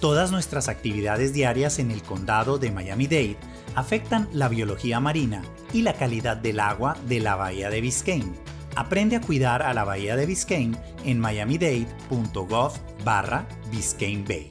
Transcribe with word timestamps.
Todas 0.00 0.32
nuestras 0.32 0.68
actividades 0.68 1.34
diarias 1.34 1.78
en 1.78 1.90
el 1.90 2.02
condado 2.02 2.56
de 2.58 2.70
Miami-Dade 2.70 3.36
afectan 3.74 4.30
la 4.32 4.48
biología 4.48 4.98
marina 4.98 5.42
y 5.74 5.82
la 5.82 5.92
calidad 5.92 6.38
del 6.38 6.60
agua 6.60 6.96
de 7.06 7.20
la 7.20 7.36
bahía 7.36 7.68
de 7.68 7.82
Biscayne. 7.82 8.32
Aprende 8.76 9.16
a 9.16 9.20
cuidar 9.20 9.62
a 9.62 9.74
la 9.74 9.84
bahía 9.84 10.16
de 10.16 10.24
Biscayne 10.24 10.78
en 11.04 11.20
miamidade.gov 11.20 12.72
barra 13.04 13.46
Biscayne 13.70 14.24
Bay. 14.26 14.50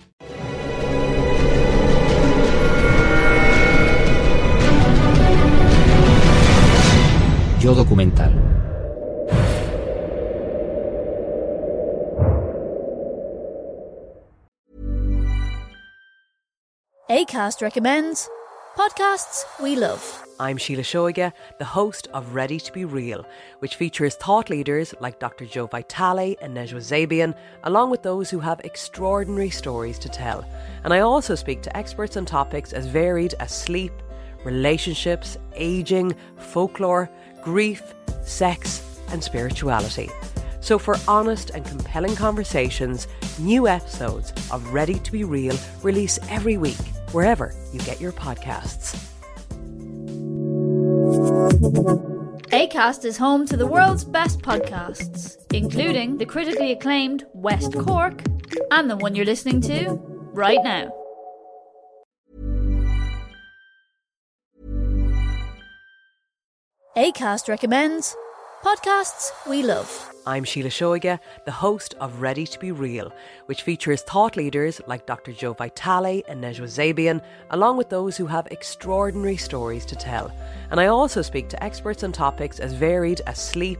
Yo 7.60 7.74
documental. 7.74 8.49
ACAST 17.20 17.62
recommends 17.62 18.30
podcasts 18.78 19.44
we 19.62 19.76
love. 19.76 20.26
I'm 20.40 20.56
Sheila 20.56 20.84
Shoiga, 20.84 21.34
the 21.58 21.66
host 21.66 22.08
of 22.14 22.34
Ready 22.34 22.62
to 22.62 22.72
Be 22.72 22.86
Real, 22.86 23.26
which 23.60 23.76
features 23.76 24.16
thought 24.16 24.50
leaders 24.50 24.94
like 25.02 25.20
Dr. 25.20 25.46
Joe 25.46 25.68
Vitale 25.68 26.38
and 26.42 26.56
Nejwa 26.56 26.80
Zabian, 26.80 27.36
along 27.66 27.90
with 27.90 28.04
those 28.04 28.30
who 28.30 28.40
have 28.40 28.62
extraordinary 28.62 29.50
stories 29.50 30.00
to 30.00 30.08
tell. 30.08 30.46
And 30.86 30.94
I 30.94 31.02
also 31.02 31.36
speak 31.36 31.62
to 31.64 31.76
experts 31.76 32.16
on 32.16 32.26
topics 32.26 32.72
as 32.72 32.86
varied 32.86 33.34
as 33.42 33.52
sleep, 33.52 33.92
relationships, 34.46 35.38
aging, 35.56 36.16
folklore, 36.38 37.10
grief, 37.44 37.84
sex, 38.24 38.82
and 39.10 39.22
spirituality. 39.22 40.10
So, 40.62 40.80
for 40.80 40.96
honest 41.06 41.50
and 41.50 41.66
compelling 41.66 42.16
conversations, 42.16 43.08
new 43.40 43.68
episodes 43.68 44.32
of 44.52 44.74
Ready 44.74 45.00
to 45.00 45.12
Be 45.12 45.26
Real 45.26 45.58
release 45.84 46.18
every 46.30 46.58
week, 46.58 46.78
wherever 47.12 47.54
you 47.72 47.80
get 47.82 48.00
your 48.00 48.12
podcasts. 48.12 48.98
ACAST 52.52 53.06
is 53.06 53.18
home 53.18 53.46
to 53.46 53.56
the 53.56 53.68
world's 53.68 54.04
best 54.04 54.42
podcasts, 54.42 55.38
including 55.54 56.18
the 56.18 56.26
critically 56.26 56.72
acclaimed 56.72 57.26
West 57.34 57.74
Cork 57.74 58.24
and 58.72 58.90
the 58.90 58.98
one 58.98 59.16
you're 59.16 59.26
listening 59.26 59.62
to 59.62 60.00
right 60.34 60.60
now. 60.64 60.92
ACAST 66.98 67.48
recommends 67.48 68.16
podcasts 68.64 69.32
we 69.48 69.64
love. 69.64 70.12
I'm 70.30 70.44
Sheila 70.44 70.70
Shoiga, 70.70 71.20
the 71.46 71.52
host 71.52 71.96
of 72.00 72.22
Ready 72.22 72.46
to 72.46 72.60
Be 72.60 72.72
Real, 72.72 73.12
which 73.48 73.64
features 73.64 74.04
thought 74.04 74.38
leaders 74.38 74.80
like 74.86 75.08
Dr. 75.08 75.32
Joe 75.32 75.54
Vitale 75.54 76.22
and 76.28 76.44
Nejwa 76.44 76.68
Zabian, 76.68 77.20
along 77.50 77.78
with 77.78 77.90
those 77.90 78.16
who 78.16 78.28
have 78.28 78.46
extraordinary 78.52 79.38
stories 79.38 79.88
to 79.88 79.96
tell. 79.96 80.32
And 80.70 80.80
I 80.80 80.86
also 80.86 81.24
speak 81.24 81.50
to 81.50 81.64
experts 81.64 82.04
on 82.04 82.12
topics 82.12 82.60
as 82.60 82.74
varied 82.74 83.22
as 83.26 83.40
sleep, 83.40 83.80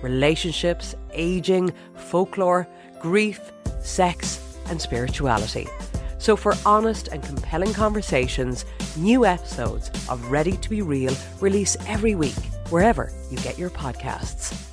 relationships, 0.00 0.94
aging, 1.12 1.70
folklore, 1.96 2.66
grief, 2.98 3.52
sex, 3.82 4.56
and 4.70 4.80
spirituality. 4.80 5.68
So, 6.16 6.34
for 6.34 6.54
honest 6.64 7.08
and 7.08 7.22
compelling 7.22 7.74
conversations, 7.74 8.64
new 8.96 9.26
episodes 9.26 9.90
of 10.08 10.30
Ready 10.30 10.56
to 10.56 10.70
Be 10.70 10.80
Real 10.80 11.14
release 11.40 11.76
every 11.86 12.14
week, 12.14 12.40
wherever 12.70 13.12
you 13.30 13.36
get 13.36 13.58
your 13.58 13.68
podcasts. 13.68 14.70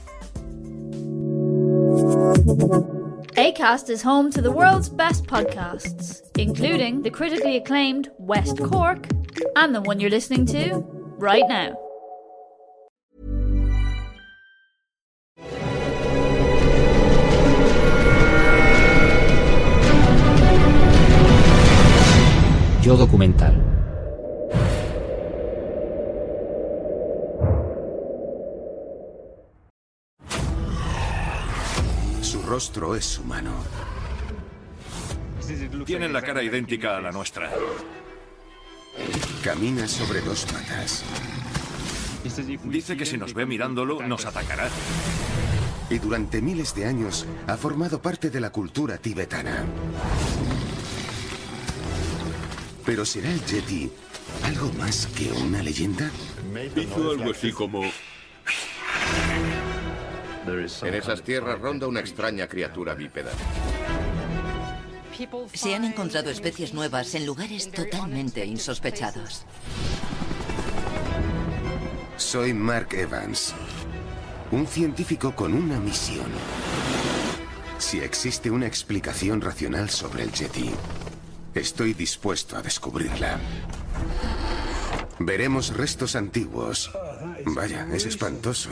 ACAST 3.37 3.89
is 3.89 4.01
home 4.01 4.31
to 4.31 4.41
the 4.41 4.51
world's 4.51 4.89
best 4.89 5.25
podcasts, 5.25 6.21
including 6.37 7.03
the 7.03 7.11
critically 7.11 7.57
acclaimed 7.57 8.09
West 8.17 8.57
Cork 8.57 9.07
and 9.55 9.75
the 9.75 9.81
one 9.81 9.99
you're 9.99 10.09
listening 10.09 10.45
to 10.47 10.83
right 11.19 11.47
now. 11.47 11.75
Yo 22.81 22.95
documental. 22.97 23.66
Rostro 32.57 32.95
es 32.95 33.19
humano. 33.19 33.51
Tienen 35.85 36.12
la 36.12 36.23
cara 36.23 36.41
idéntica 36.41 36.97
a 36.97 37.01
la 37.01 37.12
nuestra. 37.12 37.51
Camina 39.44 39.88
sobre 39.88 40.22
dos 40.22 40.44
patas. 40.45 41.03
Dice 42.63 42.97
que 42.97 43.06
si 43.06 43.16
nos 43.16 43.35
ve 43.35 43.45
mirándolo, 43.45 44.01
nos 44.01 44.25
atacará. 44.25 44.69
Y 45.91 46.00
durante 46.00 46.41
miles 46.41 46.73
de 46.73 46.88
años 46.88 47.28
ha 47.45 47.57
formado 47.57 48.01
parte 48.01 48.31
de 48.31 48.40
la 48.40 48.50
cultura 48.50 48.97
tibetana. 48.97 49.63
Pero 52.88 53.06
¿será 53.06 53.29
el 53.29 53.45
Yeti 53.45 53.91
algo 54.45 54.74
más 54.74 55.06
que 55.16 55.31
una 55.31 55.62
leyenda? 55.62 56.09
Hizo 56.75 57.12
algo 57.12 57.29
así 57.29 57.51
como... 57.51 57.84
En 60.47 60.94
esas 60.94 61.22
tierras 61.24 61.59
ronda 61.59 61.88
una 61.88 62.00
extraña 62.00 62.47
criatura 62.47 62.96
bípeda. 62.96 63.31
Se 65.53 65.75
han 65.75 65.84
encontrado 65.84 66.30
especies 66.30 66.74
nuevas 66.74 67.16
en 67.16 67.25
lugares 67.25 67.72
totalmente 67.72 68.46
insospechados. 68.46 69.46
Soy 72.16 72.53
Mark 72.53 72.90
Evans, 72.94 73.53
un 74.52 74.66
científico 74.68 75.36
con 75.36 75.53
una 75.53 75.80
misión. 75.80 76.31
Si 77.78 78.00
existe 78.00 78.50
una 78.50 78.68
explicación 78.68 79.41
racional 79.41 79.90
sobre 79.90 80.24
el 80.24 80.31
Yeti, 80.31 80.72
estoy 81.53 81.94
dispuesto 81.94 82.56
a 82.56 82.62
descubrirla. 82.62 83.38
Veremos 85.19 85.75
restos 85.75 86.16
antiguos. 86.16 86.91
Vaya, 87.46 87.88
es 87.91 88.06
espantoso. 88.06 88.69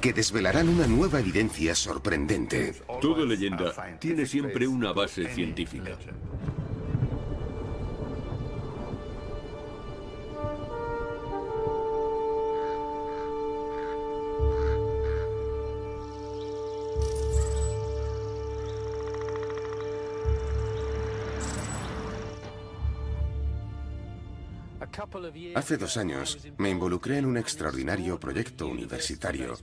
Que 0.00 0.14
desvelarán 0.14 0.68
una 0.70 0.86
nueva 0.86 1.20
evidencia 1.20 1.74
sorprendente. 1.74 2.74
Toda 3.02 3.24
leyenda 3.26 3.98
tiene 3.98 4.24
siempre 4.24 4.66
una 4.66 4.92
base 4.92 5.28
científica. 5.34 5.98
Hace 25.54 25.76
dos 25.76 25.96
años 25.96 26.38
me 26.58 26.70
involucré 26.70 27.18
en 27.18 27.26
un 27.26 27.36
extraordinario 27.36 28.18
proyecto 28.18 28.66
universitario 28.66 29.58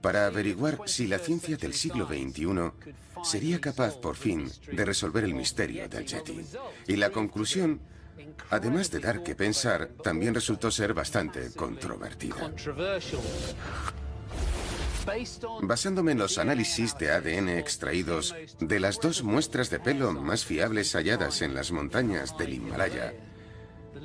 para 0.00 0.26
averiguar 0.26 0.80
si 0.86 1.06
la 1.06 1.18
ciencia 1.18 1.56
del 1.56 1.74
siglo 1.74 2.06
XXI 2.06 2.72
sería 3.24 3.60
capaz 3.60 3.96
por 3.96 4.16
fin 4.16 4.50
de 4.70 4.84
resolver 4.84 5.24
el 5.24 5.34
misterio 5.34 5.88
del 5.88 6.06
Yeti. 6.06 6.40
Y 6.86 6.96
la 6.96 7.10
conclusión, 7.10 7.80
además 8.50 8.90
de 8.90 9.00
dar 9.00 9.22
que 9.22 9.34
pensar, 9.34 9.88
también 10.02 10.34
resultó 10.34 10.70
ser 10.70 10.94
bastante 10.94 11.52
controvertida. 11.52 12.52
Basándome 15.62 16.12
en 16.12 16.18
los 16.18 16.38
análisis 16.38 16.96
de 16.96 17.10
ADN 17.10 17.48
extraídos 17.48 18.34
de 18.60 18.78
las 18.78 19.00
dos 19.00 19.24
muestras 19.24 19.68
de 19.68 19.80
pelo 19.80 20.12
más 20.12 20.44
fiables 20.44 20.94
halladas 20.94 21.42
en 21.42 21.54
las 21.54 21.72
montañas 21.72 22.36
del 22.38 22.54
Himalaya, 22.54 23.12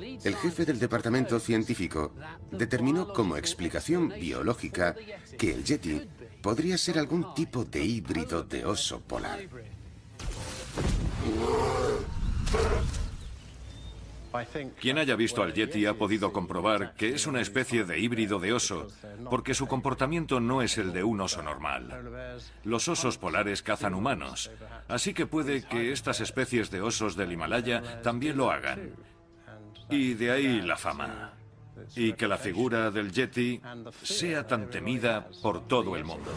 el 0.00 0.36
jefe 0.36 0.64
del 0.64 0.78
departamento 0.78 1.40
científico 1.40 2.12
determinó 2.50 3.12
como 3.12 3.36
explicación 3.36 4.10
biológica 4.10 4.94
que 5.38 5.52
el 5.52 5.64
Yeti 5.64 6.02
podría 6.42 6.78
ser 6.78 6.98
algún 6.98 7.34
tipo 7.34 7.64
de 7.64 7.84
híbrido 7.84 8.42
de 8.42 8.64
oso 8.64 9.00
polar. 9.00 9.40
Quien 14.80 14.98
haya 14.98 15.16
visto 15.16 15.42
al 15.42 15.54
Yeti 15.54 15.86
ha 15.86 15.94
podido 15.94 16.32
comprobar 16.32 16.94
que 16.94 17.08
es 17.08 17.26
una 17.26 17.40
especie 17.40 17.84
de 17.84 17.98
híbrido 17.98 18.38
de 18.38 18.52
oso, 18.52 18.88
porque 19.30 19.54
su 19.54 19.66
comportamiento 19.66 20.38
no 20.38 20.62
es 20.62 20.78
el 20.78 20.92
de 20.92 21.02
un 21.02 21.20
oso 21.20 21.42
normal. 21.42 22.38
Los 22.62 22.88
osos 22.88 23.18
polares 23.18 23.62
cazan 23.62 23.94
humanos, 23.94 24.50
así 24.86 25.14
que 25.14 25.26
puede 25.26 25.62
que 25.62 25.92
estas 25.92 26.20
especies 26.20 26.70
de 26.70 26.82
osos 26.82 27.16
del 27.16 27.32
Himalaya 27.32 28.02
también 28.02 28.36
lo 28.36 28.50
hagan. 28.50 28.92
Y 29.90 30.14
de 30.14 30.30
ahí 30.30 30.60
la 30.60 30.76
fama. 30.76 31.32
Y 31.96 32.12
que 32.12 32.28
la 32.28 32.36
figura 32.36 32.90
del 32.90 33.10
Yeti 33.10 33.60
sea 34.02 34.46
tan 34.46 34.68
temida 34.68 35.28
por 35.42 35.66
todo 35.66 35.96
el 35.96 36.04
mundo. 36.04 36.30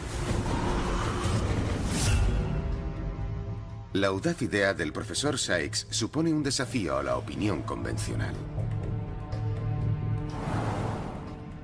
La 3.92 4.06
audaz 4.06 4.40
idea 4.40 4.72
del 4.72 4.90
profesor 4.90 5.38
Sykes 5.38 5.88
supone 5.90 6.32
un 6.32 6.42
desafío 6.42 6.96
a 6.96 7.02
la 7.02 7.16
opinión 7.16 7.62
convencional. 7.62 8.34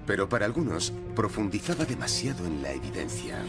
Pero 0.06 0.29
para 0.29 0.44
algunos 0.44 0.93
profundizaba 1.17 1.87
demasiado 1.87 2.46
en 2.46 2.62
la 2.62 2.73
evidencia. 2.73 3.43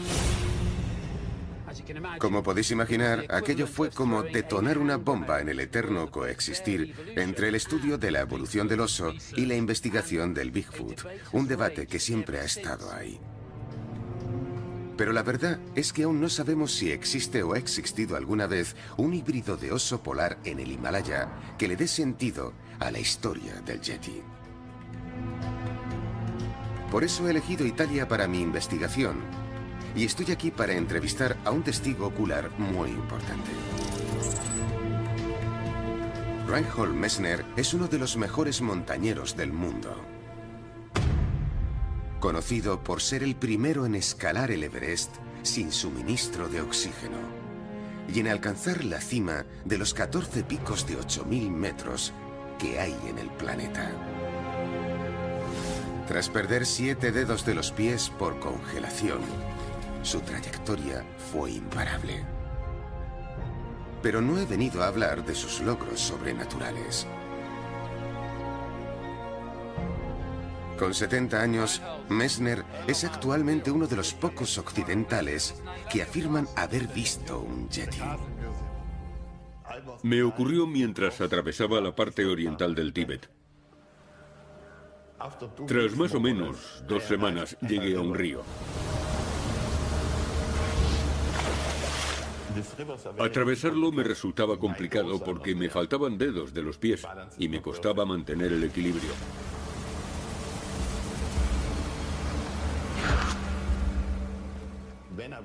Como 2.18 2.42
podéis 2.42 2.70
imaginar, 2.70 3.26
aquello 3.28 3.66
fue 3.66 3.90
como 3.90 4.22
detonar 4.22 4.78
una 4.78 4.96
bomba 4.96 5.40
en 5.40 5.48
el 5.48 5.60
eterno 5.60 6.10
coexistir 6.10 6.94
entre 7.16 7.48
el 7.48 7.54
estudio 7.54 7.98
de 7.98 8.10
la 8.10 8.20
evolución 8.20 8.68
del 8.68 8.80
oso 8.80 9.12
y 9.36 9.46
la 9.46 9.54
investigación 9.54 10.34
del 10.34 10.50
Bigfoot, 10.50 11.06
un 11.32 11.46
debate 11.46 11.86
que 11.86 11.98
siempre 11.98 12.40
ha 12.40 12.44
estado 12.44 12.92
ahí. 12.92 13.20
Pero 14.96 15.12
la 15.12 15.22
verdad 15.22 15.58
es 15.74 15.94
que 15.94 16.02
aún 16.02 16.20
no 16.20 16.28
sabemos 16.28 16.72
si 16.72 16.90
existe 16.90 17.42
o 17.42 17.54
ha 17.54 17.58
existido 17.58 18.16
alguna 18.16 18.46
vez 18.46 18.76
un 18.98 19.14
híbrido 19.14 19.56
de 19.56 19.72
oso 19.72 20.02
polar 20.02 20.38
en 20.44 20.60
el 20.60 20.70
Himalaya 20.70 21.28
que 21.56 21.68
le 21.68 21.76
dé 21.76 21.88
sentido 21.88 22.52
a 22.78 22.90
la 22.90 22.98
historia 22.98 23.54
del 23.62 23.80
Yeti. 23.80 24.20
Por 26.90 27.04
eso 27.04 27.26
he 27.26 27.30
elegido 27.30 27.64
Italia 27.64 28.08
para 28.08 28.26
mi 28.26 28.42
investigación 28.42 29.22
y 29.94 30.04
estoy 30.04 30.30
aquí 30.32 30.50
para 30.50 30.74
entrevistar 30.74 31.36
a 31.44 31.50
un 31.50 31.62
testigo 31.62 32.06
ocular 32.06 32.50
muy 32.58 32.90
importante. 32.90 33.50
Reinhold 36.46 36.94
Messner 36.94 37.44
es 37.56 37.74
uno 37.74 37.86
de 37.86 37.98
los 37.98 38.16
mejores 38.16 38.60
montañeros 38.60 39.36
del 39.36 39.52
mundo. 39.52 39.94
Conocido 42.18 42.82
por 42.82 43.00
ser 43.00 43.22
el 43.22 43.36
primero 43.36 43.86
en 43.86 43.94
escalar 43.94 44.50
el 44.50 44.64
Everest 44.64 45.16
sin 45.42 45.72
suministro 45.72 46.48
de 46.48 46.60
oxígeno 46.60 47.18
y 48.12 48.20
en 48.20 48.28
alcanzar 48.28 48.84
la 48.84 49.00
cima 49.00 49.46
de 49.64 49.78
los 49.78 49.94
14 49.94 50.42
picos 50.42 50.86
de 50.86 50.98
8.000 50.98 51.50
metros 51.50 52.12
que 52.58 52.78
hay 52.80 52.96
en 53.08 53.18
el 53.18 53.28
planeta. 53.28 53.90
Tras 56.08 56.28
perder 56.28 56.66
siete 56.66 57.12
dedos 57.12 57.46
de 57.46 57.54
los 57.54 57.70
pies 57.70 58.10
por 58.10 58.40
congelación, 58.40 59.20
su 60.02 60.20
trayectoria 60.20 61.04
fue 61.32 61.52
imparable. 61.52 62.24
Pero 64.02 64.20
no 64.20 64.38
he 64.38 64.46
venido 64.46 64.82
a 64.82 64.88
hablar 64.88 65.24
de 65.24 65.34
sus 65.34 65.60
logros 65.60 66.00
sobrenaturales. 66.00 67.06
Con 70.78 70.94
70 70.94 71.42
años, 71.42 71.82
Messner 72.08 72.64
es 72.86 73.04
actualmente 73.04 73.70
uno 73.70 73.86
de 73.86 73.96
los 73.96 74.14
pocos 74.14 74.56
occidentales 74.56 75.62
que 75.92 76.02
afirman 76.02 76.48
haber 76.56 76.88
visto 76.88 77.40
un 77.40 77.68
Yeti. 77.68 78.00
Me 80.02 80.22
ocurrió 80.22 80.66
mientras 80.66 81.20
atravesaba 81.20 81.82
la 81.82 81.94
parte 81.94 82.24
oriental 82.24 82.74
del 82.74 82.94
Tíbet. 82.94 83.28
Tras 85.66 85.94
más 85.96 86.14
o 86.14 86.20
menos 86.20 86.82
dos 86.88 87.02
semanas 87.02 87.58
llegué 87.60 87.96
a 87.96 88.00
un 88.00 88.14
río. 88.14 88.42
Atravesarlo 93.18 93.92
me 93.92 94.02
resultaba 94.02 94.58
complicado 94.58 95.18
porque 95.22 95.54
me 95.54 95.68
faltaban 95.68 96.18
dedos 96.18 96.52
de 96.52 96.62
los 96.62 96.78
pies 96.78 97.06
y 97.38 97.48
me 97.48 97.60
costaba 97.60 98.04
mantener 98.04 98.52
el 98.52 98.64
equilibrio. 98.64 99.10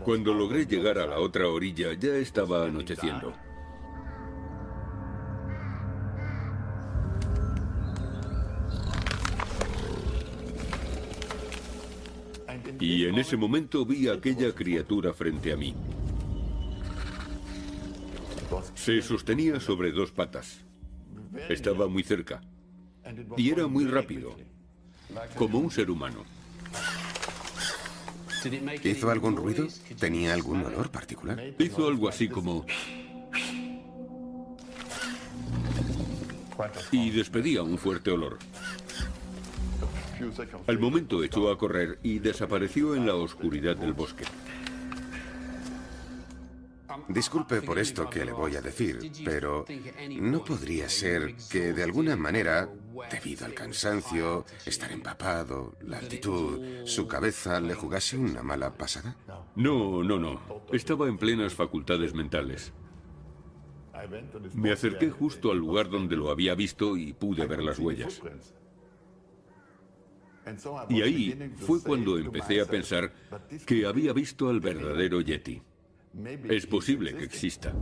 Cuando 0.03 0.33
logré 0.33 0.65
llegar 0.65 0.99
a 0.99 1.05
la 1.05 1.19
otra 1.19 1.47
orilla 1.47 1.93
ya 1.93 2.15
estaba 2.15 2.65
anocheciendo. 2.65 3.33
Y 12.79 13.05
en 13.05 13.17
ese 13.17 13.37
momento 13.37 13.85
vi 13.85 14.07
aquella 14.07 14.53
criatura 14.53 15.13
frente 15.13 15.51
a 15.51 15.57
mí. 15.57 15.73
Se 18.73 19.01
sostenía 19.01 19.59
sobre 19.59 19.91
dos 19.91 20.11
patas. 20.11 20.59
Estaba 21.49 21.87
muy 21.87 22.03
cerca. 22.03 22.41
Y 23.37 23.51
era 23.51 23.67
muy 23.67 23.85
rápido, 23.85 24.35
como 25.35 25.59
un 25.59 25.71
ser 25.71 25.89
humano. 25.89 26.23
¿Hizo 28.83 29.09
algún 29.09 29.35
ruido? 29.35 29.67
¿Tenía 29.99 30.33
algún 30.33 30.63
olor 30.63 30.91
particular? 30.91 31.41
Hizo 31.57 31.87
algo 31.87 32.07
así 32.07 32.27
como... 32.29 32.65
Y 36.91 37.09
despedía 37.09 37.63
un 37.63 37.77
fuerte 37.77 38.11
olor. 38.11 38.39
Al 40.67 40.79
momento 40.79 41.23
echó 41.23 41.51
a 41.51 41.57
correr 41.57 41.99
y 42.01 42.19
desapareció 42.19 42.95
en 42.95 43.05
la 43.05 43.15
oscuridad 43.15 43.75
del 43.75 43.93
bosque. 43.93 44.23
Disculpe 47.07 47.61
por 47.61 47.79
esto 47.79 48.09
que 48.09 48.25
le 48.25 48.31
voy 48.31 48.55
a 48.55 48.61
decir, 48.61 49.11
pero 49.23 49.65
¿no 50.09 50.43
podría 50.43 50.89
ser 50.89 51.35
que 51.49 51.73
de 51.73 51.83
alguna 51.83 52.15
manera, 52.15 52.69
debido 53.11 53.45
al 53.45 53.53
cansancio, 53.53 54.45
estar 54.65 54.91
empapado, 54.91 55.75
la 55.81 55.99
altitud, 55.99 56.85
su 56.85 57.07
cabeza 57.07 57.59
le 57.59 57.73
jugase 57.73 58.17
una 58.17 58.43
mala 58.43 58.73
pasada? 58.73 59.15
No, 59.55 60.03
no, 60.03 60.19
no. 60.19 60.63
Estaba 60.71 61.07
en 61.07 61.17
plenas 61.17 61.53
facultades 61.53 62.13
mentales. 62.13 62.73
Me 64.53 64.71
acerqué 64.71 65.09
justo 65.09 65.51
al 65.51 65.57
lugar 65.57 65.89
donde 65.89 66.15
lo 66.15 66.29
había 66.29 66.55
visto 66.55 66.97
y 66.97 67.13
pude 67.13 67.45
ver 67.47 67.63
las 67.63 67.79
huellas. 67.79 68.21
Y 70.89 71.01
ahí 71.01 71.53
fue 71.57 71.81
cuando 71.81 72.17
empecé 72.17 72.61
a 72.61 72.65
pensar 72.65 73.11
que 73.65 73.85
había 73.85 74.13
visto 74.13 74.49
al 74.49 74.59
verdadero 74.59 75.21
Yeti. 75.21 75.61
Es 76.49 76.65
posible 76.65 77.15
que 77.15 77.25
exista. 77.25 77.73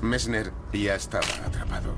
Messner 0.00 0.52
ya 0.72 0.94
estaba 0.94 1.26
atrapado. 1.44 1.94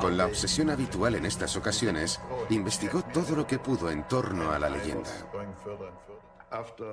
Con 0.00 0.16
la 0.16 0.26
obsesión 0.26 0.70
habitual 0.70 1.14
en 1.14 1.26
estas 1.26 1.56
ocasiones, 1.56 2.20
investigó 2.50 3.02
todo 3.02 3.36
lo 3.36 3.46
que 3.46 3.58
pudo 3.58 3.90
en 3.90 4.06
torno 4.08 4.50
a 4.50 4.58
la 4.58 4.68
leyenda. 4.68 5.10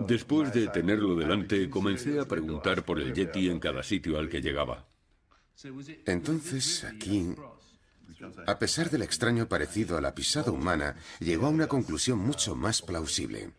Después 0.02 0.54
de 0.54 0.68
tenerlo 0.68 1.16
delante, 1.16 1.70
comencé 1.70 2.20
a 2.20 2.26
preguntar 2.26 2.84
por 2.84 3.00
el 3.00 3.14
Yeti 3.14 3.50
en 3.50 3.60
cada 3.60 3.84
sitio 3.84 4.18
al 4.18 4.30
que 4.30 4.42
llegaba. 4.42 4.86
Entonces, 6.06 6.86
aquí, 6.86 7.36
a 8.48 8.60
pesar 8.60 8.90
del 8.90 9.02
extraño 9.02 9.48
parecido 9.48 9.98
a 9.98 10.02
la 10.02 10.16
pisada 10.16 10.52
humana, 10.52 10.96
llegó 11.20 11.48
a 11.48 11.50
una 11.50 11.68
conclusión 11.68 12.20
mucho 12.20 12.56
más 12.56 12.82
plausible. 12.82 13.52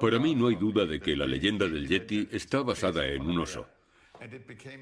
Para 0.00 0.18
mí 0.18 0.34
no 0.34 0.48
hay 0.48 0.56
duda 0.56 0.86
de 0.86 1.00
que 1.00 1.16
la 1.16 1.26
leyenda 1.26 1.66
del 1.66 1.88
Yeti 1.88 2.28
está 2.30 2.62
basada 2.62 3.06
en 3.06 3.22
un 3.22 3.38
oso. 3.38 3.66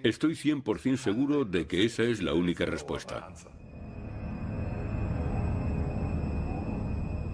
Estoy 0.02 0.34
100% 0.34 0.96
seguro 0.96 1.44
de 1.44 1.66
que 1.66 1.84
esa 1.84 2.02
es 2.02 2.22
la 2.22 2.34
única 2.34 2.64
respuesta. 2.64 3.28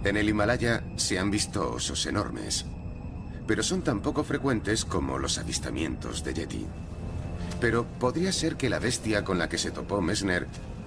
En 0.02 0.16
el 0.16 0.28
Himalaya 0.28 0.82
se 0.96 1.18
han 1.18 1.30
visto 1.30 1.72
osos 1.72 2.06
enormes, 2.06 2.64
pero 3.46 3.62
son 3.62 3.82
tan 3.82 4.00
poco 4.00 4.24
frecuentes 4.24 4.84
como 4.84 5.18
los 5.18 5.36
avistamientos 5.36 6.24
de 6.24 6.32
Yeti. 6.32 6.66
Pero 7.60 7.84
¿podría 7.84 8.32
ser 8.32 8.56
que 8.56 8.70
la 8.70 8.78
bestia 8.78 9.24
con 9.24 9.38
la 9.38 9.48
que 9.48 9.58
se 9.58 9.70
topó 9.70 10.00
Messner 10.00 10.46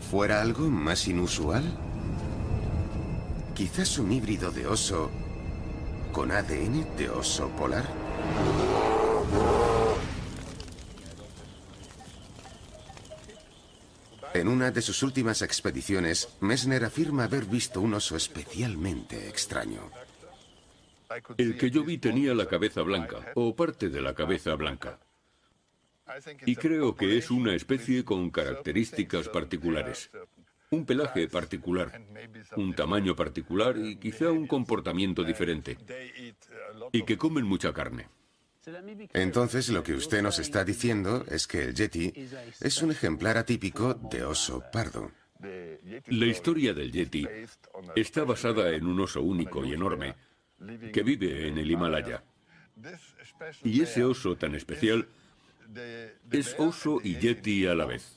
fuera 0.10 0.42
algo 0.42 0.70
más 0.70 1.08
inusual? 1.08 1.64
Quizás 3.56 3.98
un 3.98 4.12
híbrido 4.12 4.52
de 4.52 4.68
oso 4.68 5.10
con 6.12 6.32
ADN 6.32 6.96
de 6.98 7.10
oso 7.10 7.50
polar. 7.50 7.86
En 14.34 14.48
una 14.48 14.72
de 14.72 14.82
sus 14.82 15.04
últimas 15.04 15.42
expediciones, 15.42 16.30
Messner 16.40 16.84
afirma 16.86 17.26
haber 17.26 17.46
visto 17.46 17.82
un 17.82 17.94
oso 17.94 18.16
especialmente 18.16 19.30
extraño. 19.30 19.92
El 21.38 21.58
que 21.58 21.70
yo 21.70 21.84
vi 21.84 22.00
tenía 22.00 22.34
la 22.34 22.48
cabeza 22.48 22.82
blanca, 22.82 23.32
o 23.36 23.56
parte 23.56 23.90
de 23.90 24.02
la 24.02 24.16
cabeza 24.16 24.56
blanca. 24.56 25.00
Y 26.46 26.56
creo 26.56 26.96
que 26.96 27.18
es 27.18 27.32
una 27.32 27.56
especie 27.56 28.04
con 28.04 28.30
características 28.30 29.30
particulares. 29.30 30.10
Un 30.70 30.86
pelaje 30.86 31.28
particular, 31.28 32.02
un 32.58 32.74
tamaño 32.74 33.16
particular 33.16 33.78
y 33.78 33.98
quizá 33.98 34.32
un 34.32 34.48
comportamiento 34.48 35.24
diferente. 35.24 35.78
Y 36.92 37.04
que 37.04 37.18
comen 37.18 37.46
mucha 37.46 37.72
carne. 37.74 38.08
Entonces 39.14 39.70
lo 39.70 39.84
que 39.84 39.94
usted 39.94 40.22
nos 40.22 40.40
está 40.40 40.64
diciendo 40.64 41.26
es 41.30 41.48
que 41.48 41.64
el 41.64 41.76
Yeti 41.76 42.14
es 42.62 42.82
un 42.82 42.92
ejemplar 42.92 43.38
atípico 43.38 43.94
de 43.94 44.24
oso 44.24 44.64
pardo. 44.72 45.12
La 46.08 46.26
historia 46.26 46.74
del 46.74 46.92
Yeti 46.92 47.28
está 47.96 48.24
basada 48.24 48.70
en 48.72 48.88
un 48.88 49.02
oso 49.02 49.22
único 49.22 49.66
y 49.66 49.74
enorme 49.74 50.16
que 50.94 51.04
vive 51.04 51.48
en 51.48 51.58
el 51.58 51.70
Himalaya. 51.70 52.24
Y 53.64 53.82
ese 53.82 54.04
oso 54.04 54.38
tan 54.38 54.56
especial 54.56 55.08
Es 56.32 56.56
oso 56.58 57.00
y 57.04 57.18
yeti 57.18 57.66
a 57.66 57.76
la 57.76 57.86
vez. 57.86 58.16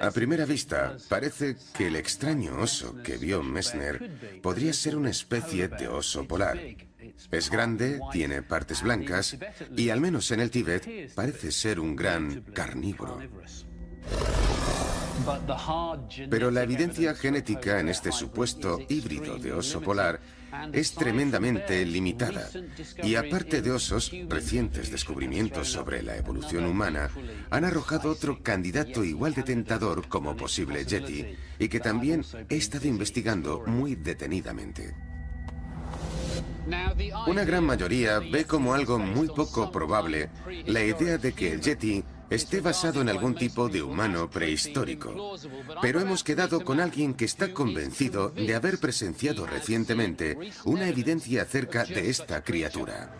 A 0.00 0.10
primera 0.10 0.44
vista, 0.44 0.96
parece 1.08 1.56
que 1.72 1.86
el 1.86 1.96
extraño 1.96 2.60
oso 2.60 3.00
que 3.02 3.16
vio 3.16 3.42
Messner 3.42 4.40
podría 4.42 4.72
ser 4.72 4.96
una 4.96 5.10
especie 5.10 5.68
de 5.68 5.88
oso 5.88 6.26
polar. 6.26 6.58
Es 7.30 7.50
grande, 7.50 8.00
tiene 8.12 8.42
partes 8.42 8.82
blancas 8.82 9.36
y, 9.76 9.90
al 9.90 10.00
menos 10.00 10.30
en 10.30 10.40
el 10.40 10.50
Tíbet, 10.50 11.14
parece 11.14 11.52
ser 11.52 11.80
un 11.80 11.96
gran 11.96 12.42
carnívoro. 12.52 13.20
Pero 16.30 16.50
la 16.50 16.62
evidencia 16.62 17.14
genética 17.14 17.80
en 17.80 17.88
este 17.88 18.12
supuesto 18.12 18.78
híbrido 18.88 19.36
de 19.36 19.52
oso 19.52 19.80
polar 19.80 20.20
es 20.72 20.92
tremendamente 20.92 21.84
limitada. 21.86 22.48
Y 23.02 23.14
aparte 23.14 23.62
de 23.62 23.70
osos, 23.70 24.12
recientes 24.28 24.90
descubrimientos 24.90 25.68
sobre 25.68 26.02
la 26.02 26.16
evolución 26.16 26.66
humana 26.66 27.10
han 27.50 27.64
arrojado 27.64 28.10
otro 28.10 28.42
candidato 28.42 29.04
igual 29.04 29.34
de 29.34 29.42
tentador 29.42 30.08
como 30.08 30.36
posible 30.36 30.84
Yeti 30.84 31.36
y 31.58 31.68
que 31.68 31.80
también 31.80 32.24
he 32.48 32.56
estado 32.56 32.86
investigando 32.86 33.64
muy 33.66 33.94
detenidamente. 33.94 34.94
Una 37.26 37.44
gran 37.44 37.64
mayoría 37.64 38.20
ve 38.20 38.44
como 38.44 38.74
algo 38.74 38.98
muy 38.98 39.28
poco 39.28 39.70
probable 39.72 40.30
la 40.66 40.82
idea 40.82 41.18
de 41.18 41.32
que 41.32 41.52
el 41.52 41.60
Yeti 41.60 42.04
esté 42.34 42.60
basado 42.60 43.00
en 43.00 43.08
algún 43.08 43.34
tipo 43.34 43.68
de 43.68 43.82
humano 43.82 44.30
prehistórico. 44.30 45.36
Pero 45.80 46.00
hemos 46.00 46.24
quedado 46.24 46.64
con 46.64 46.80
alguien 46.80 47.14
que 47.14 47.24
está 47.24 47.52
convencido 47.52 48.30
de 48.30 48.54
haber 48.54 48.78
presenciado 48.78 49.46
recientemente 49.46 50.38
una 50.64 50.88
evidencia 50.88 51.42
acerca 51.42 51.84
de 51.84 52.08
esta 52.08 52.42
criatura. 52.42 53.10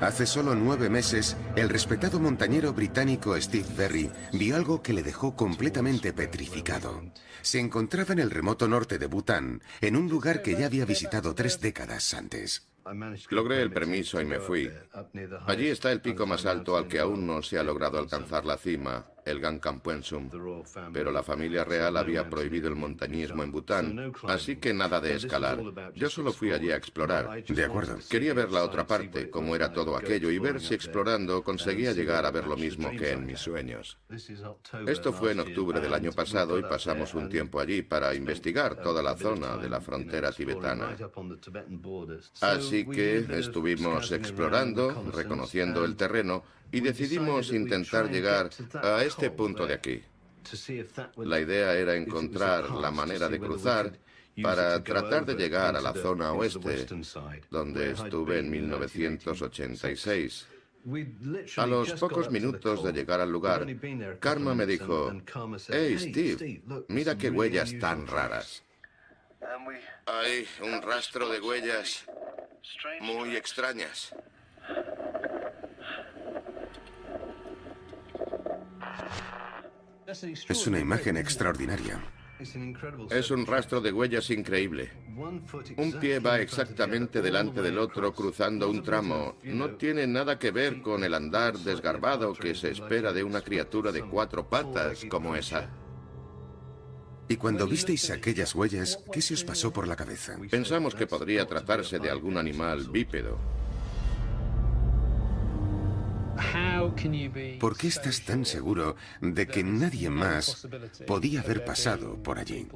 Hace 0.00 0.26
solo 0.26 0.54
nueve 0.54 0.90
meses, 0.90 1.36
el 1.56 1.70
respetado 1.70 2.20
montañero 2.20 2.74
británico 2.74 3.40
Steve 3.40 3.66
Berry 3.76 4.10
vio 4.32 4.56
algo 4.56 4.82
que 4.82 4.92
le 4.92 5.02
dejó 5.02 5.34
completamente 5.34 6.12
petrificado. 6.12 7.02
Se 7.40 7.60
encontraba 7.60 8.12
en 8.12 8.18
el 8.18 8.30
remoto 8.30 8.68
norte 8.68 8.98
de 8.98 9.06
Bután, 9.06 9.62
en 9.80 9.96
un 9.96 10.10
lugar 10.10 10.42
que 10.42 10.54
ya 10.54 10.66
había 10.66 10.84
visitado 10.84 11.34
tres 11.34 11.60
décadas 11.60 12.12
antes. 12.12 12.66
Logré 13.30 13.62
el 13.62 13.72
permiso 13.72 14.20
y 14.20 14.24
me 14.24 14.38
fui. 14.38 14.70
Allí 15.46 15.68
está 15.68 15.90
el 15.90 16.00
pico 16.00 16.26
más 16.26 16.46
alto 16.46 16.76
al 16.76 16.86
que 16.86 17.00
aún 17.00 17.26
no 17.26 17.42
se 17.42 17.58
ha 17.58 17.62
logrado 17.62 17.98
alcanzar 17.98 18.44
la 18.44 18.56
cima, 18.56 19.06
el 19.26 19.40
Gankampuensum. 19.40 20.30
Pero 20.92 21.10
la 21.10 21.22
familia 21.22 21.64
real 21.64 21.96
había 21.96 22.30
prohibido 22.30 22.68
el 22.68 22.76
montañismo 22.76 23.42
en 23.42 23.52
Bután, 23.52 24.12
así 24.28 24.56
que 24.56 24.72
nada 24.72 25.00
de 25.00 25.16
escalar. 25.16 25.60
Yo 25.94 26.08
solo 26.08 26.32
fui 26.32 26.52
allí 26.52 26.70
a 26.70 26.76
explorar. 26.76 27.44
De 27.44 27.64
acuerdo. 27.64 27.98
Quería 28.08 28.32
ver 28.32 28.50
la 28.50 28.62
otra 28.62 28.86
parte, 28.86 29.28
cómo 29.28 29.54
era 29.54 29.72
todo 29.72 29.96
aquello, 29.96 30.30
y 30.30 30.38
ver 30.38 30.60
si 30.60 30.74
explorando 30.74 31.42
conseguía 31.42 31.92
llegar 31.92 32.24
a 32.24 32.30
ver 32.30 32.46
lo 32.46 32.56
mismo 32.56 32.90
que 32.92 33.10
en 33.10 33.26
mis 33.26 33.40
sueños. 33.40 33.98
Esto 34.86 35.12
fue 35.12 35.32
en 35.32 35.40
octubre 35.40 35.80
del 35.80 35.92
año 35.92 36.12
pasado 36.12 36.58
y 36.58 36.62
pasamos 36.62 37.14
un 37.14 37.28
tiempo 37.28 37.60
allí 37.60 37.82
para 37.82 38.14
investigar 38.14 38.76
toda 38.76 39.02
la 39.02 39.16
zona 39.16 39.56
de 39.56 39.68
la 39.68 39.80
frontera 39.80 40.30
tibetana. 40.30 40.96
Así 42.40 42.86
que 42.86 43.26
estuvimos 43.30 44.12
explorando, 44.12 45.10
reconociendo 45.12 45.84
el 45.84 45.96
terreno 45.96 46.44
y 46.72 46.80
decidimos 46.80 47.52
intentar 47.52 48.10
llegar 48.10 48.50
a 48.74 49.02
este 49.02 49.30
punto 49.30 49.66
de 49.66 49.74
aquí. 49.74 50.02
La 51.16 51.40
idea 51.40 51.74
era 51.74 51.94
encontrar 51.96 52.70
la 52.70 52.90
manera 52.90 53.28
de 53.28 53.38
cruzar 53.38 53.92
para 54.42 54.82
tratar 54.82 55.24
de 55.24 55.34
llegar 55.34 55.76
a 55.76 55.80
la 55.80 55.92
zona 55.92 56.32
oeste, 56.32 56.86
donde 57.50 57.92
estuve 57.92 58.38
en 58.38 58.50
1986. 58.50 60.46
A 61.56 61.66
los 61.66 61.92
pocos 61.94 62.30
minutos 62.30 62.84
de 62.84 62.92
llegar 62.92 63.20
al 63.20 63.32
lugar, 63.32 63.66
Karma 64.20 64.54
me 64.54 64.66
dijo, 64.66 65.12
hey 65.68 65.96
Steve, 65.98 66.62
mira 66.88 67.18
qué 67.18 67.30
huellas 67.30 67.76
tan 67.80 68.06
raras. 68.06 68.62
Hay 70.06 70.46
un 70.62 70.80
rastro 70.82 71.28
de 71.28 71.40
huellas 71.40 72.04
muy 73.00 73.36
extrañas. 73.36 74.14
Es 80.06 80.66
una 80.66 80.78
imagen 80.78 81.16
extraordinaria. 81.16 82.00
Es 83.10 83.30
un 83.30 83.46
rastro 83.46 83.80
de 83.80 83.92
huellas 83.92 84.30
increíble. 84.30 84.92
Un 85.76 85.92
pie 85.98 86.18
va 86.18 86.38
exactamente 86.38 87.22
delante 87.22 87.62
del 87.62 87.78
otro 87.78 88.12
cruzando 88.12 88.68
un 88.70 88.82
tramo. 88.82 89.36
No 89.42 89.70
tiene 89.70 90.06
nada 90.06 90.38
que 90.38 90.50
ver 90.50 90.82
con 90.82 91.02
el 91.02 91.14
andar 91.14 91.58
desgarbado 91.58 92.34
que 92.34 92.54
se 92.54 92.70
espera 92.70 93.12
de 93.12 93.24
una 93.24 93.40
criatura 93.40 93.90
de 93.90 94.02
cuatro 94.02 94.48
patas 94.48 95.06
como 95.08 95.34
esa. 95.34 95.70
Y 97.28 97.36
cuando 97.36 97.66
visteis 97.66 98.10
aquellas 98.10 98.54
huellas, 98.54 99.02
¿qué 99.12 99.20
se 99.20 99.34
os 99.34 99.42
pasó 99.42 99.72
por 99.72 99.88
la 99.88 99.96
cabeza? 99.96 100.36
Pensamos 100.48 100.94
que 100.94 101.08
podría 101.08 101.46
tratarse 101.46 101.98
de 101.98 102.10
algún 102.10 102.36
animal 102.36 102.84
bípedo. 102.90 103.55
¿Por 107.60 107.76
qué 107.76 107.88
estás 107.88 108.22
tan 108.22 108.44
seguro 108.44 108.96
de 109.20 109.46
que 109.46 109.62
nadie 109.64 110.10
más 110.10 110.66
podía 111.06 111.40
haber 111.40 111.64
pasado 111.64 112.16
por 112.22 112.38
allí? 112.38 112.68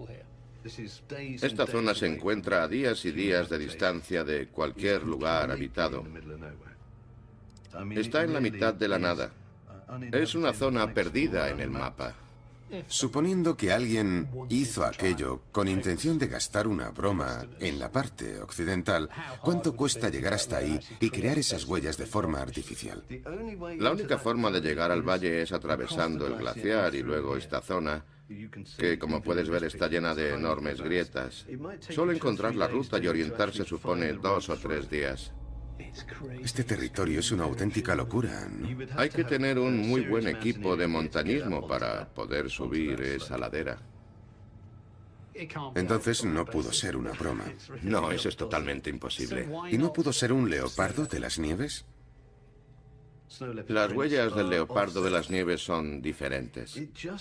Esta 1.40 1.67
zona 1.67 1.95
se 1.95 2.07
encuentra 2.07 2.62
a 2.62 2.69
días 2.69 3.05
y 3.05 3.12
días 3.12 3.49
de 3.49 3.59
distancia 3.59 4.25
de 4.25 4.49
cualquier 4.49 5.05
lugar 5.05 5.50
habitado. 5.50 6.05
Está 7.97 8.25
en 8.25 8.35
la 8.35 8.40
mitad 8.40 8.75
de 8.75 8.88
la 8.88 8.99
nada. 8.99 9.31
Es 10.12 10.35
una 10.35 10.52
zona 10.52 10.93
perdida 10.93 11.49
en 11.50 11.61
el 11.61 11.71
mapa. 11.71 12.14
Suponiendo 12.89 13.57
que 13.57 13.73
alguien 13.73 14.29
hizo 14.49 14.85
aquello 14.85 15.43
con 15.53 15.69
intención 15.69 16.19
de 16.19 16.29
gastar 16.29 16.67
una 16.67 16.91
broma 16.91 17.47
en 17.59 17.79
la 17.79 17.91
parte 17.91 18.41
occidental, 18.41 19.09
¿cuánto 19.43 19.75
cuesta 19.75 20.09
llegar 20.09 20.35
hasta 20.35 20.59
ahí 20.59 20.79
y 21.00 21.11
crear 21.11 21.39
esas 21.39 21.65
huellas 21.65 21.97
de 21.97 22.07
forma 22.07 22.41
artificial? 22.41 23.03
La 23.79 23.93
única 23.93 24.19
forma 24.19 24.50
de 24.50 24.61
llegar 24.61 24.91
al 24.91 25.03
valle 25.03 25.43
es 25.43 25.53
atravesando 25.53 26.27
el 26.27 26.37
glaciar 26.37 26.95
y 26.95 27.03
luego 27.03 27.37
esta 27.37 27.61
zona, 27.61 28.05
que 28.79 28.99
como 28.99 29.23
puedes 29.23 29.49
ver 29.49 29.65
está 29.65 29.89
llena 29.89 30.15
de 30.15 30.35
enormes 30.35 30.81
grietas. 30.81 31.47
Solo 31.89 32.12
encontrar 32.12 32.55
la 32.55 32.69
ruta 32.69 32.99
y 32.99 33.09
orientarse 33.09 33.65
supone 33.65 34.12
dos 34.12 34.49
o 34.49 34.57
tres 34.57 34.89
días. 34.89 35.33
Este 36.43 36.65
territorio 36.65 37.21
es 37.21 37.31
una 37.33 37.45
auténtica 37.45 37.95
locura. 37.95 38.49
Hay 38.97 39.11
que 39.11 39.25
tener 39.25 39.59
un 39.59 39.79
muy 39.79 40.03
buen 40.03 40.29
equipo 40.29 40.77
de 40.77 40.87
montañismo 40.87 41.67
para 41.67 42.09
poder 42.09 42.51
subir 42.51 43.01
esa 43.03 43.39
ladera. 43.39 43.79
Entonces 45.75 46.25
no 46.25 46.45
pudo 46.45 46.73
ser 46.73 46.97
una 46.97 47.13
broma. 47.13 47.45
No, 47.83 48.11
eso 48.11 48.29
es 48.29 48.37
totalmente 48.37 48.91
imposible. 48.91 49.49
¿Y 49.71 49.79
no 49.79 49.93
pudo 49.93 50.13
ser 50.13 50.33
un 50.33 50.51
leopardo 50.51 51.07
de 51.07 51.21
las 51.21 51.39
nieves? 51.39 51.87
Las 53.69 53.93
huellas 53.93 54.35
del 54.35 54.51
leopardo 54.51 55.03
de 55.03 55.11
las 55.11 55.31
nieves 55.31 55.63
son 55.63 56.03
diferentes. 56.03 56.77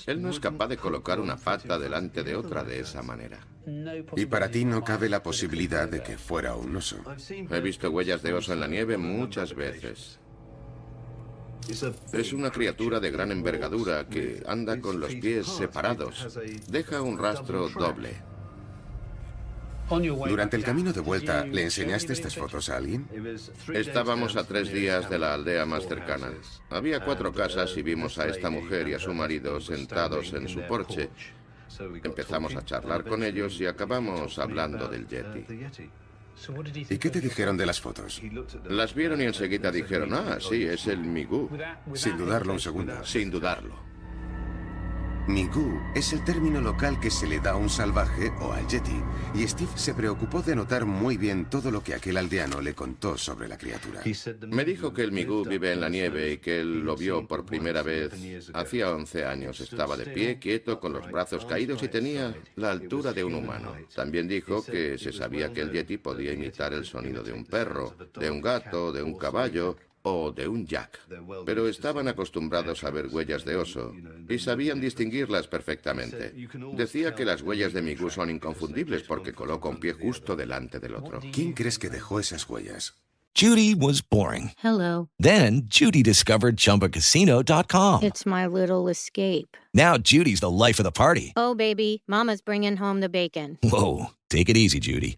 Él 0.08 0.22
no 0.22 0.30
es 0.30 0.40
capaz 0.40 0.68
de 0.68 0.78
colocar 0.78 1.20
una 1.20 1.38
pata 1.38 1.78
delante 1.78 2.24
de 2.24 2.36
otra 2.36 2.64
de 2.64 2.80
esa 2.80 3.02
manera. 3.04 3.40
Y 4.16 4.26
para 4.26 4.50
ti 4.50 4.66
no 4.66 4.84
cabe 4.84 5.08
la 5.10 5.22
posibilidad 5.22 5.88
de 5.88 6.02
que 6.02 6.18
fuera 6.18 6.56
un 6.56 6.76
oso. 6.76 6.98
He 7.30 7.62
visto 7.62 7.90
huellas 7.90 8.24
de 8.24 8.34
oso 8.34 8.54
en 8.54 8.60
la 8.60 8.68
nieve 8.68 8.98
muchas 8.98 9.54
veces. 9.54 10.20
Es 12.12 12.34
una 12.34 12.50
criatura 12.50 13.00
de 13.00 13.12
gran 13.12 13.32
envergadura 13.32 14.08
que 14.08 14.42
anda 14.48 14.82
con 14.82 15.00
los 15.00 15.14
pies 15.16 15.46
separados. 15.46 16.40
Deja 16.68 17.02
un 17.02 17.20
rastro 17.20 17.70
doble. 17.70 18.29
Durante 19.90 20.56
el 20.56 20.64
camino 20.64 20.94
de 20.94 21.00
vuelta, 21.00 21.46
¿le 21.46 21.64
enseñaste 21.64 22.14
estas 22.14 22.36
fotos 22.36 22.70
a 22.70 22.78
alguien? 22.78 23.08
Estábamos 23.74 24.36
a 24.36 24.44
tres 24.44 24.72
días 24.72 25.10
de 25.10 25.18
la 25.18 25.34
aldea 25.34 25.66
más 25.66 25.88
cercana. 25.88 26.32
Había 26.70 27.04
cuatro 27.04 27.34
casas 27.34 27.76
y 27.76 27.82
vimos 27.82 28.20
a 28.20 28.28
esta 28.28 28.50
mujer 28.50 28.88
y 28.88 28.94
a 28.94 29.00
su 29.00 29.14
marido 29.14 29.60
sentados 29.60 30.34
en 30.34 30.48
su 30.48 30.62
porche. 30.62 31.10
Empezamos 32.04 32.56
a 32.56 32.64
charlar 32.64 33.04
con 33.04 33.24
ellos 33.24 33.60
y 33.60 33.66
acabamos 33.66 34.38
hablando 34.38 34.88
del 34.88 35.08
Yeti. 35.08 35.46
¿Y 36.90 36.98
qué 36.98 37.10
te 37.10 37.20
dijeron 37.20 37.58
de 37.58 37.66
las 37.66 37.82
fotos? 37.82 38.22
Las 38.70 38.94
vieron 38.94 39.22
y 39.22 39.26
enseguida 39.26 39.72
dijeron, 39.72 40.14
ah, 40.14 40.38
sí, 40.40 40.64
es 40.64 40.88
el 40.88 41.00
Migu. 41.00 41.50
Sin 41.94 42.18
dudarlo 42.18 42.54
un 42.54 42.60
segundo. 42.60 43.04
Sin 43.04 43.30
dudarlo. 43.30 43.89
Migu 45.30 45.80
es 45.94 46.12
el 46.12 46.24
término 46.24 46.60
local 46.60 47.00
que 47.00 47.12
se 47.12 47.28
le 47.28 47.40
da 47.40 47.52
a 47.52 47.56
un 47.56 47.70
salvaje 47.70 48.32
o 48.42 48.52
al 48.52 48.68
yeti, 48.68 49.00
y 49.36 49.48
Steve 49.48 49.70
se 49.76 49.94
preocupó 49.94 50.42
de 50.42 50.54
anotar 50.54 50.86
muy 50.86 51.18
bien 51.18 51.46
todo 51.52 51.70
lo 51.70 51.84
que 51.84 51.94
aquel 51.94 52.18
aldeano 52.18 52.62
le 52.62 52.74
contó 52.74 53.16
sobre 53.16 53.48
la 53.48 53.56
criatura. 53.56 54.02
Me 54.48 54.66
dijo 54.66 54.92
que 54.92 55.04
el 55.04 55.12
Migu 55.12 55.46
vive 55.46 55.72
en 55.74 55.82
la 55.82 55.90
nieve 55.90 56.32
y 56.32 56.38
que 56.40 56.62
él 56.62 56.80
lo 56.80 56.96
vio 56.96 57.28
por 57.28 57.46
primera 57.46 57.84
vez 57.84 58.12
hacía 58.56 58.90
11 58.90 59.26
años. 59.26 59.60
Estaba 59.60 59.96
de 59.96 60.08
pie, 60.08 60.40
quieto, 60.40 60.80
con 60.80 60.94
los 60.94 61.10
brazos 61.12 61.46
caídos 61.46 61.84
y 61.84 61.90
tenía 61.90 62.36
la 62.56 62.72
altura 62.72 63.14
de 63.14 63.24
un 63.24 63.36
humano. 63.36 63.76
También 63.94 64.28
dijo 64.28 64.66
que 64.66 64.98
se 64.98 65.14
sabía 65.14 65.54
que 65.54 65.62
el 65.62 65.72
yeti 65.72 66.00
podía 66.00 66.34
imitar 66.34 66.74
el 66.74 66.86
sonido 66.86 67.22
de 67.22 67.34
un 67.34 67.46
perro, 67.46 67.96
de 68.20 68.32
un 68.32 68.42
gato, 68.42 68.92
de 68.92 69.04
un 69.04 69.16
caballo 69.16 69.76
o 70.14 70.32
de 70.32 70.48
un 70.48 70.66
jack, 70.66 71.00
pero 71.46 71.68
estaban 71.68 72.08
acostumbrados 72.08 72.84
a 72.84 72.92
ver 72.92 73.08
huellas 73.08 73.46
de 73.46 73.56
oso 73.56 73.94
y 74.28 74.40
sabían 74.40 74.80
distinguirlas 74.80 75.48
perfectamente. 75.48 76.34
Decía 76.76 77.16
que 77.16 77.26
las 77.26 77.42
huellas 77.42 77.74
de 77.74 77.82
Migu 77.82 78.10
son 78.10 78.30
inconfundibles 78.30 79.04
porque 79.04 79.34
coloca 79.34 79.70
un 79.70 79.80
pie 79.80 79.94
justo 79.94 80.36
delante 80.36 80.80
del 80.80 80.96
otro. 80.96 81.20
¿Quién 81.32 81.54
crees 81.54 81.80
que 81.80 81.90
dejó 81.90 82.20
esas 82.20 82.48
huellas? 82.50 82.94
Judy 83.36 83.74
was 83.74 84.02
boring. 84.02 84.52
Hello. 84.58 85.08
Then 85.20 85.62
Judy 85.68 86.04
discovered 86.04 86.58
ChumbaCasino.com. 86.58 88.04
It's 88.04 88.26
my 88.26 88.46
little 88.48 88.90
escape. 88.90 89.56
Now 89.74 89.98
Judy's 89.98 90.42
the 90.42 90.50
life 90.50 90.80
of 90.80 90.84
the 90.84 90.92
party. 90.92 91.32
Oh, 91.38 91.56
baby, 91.56 92.04
Mama's 92.08 92.42
bringing 92.42 92.76
home 92.76 93.00
the 93.00 93.08
bacon. 93.08 93.58
Whoa, 93.64 94.08
take 94.30 94.50
it 94.50 94.58
easy, 94.58 94.80
Judy. 94.80 95.18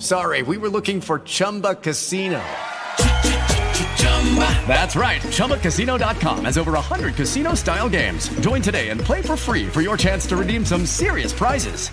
Sorry, 0.00 0.40
we 0.42 0.56
were 0.56 0.70
looking 0.70 1.00
for 1.02 1.18
Chumba 1.20 1.74
Casino. 1.74 2.40
That's 4.66 4.94
right. 4.96 5.20
ChumbaCasino.com 5.20 6.44
has 6.44 6.56
over 6.56 6.72
100 6.72 7.16
casino 7.16 7.54
style 7.54 7.88
games. 7.88 8.28
Join 8.40 8.62
today 8.62 8.90
and 8.90 9.00
play 9.00 9.20
for 9.20 9.36
free 9.36 9.66
for 9.66 9.82
your 9.82 9.96
chance 9.96 10.26
to 10.28 10.36
redeem 10.36 10.64
some 10.64 10.86
serious 10.86 11.32
prizes. 11.32 11.90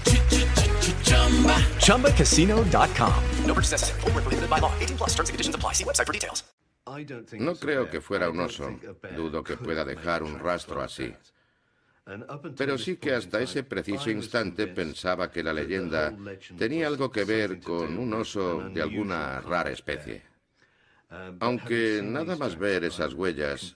ChumbaCasino.com. 1.84 3.24
No 3.46 3.54
purchase 3.54 3.72
necessary. 3.72 4.00
Full 4.02 4.12
prohibited 4.12 4.50
by 4.50 4.60
law. 4.60 4.72
18 4.80 4.98
plus 4.98 5.10
terms 5.10 5.30
and 5.30 5.34
conditions 5.34 5.56
apply. 5.56 5.74
See 5.74 5.84
website 5.84 6.06
for 6.06 6.14
details. 6.14 6.44
No 7.34 7.56
creo 7.56 7.90
que 7.92 8.00
fuera 8.00 8.30
un 8.30 8.40
oso. 8.40 8.72
Dudo 9.18 9.44
que 9.44 9.58
pueda 9.58 9.84
dejar 9.84 10.24
un 10.24 10.40
rastro 10.40 10.82
así. 10.82 11.14
Pero 12.56 12.78
sí 12.78 12.98
que 12.98 13.14
hasta 13.14 13.42
ese 13.42 13.64
preciso 13.64 14.10
instante 14.10 14.68
pensaba 14.68 15.30
que 15.30 15.44
la 15.44 15.54
leyenda 15.54 16.16
tenía 16.58 16.88
algo 16.88 17.12
que 17.12 17.26
ver 17.26 17.60
con 17.60 17.98
un 17.98 18.14
oso 18.14 18.70
de 18.70 18.82
alguna 18.82 19.42
rara 19.42 19.72
especie. 19.72 20.24
Aunque 21.40 22.02
nada 22.04 22.36
más 22.36 22.58
ver 22.58 22.84
esas 22.84 23.14
huellas, 23.14 23.74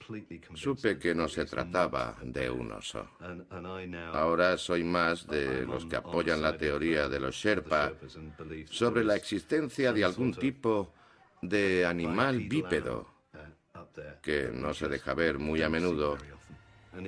supe 0.54 0.98
que 0.98 1.16
no 1.16 1.30
se 1.30 1.46
trataba 1.46 2.18
de 2.22 2.50
un 2.50 2.72
oso. 2.74 3.08
Ahora 4.14 4.58
soy 4.58 4.84
más 4.84 5.28
de 5.28 5.66
los 5.66 5.86
que 5.86 5.96
apoyan 5.96 6.42
la 6.42 6.58
teoría 6.58 7.08
de 7.08 7.20
los 7.20 7.36
Sherpa 7.36 7.94
sobre 8.66 9.06
la 9.06 9.16
existencia 9.16 9.94
de 9.94 10.04
algún 10.04 10.34
tipo 10.34 10.94
de 11.42 11.86
animal 11.86 12.40
bípedo 12.42 13.08
que 14.22 14.52
no 14.54 14.74
se 14.74 14.88
deja 14.90 15.14
ver 15.14 15.40
muy 15.40 15.62
a 15.62 15.70
menudo 15.70 16.18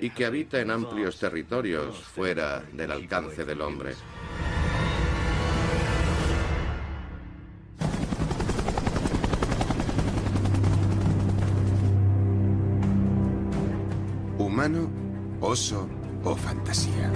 y 0.01 0.09
que 0.09 0.25
habita 0.25 0.59
en 0.59 0.71
amplios 0.71 1.19
territorios 1.19 1.97
fuera 1.97 2.63
del 2.73 2.91
alcance 2.91 3.45
del 3.45 3.61
hombre. 3.61 3.93
Humano, 14.38 14.89
oso 15.41 15.89
o 16.23 16.36
fantasía. 16.36 17.12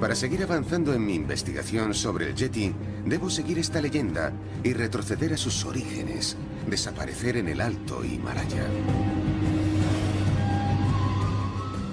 Para 0.00 0.14
seguir 0.14 0.42
avanzando 0.42 0.94
en 0.94 1.04
mi 1.04 1.14
investigación 1.14 1.92
sobre 1.92 2.28
el 2.28 2.34
Yeti, 2.34 2.74
debo 3.04 3.28
seguir 3.28 3.58
esta 3.58 3.82
leyenda 3.82 4.32
y 4.64 4.72
retroceder 4.72 5.34
a 5.34 5.36
sus 5.36 5.66
orígenes, 5.66 6.38
desaparecer 6.66 7.36
en 7.36 7.48
el 7.48 7.60
alto 7.60 8.02
Himalaya. 8.02 8.66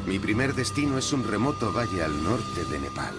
Mi 0.07 0.19
primer 0.19 0.53
destino 0.53 0.97
es 0.97 1.11
un 1.11 1.29
remoto 1.29 1.73
valle 1.73 2.01
al 2.01 2.23
norte 2.23 2.63
de 2.71 2.79
Nepal. 2.79 3.13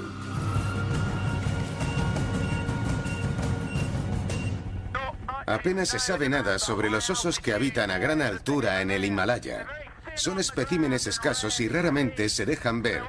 Apenas 5.47 5.91
se 5.91 5.99
sabe 5.99 6.31
nada 6.31 6.59
sobre 6.59 6.89
los 6.89 7.11
osos 7.11 7.41
que 7.41 7.53
habitan 7.53 7.91
a 7.91 7.99
gran 7.99 8.23
altura 8.23 8.81
en 8.81 8.91
el 8.91 9.05
Himalaya. 9.05 9.67
Son 10.15 10.39
especímenes 10.39 11.07
escasos 11.07 11.61
y 11.61 11.69
raramente 11.69 12.31
se 12.31 12.47
dejan 12.47 12.81
ver. 12.81 13.03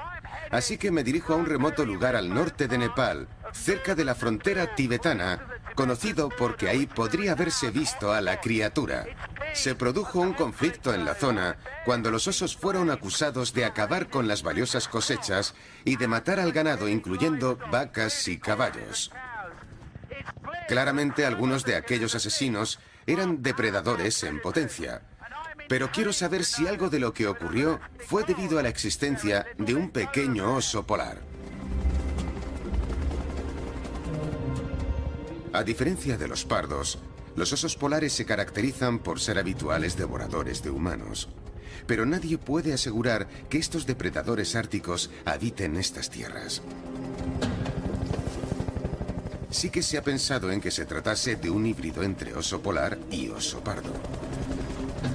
Así 0.52 0.78
que 0.78 0.92
me 0.92 1.06
dirijo 1.06 1.34
a 1.34 1.38
un 1.38 1.46
remoto 1.46 1.86
lugar 1.86 2.18
al 2.18 2.34
norte 2.34 2.68
de 2.68 2.80
Nepal, 2.80 3.30
cerca 3.54 3.96
de 3.96 4.04
la 4.04 4.13
frontera 4.13 4.76
tibetana, 4.76 5.59
conocido 5.80 6.28
porque 6.28 6.68
ahí 6.68 6.88
podría 6.88 7.32
haberse 7.32 7.72
visto 7.72 8.12
a 8.12 8.20
la 8.20 8.42
criatura. 8.42 9.06
Se 9.54 9.76
produjo 9.76 10.20
un 10.20 10.34
conflicto 10.34 10.94
en 10.94 11.06
la 11.06 11.15
zona 11.15 11.56
cuando 11.86 12.12
los 12.12 12.28
osos 12.28 12.58
fueron 12.58 12.92
acusados 12.92 13.54
de 13.54 13.63
acabar 13.63 14.10
con 14.10 14.28
las 14.28 14.44
valiosas 14.44 14.89
cosechas 14.89 15.56
y 15.86 15.96
de 15.96 16.10
matar 16.10 16.42
al 16.42 16.52
ganado, 16.52 16.89
incluyendo 16.89 17.58
vacas 17.72 18.28
y 18.28 18.39
caballos. 18.39 19.13
Claramente 20.68 21.26
algunos 21.26 21.63
de 21.63 21.78
aquellos 21.78 22.13
asesinos 22.13 22.82
eran 23.08 23.42
depredadores 23.42 24.22
en 24.26 24.42
potencia. 24.42 25.04
Pero 25.70 25.92
quiero 25.92 26.12
saber 26.12 26.44
si 26.44 26.68
algo 26.68 26.89
de 26.89 27.00
lo 27.00 27.13
que 27.13 27.26
ocurrió 27.26 27.80
fue 28.06 28.26
debido 28.26 28.60
a 28.60 28.63
la 28.63 28.70
existencia 28.70 29.46
de 29.58 29.76
un 29.76 29.92
pequeño 29.92 30.56
oso 30.56 30.86
polar. 30.86 31.29
A 35.52 35.64
diferencia 35.64 36.16
de 36.16 36.28
los 36.28 36.46
pardos, 36.46 37.00
los 37.36 37.52
osos 37.54 37.76
polares 37.76 38.14
se 38.14 38.26
caracterizan 38.26 39.00
por 39.00 39.20
ser 39.20 39.40
habituales 39.40 39.98
devoradores 39.98 40.62
de 40.62 40.70
humanos. 40.70 41.28
Pero 41.88 42.06
nadie 42.06 42.38
puede 42.38 42.72
asegurar 42.72 43.28
que 43.50 43.58
estos 43.58 43.88
depredadores 43.88 44.56
árticos 44.56 45.10
habiten 45.26 45.78
estas 45.78 46.12
tierras. 46.12 46.62
Sí 49.50 49.72
que 49.72 49.82
se 49.82 49.98
ha 49.98 50.04
pensado 50.04 50.52
en 50.52 50.62
que 50.62 50.70
se 50.70 50.86
tratase 50.86 51.36
de 51.36 51.50
un 51.50 51.66
híbrido 51.66 52.04
entre 52.04 52.36
oso 52.36 52.62
polar 52.62 53.00
y 53.10 53.30
oso 53.30 53.64
pardo. 53.64 53.94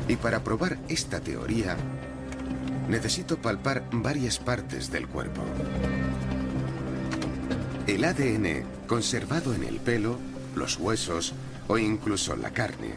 Y 0.09 0.16
para 0.16 0.42
probar 0.42 0.79
esta 0.88 1.20
teoría, 1.20 1.77
necesito 2.88 3.40
palpar 3.40 3.85
varias 3.92 4.40
partes 4.40 4.90
del 4.90 5.07
cuerpo. 5.07 5.42
El 7.87 8.03
ADN, 8.05 8.87
conservado 8.87 9.53
en 9.53 9.62
el 9.62 9.79
pelo, 9.79 10.18
los 10.55 10.79
huesos 10.79 11.35
o 11.68 11.77
incluso 11.77 12.35
la 12.35 12.51
carne, 12.51 12.94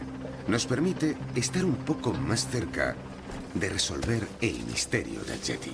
nos 0.47 0.65
permite 0.65 1.17
estar 1.35 1.65
un 1.65 1.75
poco 1.75 2.13
más 2.13 2.47
cerca 2.47 2.95
de 3.53 3.67
resolver 3.67 4.25
el 4.39 4.63
misterio 4.65 5.19
del 5.25 5.41
Yeti. 5.41 5.71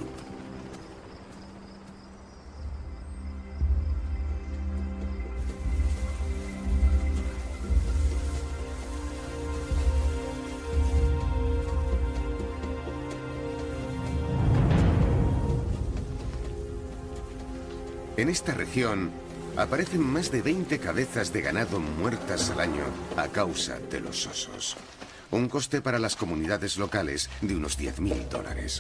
En 18.23 18.29
esta 18.29 18.53
región 18.53 19.12
aparecen 19.57 20.01
más 20.01 20.31
de 20.31 20.41
20 20.41 20.79
cabezas 20.79 21.33
de 21.33 21.41
ganado 21.41 21.81
muertas 21.81 22.49
al 22.51 22.62
año 22.62 22.86
a 23.17 23.27
causa 23.27 23.79
de 23.91 23.99
los 23.99 24.25
osos. 24.27 24.77
Un 25.29 25.49
coste 25.49 25.81
para 25.81 25.99
las 25.99 26.15
comunidades 26.15 26.77
locales 26.77 27.29
de 27.41 27.53
unos 27.53 27.77
10.000 27.77 28.29
dólares. 28.29 28.79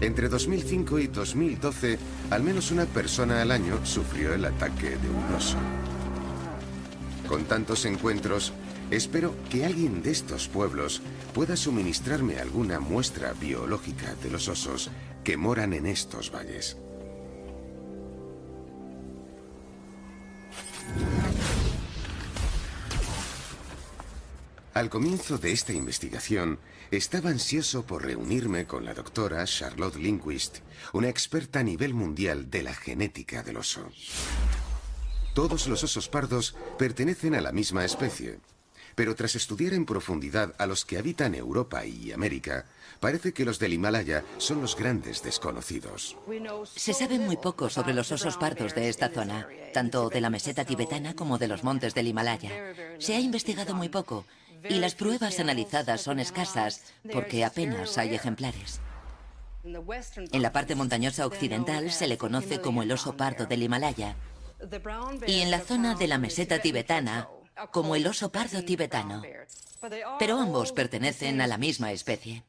Entre 0.00 0.30
2005 0.30 0.98
y 0.98 1.08
2012, 1.08 1.98
al 2.30 2.42
menos 2.42 2.70
una 2.70 2.86
persona 2.86 3.42
al 3.42 3.50
año 3.50 3.84
sufrió 3.84 4.32
el 4.32 4.46
ataque 4.46 4.96
de 4.96 5.10
un 5.10 5.34
oso. 5.34 5.58
Con 7.28 7.44
tantos 7.44 7.84
encuentros, 7.84 8.54
espero 8.90 9.34
que 9.50 9.66
alguien 9.66 10.02
de 10.02 10.10
estos 10.10 10.48
pueblos 10.48 11.02
pueda 11.34 11.54
suministrarme 11.54 12.38
alguna 12.38 12.80
muestra 12.80 13.34
biológica 13.34 14.14
de 14.22 14.30
los 14.30 14.48
osos 14.48 14.90
que 15.22 15.36
moran 15.36 15.74
en 15.74 15.84
estos 15.84 16.32
valles. 16.32 16.78
Al 24.74 24.90
comienzo 24.90 25.38
de 25.38 25.52
esta 25.52 25.72
investigación, 25.72 26.58
estaba 26.90 27.30
ansioso 27.30 27.86
por 27.86 28.02
reunirme 28.02 28.66
con 28.66 28.84
la 28.84 28.92
doctora 28.92 29.44
Charlotte 29.44 29.94
Lindquist, 29.94 30.58
una 30.92 31.08
experta 31.08 31.60
a 31.60 31.62
nivel 31.62 31.94
mundial 31.94 32.50
de 32.50 32.64
la 32.64 32.74
genética 32.74 33.44
del 33.44 33.58
oso. 33.58 33.88
Todos 35.32 35.68
los 35.68 35.84
osos 35.84 36.08
pardos 36.08 36.56
pertenecen 36.76 37.36
a 37.36 37.40
la 37.40 37.52
misma 37.52 37.84
especie, 37.84 38.40
pero 38.96 39.14
tras 39.14 39.36
estudiar 39.36 39.74
en 39.74 39.86
profundidad 39.86 40.56
a 40.58 40.66
los 40.66 40.84
que 40.84 40.98
habitan 40.98 41.36
Europa 41.36 41.86
y 41.86 42.10
América, 42.10 42.66
parece 42.98 43.32
que 43.32 43.44
los 43.44 43.60
del 43.60 43.74
Himalaya 43.74 44.24
son 44.38 44.60
los 44.60 44.74
grandes 44.74 45.22
desconocidos. 45.22 46.16
Se 46.74 46.94
sabe 46.94 47.20
muy 47.20 47.36
poco 47.36 47.70
sobre 47.70 47.94
los 47.94 48.10
osos 48.10 48.36
pardos 48.38 48.74
de 48.74 48.88
esta 48.88 49.08
zona, 49.08 49.46
tanto 49.72 50.08
de 50.08 50.20
la 50.20 50.30
meseta 50.30 50.64
tibetana 50.64 51.14
como 51.14 51.38
de 51.38 51.46
los 51.46 51.62
montes 51.62 51.94
del 51.94 52.08
Himalaya. 52.08 52.50
Se 52.98 53.14
ha 53.14 53.20
investigado 53.20 53.74
muy 53.74 53.88
poco 53.88 54.24
y 54.68 54.74
las 54.78 54.94
pruebas 54.94 55.38
analizadas 55.40 56.00
son 56.00 56.20
escasas 56.20 56.82
porque 57.12 57.44
apenas 57.44 57.98
hay 57.98 58.14
ejemplares. 58.14 58.80
En 59.64 60.42
la 60.42 60.52
parte 60.52 60.74
montañosa 60.74 61.26
occidental 61.26 61.90
se 61.90 62.06
le 62.06 62.18
conoce 62.18 62.60
como 62.60 62.82
el 62.82 62.92
oso 62.92 63.16
pardo 63.16 63.46
del 63.46 63.62
Himalaya 63.62 64.16
y 65.26 65.40
en 65.40 65.50
la 65.50 65.60
zona 65.60 65.94
de 65.94 66.06
la 66.06 66.18
meseta 66.18 66.60
tibetana 66.60 67.28
como 67.70 67.96
el 67.96 68.06
oso 68.06 68.30
pardo 68.30 68.62
tibetano. 68.62 69.22
Pero 70.18 70.38
ambos 70.38 70.72
pertenecen 70.72 71.40
a 71.40 71.46
la 71.46 71.58
misma 71.58 71.92
especie. 71.92 72.44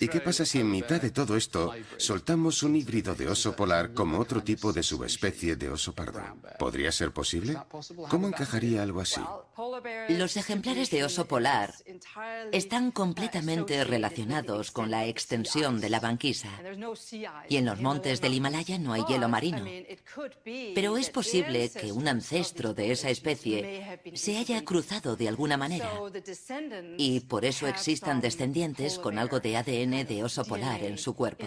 ¿Y 0.00 0.08
qué 0.08 0.20
pasa 0.20 0.44
si 0.44 0.60
en 0.60 0.70
mitad 0.70 1.00
de 1.00 1.10
todo 1.10 1.36
esto 1.36 1.72
soltamos 1.96 2.62
un 2.62 2.76
híbrido 2.76 3.14
de 3.14 3.28
oso 3.28 3.54
polar 3.54 3.94
como 3.94 4.18
otro 4.18 4.42
tipo 4.42 4.72
de 4.72 4.82
subespecie 4.82 5.56
de 5.56 5.68
oso 5.68 5.94
pardo? 5.94 6.22
¿Podría 6.58 6.90
ser 6.90 7.12
posible? 7.12 7.56
¿Cómo 8.08 8.28
encajaría 8.28 8.82
algo 8.82 9.00
así? 9.00 9.20
Los 10.08 10.36
ejemplares 10.36 10.90
de 10.90 11.04
oso 11.04 11.26
polar 11.26 11.74
están 12.52 12.90
completamente 12.90 13.84
relacionados 13.84 14.70
con 14.70 14.90
la 14.90 15.06
extensión 15.06 15.80
de 15.80 15.90
la 15.90 16.00
banquisa. 16.00 16.50
Y 17.48 17.56
en 17.56 17.66
los 17.66 17.80
montes 17.80 18.20
del 18.20 18.34
Himalaya 18.34 18.78
no 18.78 18.92
hay 18.92 19.04
hielo 19.08 19.28
marino. 19.28 19.64
Pero 20.74 20.96
es 20.96 21.10
posible 21.10 21.70
que 21.70 21.92
un 21.92 22.08
ancestro 22.08 22.74
de 22.74 22.92
esa 22.92 23.10
especie 23.10 24.00
se 24.14 24.38
haya 24.38 24.64
cruzado 24.64 25.16
de 25.16 25.28
alguna 25.28 25.56
manera. 25.56 25.90
Y 26.96 27.20
por 27.20 27.44
eso 27.44 27.66
existan 27.66 28.20
descendientes 28.20 28.98
con 28.98 29.18
algo 29.18 29.40
de 29.40 29.56
ADN 29.56 30.06
de 30.06 30.24
oso 30.24 30.44
polar 30.44 30.82
en 30.82 30.98
su 30.98 31.14
cuerpo. 31.14 31.46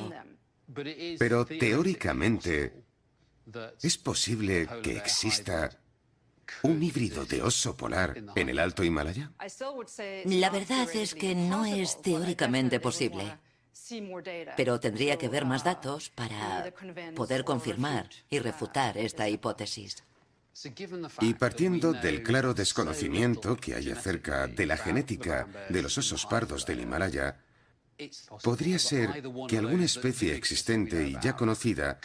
Pero 1.20 1.46
teóricamente, 1.46 2.84
¿es 3.82 3.98
posible 3.98 4.68
que 4.84 4.98
exista 4.98 5.70
un 6.64 6.82
híbrido 6.82 7.26
de 7.26 7.42
oso 7.42 7.76
polar 7.76 8.16
en 8.36 8.50
el 8.50 8.60
Alto 8.60 8.84
Himalaya? 8.84 9.32
La 10.26 10.50
verdad 10.50 10.90
es 10.94 11.16
que 11.16 11.36
no 11.36 11.66
es 11.66 12.02
teóricamente 12.02 12.80
posible. 12.80 13.38
Pero 14.58 14.80
tendría 14.80 15.18
que 15.18 15.30
ver 15.30 15.46
más 15.46 15.64
datos 15.64 16.10
para 16.10 16.74
poder 17.16 17.44
confirmar 17.44 18.10
y 18.30 18.40
refutar 18.40 18.98
esta 18.98 19.30
hipótesis. 19.30 20.04
Y 21.22 21.34
partiendo 21.36 21.94
del 21.94 22.24
claro 22.24 22.54
desconocimiento 22.54 23.56
que 23.58 23.76
hay 23.76 23.92
acerca 23.92 24.48
de 24.48 24.66
la 24.66 24.78
genética 24.78 25.48
de 25.70 25.82
los 25.82 25.98
osos 25.98 26.26
pardos 26.26 26.66
del 26.66 26.80
Himalaya, 26.80 27.38
Podría 28.44 28.78
ser 28.78 29.24
que 29.48 29.58
alguna 29.58 29.86
especie 29.86 30.36
existente 30.36 31.08
y 31.08 31.18
ya 31.22 31.36
conocida 31.36 32.00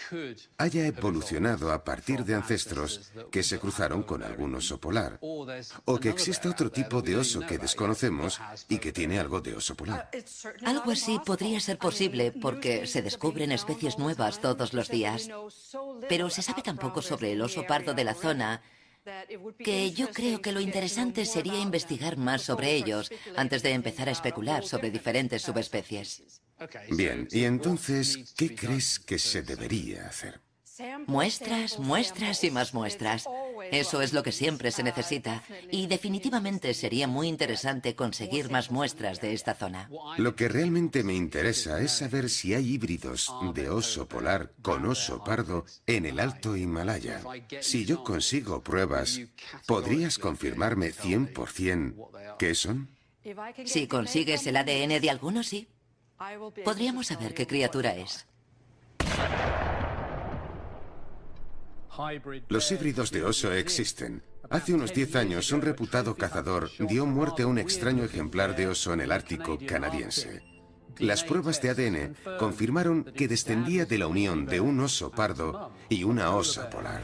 haya 0.56 0.86
evolucionado 0.86 1.70
a 1.72 1.84
partir 1.84 2.24
de 2.24 2.34
ancestros 2.34 3.12
que 3.30 3.42
se 3.42 3.58
cruzaron 3.58 4.02
con 4.02 4.22
algún 4.22 4.54
oso 4.54 4.80
polar, 4.80 5.18
o 5.20 5.98
que 6.00 6.08
exista 6.08 6.48
otro 6.48 6.70
tipo 6.70 7.02
de 7.02 7.16
oso 7.16 7.40
que 7.40 7.58
desconocemos 7.58 8.40
y 8.68 8.78
que 8.78 8.92
tiene 8.92 9.18
algo 9.18 9.40
de 9.40 9.54
oso 9.54 9.74
polar. 9.74 10.10
Algo 10.64 10.92
así 10.92 11.20
podría 11.24 11.60
ser 11.60 11.78
posible 11.78 12.32
porque 12.32 12.86
se 12.86 13.02
descubren 13.02 13.52
especies 13.52 13.98
nuevas 13.98 14.40
todos 14.40 14.72
los 14.72 14.88
días, 14.88 15.28
pero 16.08 16.30
se 16.30 16.42
sabe 16.42 16.62
tan 16.62 16.78
poco 16.78 17.02
sobre 17.02 17.32
el 17.32 17.42
oso 17.42 17.66
pardo 17.66 17.92
de 17.92 18.04
la 18.04 18.14
zona 18.14 18.62
que 19.58 19.92
yo 19.92 20.10
creo 20.10 20.42
que 20.42 20.52
lo 20.52 20.60
interesante 20.60 21.24
sería 21.24 21.58
investigar 21.58 22.16
más 22.16 22.42
sobre 22.42 22.74
ellos 22.74 23.10
antes 23.36 23.62
de 23.62 23.70
empezar 23.70 24.08
a 24.08 24.12
especular 24.12 24.64
sobre 24.64 24.90
diferentes 24.90 25.42
subespecies. 25.42 26.42
Bien, 26.90 27.26
y 27.30 27.44
entonces, 27.44 28.34
¿qué 28.36 28.54
crees 28.54 29.00
que 29.00 29.18
se 29.18 29.42
debería 29.42 30.06
hacer? 30.06 30.41
Muestras, 31.06 31.78
muestras 31.78 32.44
y 32.44 32.50
más 32.50 32.72
muestras. 32.72 33.28
Eso 33.70 34.00
es 34.00 34.12
lo 34.12 34.22
que 34.22 34.32
siempre 34.32 34.70
se 34.70 34.82
necesita. 34.82 35.42
Y 35.70 35.86
definitivamente 35.86 36.72
sería 36.72 37.06
muy 37.06 37.28
interesante 37.28 37.94
conseguir 37.94 38.50
más 38.50 38.70
muestras 38.70 39.20
de 39.20 39.34
esta 39.34 39.54
zona. 39.54 39.90
Lo 40.16 40.34
que 40.34 40.48
realmente 40.48 41.04
me 41.04 41.14
interesa 41.14 41.80
es 41.80 41.92
saber 41.92 42.30
si 42.30 42.54
hay 42.54 42.72
híbridos 42.72 43.32
de 43.54 43.68
oso 43.68 44.08
polar 44.08 44.52
con 44.62 44.86
oso 44.86 45.22
pardo 45.22 45.66
en 45.86 46.06
el 46.06 46.18
Alto 46.18 46.56
Himalaya. 46.56 47.20
Si 47.60 47.84
yo 47.84 48.02
consigo 48.02 48.62
pruebas, 48.62 49.20
¿podrías 49.66 50.18
confirmarme 50.18 50.92
100% 50.92 52.36
qué 52.38 52.54
son? 52.54 52.88
Si 53.66 53.86
consigues 53.86 54.46
el 54.46 54.56
ADN 54.56 55.00
de 55.00 55.10
alguno, 55.10 55.42
sí. 55.42 55.68
Podríamos 56.64 57.08
saber 57.08 57.34
qué 57.34 57.46
criatura 57.46 57.94
es. 57.94 58.26
Los 62.48 62.72
híbridos 62.72 63.10
de 63.10 63.24
oso 63.24 63.52
existen. 63.52 64.22
Hace 64.48 64.72
unos 64.72 64.92
10 64.94 65.16
años, 65.16 65.52
un 65.52 65.60
reputado 65.60 66.14
cazador 66.14 66.70
dio 66.78 67.06
muerte 67.06 67.42
a 67.42 67.46
un 67.46 67.58
extraño 67.58 68.04
ejemplar 68.04 68.56
de 68.56 68.68
oso 68.68 68.92
en 68.92 69.00
el 69.00 69.12
Ártico 69.12 69.58
canadiense. 69.66 70.42
Las 70.98 71.24
pruebas 71.24 71.60
de 71.60 71.70
ADN 71.70 72.16
confirmaron 72.38 73.04
que 73.04 73.28
descendía 73.28 73.84
de 73.84 73.98
la 73.98 74.06
unión 74.06 74.46
de 74.46 74.60
un 74.60 74.80
oso 74.80 75.10
pardo 75.10 75.72
y 75.88 76.04
una 76.04 76.34
osa 76.34 76.70
polar. 76.70 77.02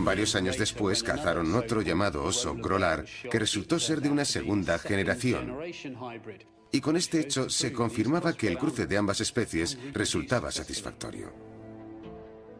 Varios 0.00 0.34
años 0.34 0.58
después 0.58 1.02
cazaron 1.02 1.54
otro 1.54 1.80
llamado 1.80 2.24
oso 2.24 2.54
grolar 2.54 3.06
que 3.30 3.38
resultó 3.38 3.78
ser 3.78 4.00
de 4.00 4.10
una 4.10 4.24
segunda 4.24 4.78
generación. 4.78 5.56
Y 6.72 6.80
con 6.80 6.96
este 6.96 7.20
hecho 7.20 7.48
se 7.48 7.72
confirmaba 7.72 8.34
que 8.34 8.48
el 8.48 8.58
cruce 8.58 8.86
de 8.86 8.96
ambas 8.96 9.20
especies 9.20 9.78
resultaba 9.92 10.50
satisfactorio. 10.50 11.45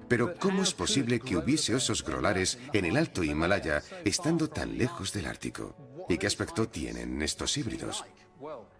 Pero 0.08 0.34
¿cómo 0.38 0.62
es 0.62 0.72
posible 0.72 1.20
que 1.20 1.36
hubiese 1.36 1.74
osos 1.74 2.04
grolares 2.04 2.58
en 2.72 2.84
el 2.84 2.96
Alto 2.96 3.22
Himalaya 3.22 3.82
estando 4.04 4.48
tan 4.48 4.78
lejos 4.78 5.12
del 5.12 5.26
Ártico? 5.26 5.76
¿Y 6.08 6.18
qué 6.18 6.26
aspecto 6.26 6.68
tienen 6.68 7.20
estos 7.22 7.56
híbridos? 7.56 8.04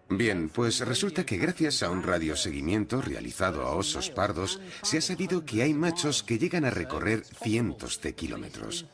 Bien, 0.09 0.47
pues 0.47 0.79
resulta 0.79 1.25
que 1.25 1.37
gracias 1.37 1.83
a 1.83 1.89
un 1.89 2.01
radioseguimiento 2.01 3.01
realizado 3.01 3.63
a 3.63 3.75
osos 3.75 4.09
pardos, 4.09 4.61
se 4.81 4.99
ha 4.99 5.01
sabido 5.01 5.43
que 5.43 5.63
hay 5.63 5.73
machos 5.73 6.23
que 6.23 6.39
llegan 6.39 6.63
a 6.63 6.69
recorrer 6.69 7.25
cientos 7.25 7.99
de 8.01 8.15
kilómetros. 8.15 8.85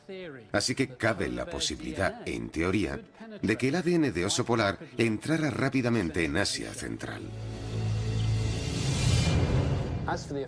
Así 0.50 0.74
que 0.74 0.88
cabe 0.88 1.28
la 1.28 1.46
posibilidad, 1.46 2.26
en 2.26 2.50
teoría, 2.50 3.00
de 3.42 3.56
que 3.56 3.68
el 3.68 3.76
ADN 3.76 4.12
de 4.12 4.24
oso 4.24 4.44
polar 4.44 4.78
entrara 4.98 5.50
rápidamente 5.50 6.24
en 6.24 6.36
Asia 6.36 6.74
Central. 6.74 7.22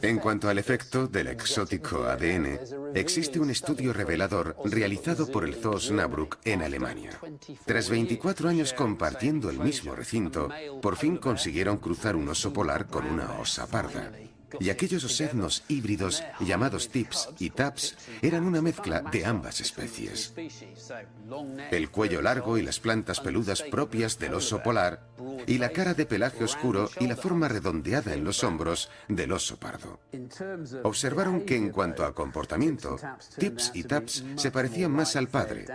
En 0.02 0.18
cuanto 0.18 0.48
al 0.48 0.58
efecto 0.58 1.06
del 1.06 1.28
exótico 1.28 2.04
ADN, 2.04 2.58
existe 2.94 3.40
un 3.40 3.50
estudio 3.50 3.92
revelador 3.92 4.56
realizado 4.64 5.26
por 5.26 5.44
el 5.44 5.54
Zoo 5.54 5.76
Osnabrück 5.76 6.38
en 6.44 6.62
Alemania. 6.62 7.18
Tras 7.64 7.88
24 7.88 8.48
años 8.48 8.72
compartiendo 8.72 9.50
el 9.50 9.58
mismo 9.58 9.94
recinto, 9.94 10.48
por 10.82 10.96
fin 10.96 11.16
consiguieron 11.16 11.78
cruzar 11.78 12.16
un 12.16 12.28
oso 12.28 12.52
polar 12.52 12.86
con 12.86 13.06
una 13.06 13.38
osa 13.38 13.66
parda 13.66 14.12
y 14.60 14.70
aquellos 14.70 15.04
osednos 15.04 15.62
híbridos 15.68 16.22
llamados 16.40 16.88
tips 16.88 17.28
y 17.38 17.50
taps 17.50 17.96
eran 18.22 18.44
una 18.44 18.62
mezcla 18.62 19.00
de 19.00 19.24
ambas 19.24 19.60
especies. 19.60 20.34
El 21.70 21.90
cuello 21.90 22.22
largo 22.22 22.58
y 22.58 22.62
las 22.62 22.80
plantas 22.80 23.20
peludas 23.20 23.62
propias 23.62 24.18
del 24.18 24.34
oso 24.34 24.62
polar 24.62 25.08
y 25.46 25.58
la 25.58 25.70
cara 25.70 25.94
de 25.94 26.06
pelaje 26.06 26.44
oscuro 26.44 26.90
y 27.00 27.06
la 27.06 27.16
forma 27.16 27.48
redondeada 27.48 28.14
en 28.14 28.24
los 28.24 28.44
hombros 28.44 28.90
del 29.08 29.32
oso 29.32 29.58
pardo. 29.58 30.00
Observaron 30.82 31.42
que 31.42 31.56
en 31.56 31.70
cuanto 31.70 32.04
a 32.04 32.14
comportamiento, 32.14 32.96
tips 33.38 33.72
y 33.74 33.84
taps 33.84 34.24
se 34.36 34.50
parecían 34.50 34.92
más 34.92 35.16
al 35.16 35.28
padre. 35.28 35.66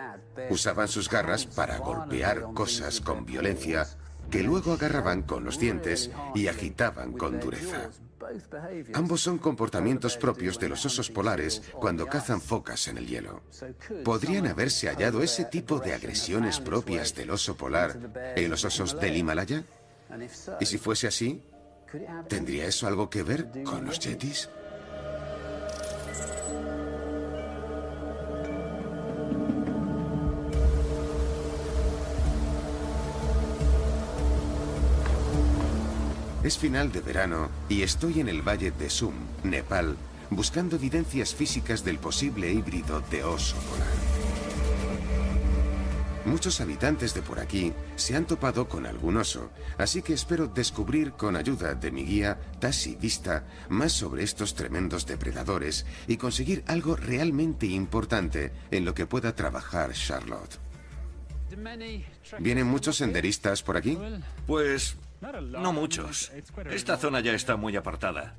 Usaban 0.49 0.87
sus 0.87 1.09
garras 1.09 1.45
para 1.45 1.77
golpear 1.77 2.53
cosas 2.53 3.01
con 3.01 3.25
violencia 3.25 3.87
que 4.31 4.41
luego 4.41 4.73
agarraban 4.73 5.21
con 5.23 5.43
los 5.43 5.59
dientes 5.59 6.09
y 6.33 6.47
agitaban 6.47 7.13
con 7.13 7.39
dureza. 7.39 7.89
Ambos 8.93 9.21
son 9.21 9.37
comportamientos 9.37 10.15
propios 10.17 10.57
de 10.57 10.69
los 10.69 10.85
osos 10.85 11.09
polares 11.09 11.61
cuando 11.73 12.07
cazan 12.07 12.39
focas 12.39 12.87
en 12.87 12.97
el 12.97 13.07
hielo. 13.07 13.43
¿Podrían 14.03 14.47
haberse 14.47 14.87
hallado 14.87 15.21
ese 15.21 15.45
tipo 15.45 15.79
de 15.79 15.93
agresiones 15.93 16.59
propias 16.59 17.13
del 17.13 17.31
oso 17.31 17.57
polar 17.57 18.33
en 18.35 18.49
los 18.49 18.63
osos 18.63 18.99
del 18.99 19.17
Himalaya? 19.17 19.63
Y 20.59 20.65
si 20.65 20.77
fuese 20.77 21.07
así, 21.07 21.43
¿Tendría 22.27 22.65
eso 22.65 22.87
algo 22.87 23.09
que 23.09 23.23
ver 23.23 23.51
con 23.63 23.85
los 23.85 23.99
yetis? 23.99 24.49
Es 36.43 36.57
final 36.57 36.91
de 36.91 37.01
verano 37.01 37.51
y 37.69 37.83
estoy 37.83 38.19
en 38.19 38.27
el 38.27 38.41
valle 38.41 38.71
de 38.71 38.89
Sum, 38.89 39.13
Nepal, 39.43 39.95
buscando 40.31 40.75
evidencias 40.75 41.35
físicas 41.35 41.85
del 41.85 41.99
posible 41.99 42.51
híbrido 42.51 42.99
de 43.11 43.23
oso 43.23 43.55
polar. 43.69 43.87
Muchos 46.25 46.59
habitantes 46.59 47.13
de 47.13 47.21
por 47.21 47.39
aquí 47.39 47.73
se 47.95 48.15
han 48.15 48.25
topado 48.25 48.67
con 48.67 48.87
algún 48.87 49.17
oso, 49.17 49.51
así 49.77 50.01
que 50.01 50.13
espero 50.13 50.47
descubrir 50.47 51.11
con 51.11 51.35
ayuda 51.35 51.75
de 51.75 51.91
mi 51.91 52.05
guía 52.05 52.39
Tassi 52.59 52.95
Vista 52.95 53.43
más 53.69 53.91
sobre 53.91 54.23
estos 54.23 54.55
tremendos 54.55 55.05
depredadores 55.05 55.85
y 56.07 56.17
conseguir 56.17 56.63
algo 56.65 56.95
realmente 56.95 57.67
importante 57.67 58.51
en 58.71 58.83
lo 58.83 58.95
que 58.95 59.05
pueda 59.05 59.35
trabajar 59.35 59.93
Charlotte. 59.93 60.57
¿Vienen 62.39 62.65
muchos 62.65 62.97
senderistas 62.97 63.61
por 63.61 63.77
aquí? 63.77 63.97
Pues 64.47 64.95
no 65.21 65.73
muchos. 65.73 66.31
Esta 66.69 66.97
zona 66.97 67.19
ya 67.19 67.33
está 67.33 67.55
muy 67.55 67.75
apartada. 67.75 68.35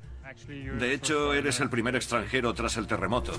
De 0.79 0.93
hecho, 0.93 1.33
eres 1.33 1.59
el 1.59 1.69
primer 1.69 1.95
extranjero 1.95 2.53
tras 2.53 2.77
el 2.77 2.87
terremoto. 2.87 3.33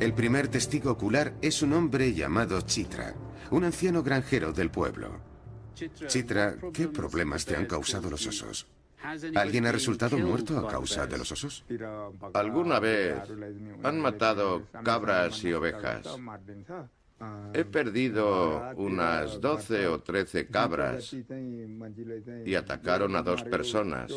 El 0.00 0.14
primer 0.14 0.48
testigo 0.48 0.92
ocular 0.92 1.34
es 1.42 1.60
un 1.60 1.74
hombre 1.74 2.14
llamado 2.14 2.60
Chitra, 2.62 3.14
un 3.50 3.64
anciano 3.64 4.02
granjero 4.02 4.52
del 4.52 4.70
pueblo. 4.70 5.20
Chitra, 5.74 6.56
¿qué 6.72 6.88
problemas 6.88 7.44
te 7.44 7.56
han 7.56 7.66
causado 7.66 8.10
los 8.10 8.26
osos? 8.26 8.66
¿Alguien 9.34 9.66
ha 9.66 9.72
resultado 9.72 10.18
muerto 10.18 10.58
a 10.58 10.68
causa 10.68 11.06
de 11.06 11.18
los 11.18 11.32
osos? 11.32 11.64
Alguna 12.34 12.80
vez 12.80 13.16
han 13.82 14.00
matado 14.00 14.62
cabras 14.84 15.42
y 15.44 15.52
ovejas. 15.52 16.06
He 17.52 17.64
perdido 17.64 18.62
unas 18.76 19.40
12 19.40 19.88
o 19.88 20.00
13 20.00 20.46
cabras 20.46 21.14
y 22.46 22.54
atacaron 22.54 23.14
a 23.14 23.22
dos 23.22 23.42
personas. 23.42 24.10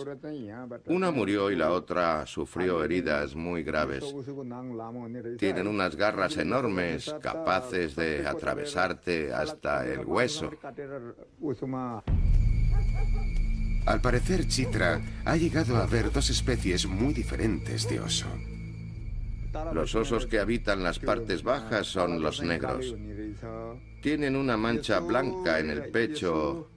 Una 0.85 1.11
murió 1.11 1.51
y 1.51 1.57
la 1.57 1.71
otra 1.71 2.25
sufrió 2.25 2.81
heridas 2.83 3.35
muy 3.35 3.63
graves. 3.63 4.05
Tienen 5.37 5.67
unas 5.67 5.97
garras 5.97 6.37
enormes 6.37 7.13
capaces 7.21 7.95
de 7.95 8.25
atravesarte 8.25 9.33
hasta 9.33 9.85
el 9.85 10.05
hueso. 10.05 10.51
Al 13.85 13.99
parecer, 13.99 14.47
Chitra 14.47 15.01
ha 15.25 15.35
llegado 15.35 15.77
a 15.77 15.85
ver 15.85 16.11
dos 16.11 16.29
especies 16.29 16.85
muy 16.85 17.13
diferentes 17.13 17.87
de 17.89 17.99
oso. 17.99 18.27
Los 19.73 19.93
osos 19.93 20.25
que 20.25 20.39
habitan 20.39 20.83
las 20.83 20.99
partes 20.99 21.43
bajas 21.43 21.87
son 21.87 22.21
los 22.21 22.41
negros. 22.41 22.95
Tienen 24.01 24.35
una 24.35 24.57
mancha 24.57 24.99
blanca 24.99 25.59
en 25.59 25.69
el 25.69 25.89
pecho, 25.89 26.69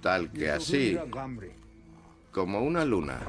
tal 0.00 0.32
que 0.32 0.50
así, 0.50 0.98
como 2.32 2.62
una 2.62 2.84
luna. 2.84 3.20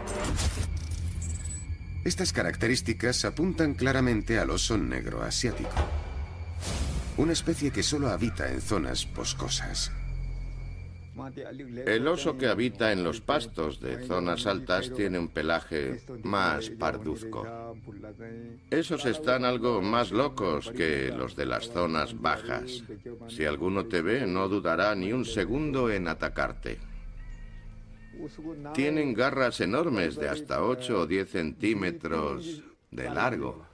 Estas 2.03 2.33
características 2.33 3.23
apuntan 3.25 3.75
claramente 3.75 4.39
al 4.39 4.49
oso 4.49 4.77
negro 4.77 5.21
asiático, 5.21 5.75
una 7.17 7.33
especie 7.33 7.71
que 7.71 7.83
solo 7.83 8.09
habita 8.09 8.51
en 8.51 8.61
zonas 8.61 9.07
boscosas. 9.13 9.91
El 11.85 12.07
oso 12.07 12.37
que 12.37 12.47
habita 12.47 12.91
en 12.91 13.03
los 13.03 13.21
pastos 13.21 13.79
de 13.79 14.03
zonas 14.05 14.47
altas 14.47 14.91
tiene 14.91 15.19
un 15.19 15.27
pelaje 15.27 16.01
más 16.23 16.69
parduzco. 16.71 17.75
Esos 18.71 19.05
están 19.05 19.45
algo 19.45 19.81
más 19.81 20.11
locos 20.11 20.71
que 20.71 21.09
los 21.15 21.35
de 21.35 21.45
las 21.45 21.69
zonas 21.69 22.19
bajas. 22.19 22.83
Si 23.27 23.45
alguno 23.45 23.85
te 23.85 24.01
ve, 24.01 24.25
no 24.25 24.49
dudará 24.49 24.95
ni 24.95 25.13
un 25.13 25.25
segundo 25.25 25.91
en 25.91 26.07
atacarte. 26.07 26.79
Tienen 28.73 29.13
garras 29.13 29.59
enormes 29.61 30.15
de 30.15 30.29
hasta 30.29 30.63
8 30.63 31.01
o 31.01 31.07
10 31.07 31.29
centímetros 31.29 32.63
de 32.91 33.09
largo. 33.09 33.65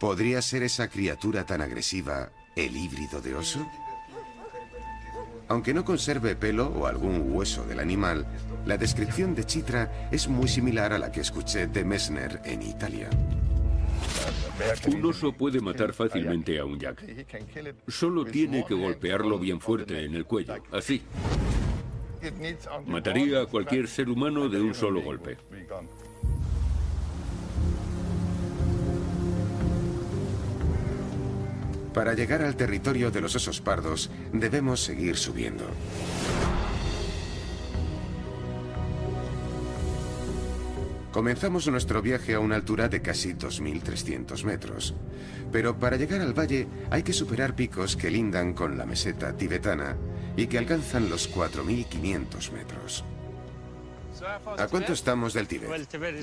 ¿Podría 0.00 0.42
ser 0.42 0.62
esa 0.62 0.88
criatura 0.88 1.46
tan 1.46 1.62
agresiva 1.62 2.30
el 2.56 2.76
híbrido 2.76 3.20
de 3.20 3.34
oso? 3.34 3.66
Aunque 5.48 5.74
no 5.74 5.84
conserve 5.84 6.36
pelo 6.36 6.68
o 6.68 6.86
algún 6.86 7.32
hueso 7.34 7.64
del 7.64 7.80
animal, 7.80 8.26
la 8.66 8.78
descripción 8.78 9.34
de 9.34 9.44
Chitra 9.44 10.08
es 10.10 10.28
muy 10.28 10.48
similar 10.48 10.92
a 10.92 10.98
la 10.98 11.12
que 11.12 11.20
escuché 11.20 11.66
de 11.66 11.84
Messner 11.84 12.40
en 12.44 12.62
Italia. 12.62 13.10
Un 14.86 15.04
oso 15.04 15.32
puede 15.32 15.60
matar 15.60 15.92
fácilmente 15.92 16.58
a 16.58 16.64
un 16.64 16.78
yak. 16.78 17.04
Solo 17.88 18.24
tiene 18.24 18.64
que 18.64 18.74
golpearlo 18.74 19.38
bien 19.38 19.60
fuerte 19.60 20.04
en 20.04 20.14
el 20.14 20.24
cuello, 20.24 20.54
así. 20.72 21.02
Mataría 22.86 23.42
a 23.42 23.46
cualquier 23.46 23.86
ser 23.86 24.08
humano 24.08 24.48
de 24.48 24.60
un 24.60 24.74
solo 24.74 25.02
golpe. 25.02 25.36
Para 31.94 32.14
llegar 32.14 32.42
al 32.42 32.56
territorio 32.56 33.12
de 33.12 33.20
los 33.20 33.36
osos 33.36 33.60
pardos, 33.60 34.10
debemos 34.32 34.80
seguir 34.80 35.16
subiendo. 35.16 35.64
Comenzamos 41.12 41.68
nuestro 41.68 42.02
viaje 42.02 42.34
a 42.34 42.40
una 42.40 42.56
altura 42.56 42.88
de 42.88 43.00
casi 43.00 43.34
2.300 43.34 44.42
metros. 44.42 44.94
Pero 45.52 45.78
para 45.78 45.96
llegar 45.96 46.20
al 46.20 46.36
valle 46.36 46.66
hay 46.90 47.04
que 47.04 47.12
superar 47.12 47.54
picos 47.54 47.94
que 47.94 48.10
lindan 48.10 48.52
con 48.52 48.76
la 48.76 48.84
meseta 48.84 49.36
tibetana 49.36 49.96
y 50.36 50.48
que 50.48 50.58
alcanzan 50.58 51.08
los 51.08 51.32
4.500 51.32 52.50
metros. 52.50 53.04
¿A 54.58 54.66
cuánto 54.68 54.92
estamos 54.92 55.34
del 55.34 55.46
Tíbet? 55.46 55.70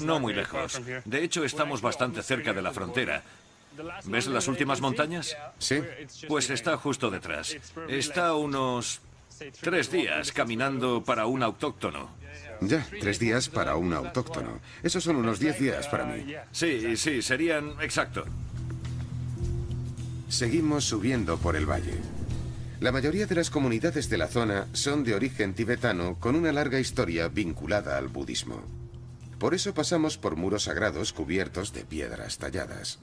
No 0.02 0.20
muy 0.20 0.34
lejos. 0.34 0.82
De 1.06 1.24
hecho, 1.24 1.46
estamos 1.46 1.82
bastante 1.82 2.22
cerca 2.24 2.52
de 2.52 2.62
la 2.62 2.72
frontera. 2.72 3.24
¿Ves 4.06 4.28
las 4.28 4.48
últimas 4.48 4.82
montañas? 4.82 5.36
Sí. 5.58 5.82
Pues 6.28 6.50
está 6.50 6.78
justo 6.78 7.10
detrás. 7.10 7.56
Está 7.88 8.28
a 8.28 8.36
unos 8.36 9.02
tres 9.62 9.92
días 9.92 10.32
caminando 10.32 11.04
para 11.04 11.26
un 11.26 11.44
autóctono. 11.44 12.10
Ya, 12.62 12.86
tres 13.00 13.18
días 13.20 13.50
para 13.50 13.76
un 13.76 13.94
autóctono. 13.94 14.60
Esos 14.84 15.04
son 15.04 15.16
unos 15.16 15.40
diez 15.40 15.60
días 15.60 15.88
para 15.88 16.06
mí. 16.06 16.34
Sí, 16.52 16.96
sí, 16.96 17.22
serían 17.22 17.76
exacto. 17.82 18.24
Seguimos 20.30 20.86
subiendo 20.86 21.38
por 21.38 21.56
el 21.56 21.66
valle. 21.66 21.96
La 22.80 22.92
mayoría 22.92 23.28
de 23.28 23.36
las 23.36 23.50
comunidades 23.50 24.10
de 24.10 24.18
la 24.18 24.28
zona 24.28 24.68
son 24.74 25.04
de 25.04 25.14
origen 25.14 25.54
tibetano 25.54 26.18
con 26.20 26.36
una 26.36 26.52
larga 26.52 26.80
historia 26.80 27.28
vinculada 27.28 27.98
al 27.98 28.08
budismo. 28.08 28.64
Por 29.38 29.54
eso 29.54 29.74
pasamos 29.74 30.18
por 30.18 30.36
muros 30.36 30.64
sagrados 30.64 31.14
cubiertos 31.14 31.74
de 31.74 31.84
piedras 31.84 32.38
talladas. 32.38 33.00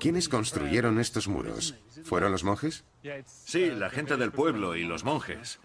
¿Quiénes 0.00 0.28
construyeron 0.28 0.98
estos 0.98 1.28
muros? 1.28 1.74
¿Fueron 2.04 2.32
los 2.32 2.44
monjes? 2.44 2.84
Sí, 3.24 3.70
la 3.70 3.90
gente 3.90 4.16
del 4.16 4.32
pueblo 4.32 4.76
y 4.76 4.84
los 4.84 5.04
monjes. 5.04 5.60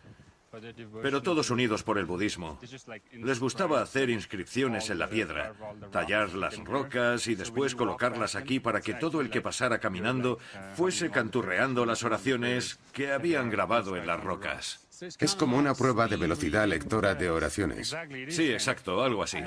Pero 1.01 1.21
todos 1.21 1.49
unidos 1.49 1.83
por 1.83 1.97
el 1.97 2.05
budismo. 2.05 2.59
Les 3.13 3.39
gustaba 3.39 3.81
hacer 3.81 4.09
inscripciones 4.09 4.89
en 4.89 4.99
la 4.99 5.07
piedra, 5.07 5.53
tallar 5.91 6.33
las 6.33 6.57
rocas 6.57 7.27
y 7.27 7.35
después 7.35 7.73
colocarlas 7.73 8.35
aquí 8.35 8.59
para 8.59 8.81
que 8.81 8.93
todo 8.93 9.21
el 9.21 9.29
que 9.29 9.41
pasara 9.41 9.79
caminando 9.79 10.39
fuese 10.75 11.09
canturreando 11.09 11.85
las 11.85 12.03
oraciones 12.03 12.79
que 12.91 13.11
habían 13.11 13.49
grabado 13.49 13.95
en 13.95 14.05
las 14.05 14.21
rocas. 14.21 14.90
Es 15.19 15.35
como 15.35 15.57
una 15.57 15.73
prueba 15.73 16.07
de 16.07 16.17
velocidad 16.17 16.67
lectora 16.67 17.15
de 17.15 17.29
oraciones. 17.29 17.95
Sí, 18.29 18.51
exacto, 18.51 19.03
algo 19.03 19.23
así. 19.23 19.39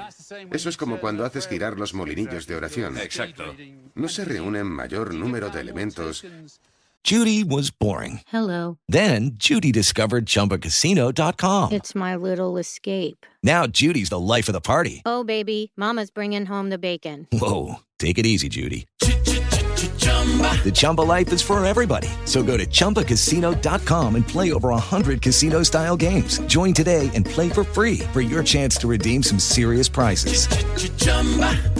Eso 0.51 0.69
es 0.69 0.77
como 0.77 0.99
cuando 0.99 1.25
haces 1.25 1.47
girar 1.47 1.79
los 1.79 1.95
molinillos 1.95 2.47
de 2.47 2.57
oración. 2.57 2.99
Exacto. 2.99 3.55
No 3.95 4.09
se 4.09 4.25
reúnen 4.25 4.67
mayor 4.67 5.15
número 5.15 5.51
de 5.51 5.61
elementos. 5.61 6.25
Judy 7.05 7.45
was 7.45 7.71
boring. 7.71 8.23
Hello. 8.29 8.79
Then 8.89 9.33
Judy 9.37 9.71
discovered 9.71 10.25
ChumbaCasino.com. 10.25 11.73
It's 11.73 11.95
my 11.95 12.17
little 12.17 12.57
escape. 12.57 13.27
Now 13.43 13.67
Judy's 13.67 14.09
the 14.09 14.19
life 14.19 14.49
of 14.49 14.55
the 14.55 14.63
party. 14.63 15.03
Oh, 15.05 15.23
baby, 15.23 15.71
Mama's 15.77 16.11
bringing 16.11 16.47
home 16.47 16.71
the 16.71 16.79
bacon. 16.79 17.29
Whoa, 17.31 17.81
take 17.99 18.19
it 18.19 18.25
easy, 18.25 18.49
Judy. 18.49 18.87
The 20.65 20.73
Chumba 20.73 21.03
life 21.03 21.31
is 21.35 21.43
for 21.43 21.63
everybody. 21.67 22.09
So 22.25 22.43
go 22.43 22.57
to 22.57 22.67
ChumbaCasino.com 22.67 24.17
and 24.17 24.27
play 24.27 24.53
over 24.55 24.71
100 24.71 25.21
casino 25.21 25.63
style 25.63 25.97
games. 25.97 26.39
Join 26.47 26.73
today 26.73 27.11
and 27.15 27.27
play 27.27 27.51
for 27.51 27.65
free 27.65 27.99
for 28.15 28.23
your 28.23 28.43
chance 28.43 28.77
to 28.79 28.89
redeem 28.89 29.23
some 29.23 29.39
serious 29.39 29.89
prizes. 29.91 30.49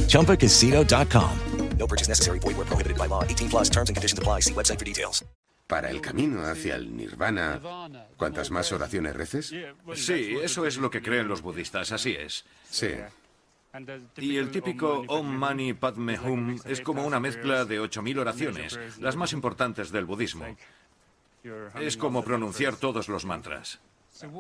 ChumbaCasino.com. 0.09 1.39
No 1.79 1.87
purchase 1.87 2.09
necessary. 2.09 2.39
Void 2.39 2.57
where 2.57 2.67
prohibited 2.67 2.97
by 2.99 3.07
law. 3.07 3.25
18 3.25 3.49
plus 3.49 3.69
terms 3.69 3.89
and 3.91 3.97
conditions 3.97 4.19
apply. 4.19 4.41
See 4.41 4.55
website 4.55 4.79
for 4.79 4.85
details. 4.85 5.25
Para 5.67 5.89
el 5.89 6.03
camino 6.03 6.45
hacia 6.45 6.77
el 6.77 6.95
nirvana, 6.95 7.59
¿cuantas 8.19 8.51
más 8.51 8.71
oraciones 8.71 9.17
reces? 9.17 9.53
Sí, 9.95 10.37
eso 10.43 10.67
es 10.67 10.77
lo 10.77 10.91
que 10.91 11.01
creen 11.01 11.27
los 11.27 11.41
budistas, 11.41 11.91
así 11.91 12.15
es. 12.15 12.45
Sí. 12.71 12.89
Y 14.17 14.37
el 14.37 14.51
típico 14.51 15.05
Om 15.09 15.27
Mani 15.27 15.75
Padme 15.75 16.19
Hum 16.19 16.59
es 16.65 16.81
como 16.81 17.05
una 17.05 17.19
mezcla 17.19 17.65
de 17.65 17.81
8.000 17.81 18.21
oraciones, 18.21 18.79
las 19.01 19.17
más 19.17 19.33
importantes 19.33 19.91
del 19.91 20.05
budismo. 20.05 20.45
Es 21.81 21.97
como 21.97 22.23
pronunciar 22.23 22.77
todos 22.77 23.09
los 23.09 23.25
mantras. 23.25 23.81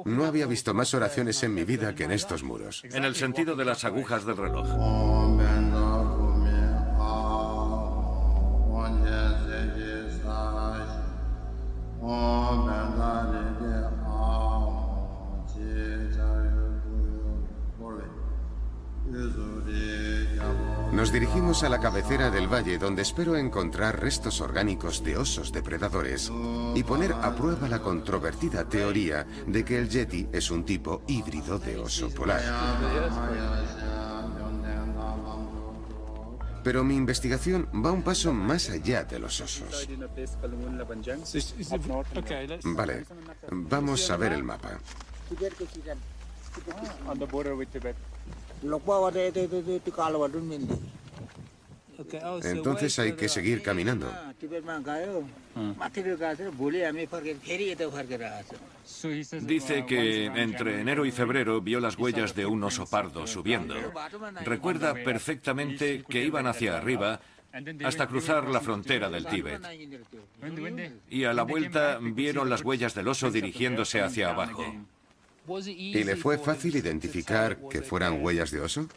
No 0.05 0.25
había 0.25 0.47
visto 0.47 0.73
más 0.73 0.95
oraciones 0.95 1.43
en 1.43 1.53
mi 1.53 1.65
vida 1.65 1.95
que 1.95 2.05
en 2.05 2.13
estos 2.13 2.45
muros. 2.45 2.85
En 2.85 3.05
el 3.05 3.17
sentido 3.17 3.57
de 3.57 3.65
las 3.65 3.85
agujas 3.85 4.25
del 4.25 4.37
reloj. 4.37 4.69
Nos 20.93 21.13
dirigimos 21.13 21.65
a 21.65 21.69
la 21.69 21.81
cabecera 21.81 22.31
del 22.31 22.47
valle 22.47 22.79
donde 22.79 23.03
espero 23.03 23.37
encontrar 23.37 24.01
restos 24.01 24.41
orgánicos 24.41 25.03
de 25.03 25.17
osos 25.17 25.51
depredadores 25.51 26.31
y 26.77 26.85
poner 26.85 27.13
a 27.13 27.35
prueba 27.35 27.69
la 27.69 27.81
controvertida 27.81 28.69
teoría 28.69 29.27
de 29.47 29.65
que 29.65 29.77
el 29.77 29.89
yeti 29.89 30.29
es 30.33 30.53
un 30.53 30.65
tipo 30.65 31.03
híbrido 31.09 31.59
de 31.59 31.79
oso 31.79 32.11
polar. 32.11 32.43
Pero 36.63 36.85
mi 36.85 36.95
investigación 36.95 37.69
va 37.85 37.91
un 37.91 38.03
paso 38.03 38.33
más 38.33 38.71
allá 38.71 39.05
de 39.05 39.19
los 39.19 39.41
osos. 39.41 39.89
Vale, 42.63 43.05
vamos 43.51 44.11
a 44.11 44.17
ver 44.17 44.33
el 44.33 44.45
mapa. 44.45 44.79
Entonces 52.43 52.99
hay 52.99 53.13
que 53.13 53.29
seguir 53.29 53.63
caminando. 53.63 54.11
Dice 59.43 59.87
que 59.87 60.27
entre 60.27 60.81
enero 60.81 61.07
y 61.07 61.13
febrero 61.13 61.61
vio 61.61 61.81
las 61.81 61.97
huellas 61.97 62.35
de 62.35 62.47
un 62.47 62.63
oso 62.65 62.87
pardo 62.87 63.27
subiendo. 63.27 63.75
Recuerda 64.45 64.95
perfectamente 64.95 66.05
que 66.09 66.25
iban 66.25 66.47
hacia 66.47 66.77
arriba 66.77 67.21
hasta 67.85 68.09
cruzar 68.09 68.49
la 68.49 68.61
frontera 68.61 69.09
del 69.09 69.27
Tíbet. 69.27 69.63
Y 71.09 71.25
a 71.25 71.33
la 71.33 71.45
vuelta 71.45 71.99
vieron 72.01 72.51
las 72.51 72.63
huellas 72.63 72.95
del 72.95 73.09
oso 73.09 73.31
dirigiéndose 73.31 74.01
hacia 74.01 74.31
abajo. 74.31 74.65
¿Y 75.67 76.05
le 76.05 76.17
fue 76.17 76.39
fácil 76.39 76.77
identificar 76.77 77.59
que 77.69 77.83
fueran 77.83 78.25
huellas 78.25 78.51
de 78.51 78.61
oso? 78.61 78.89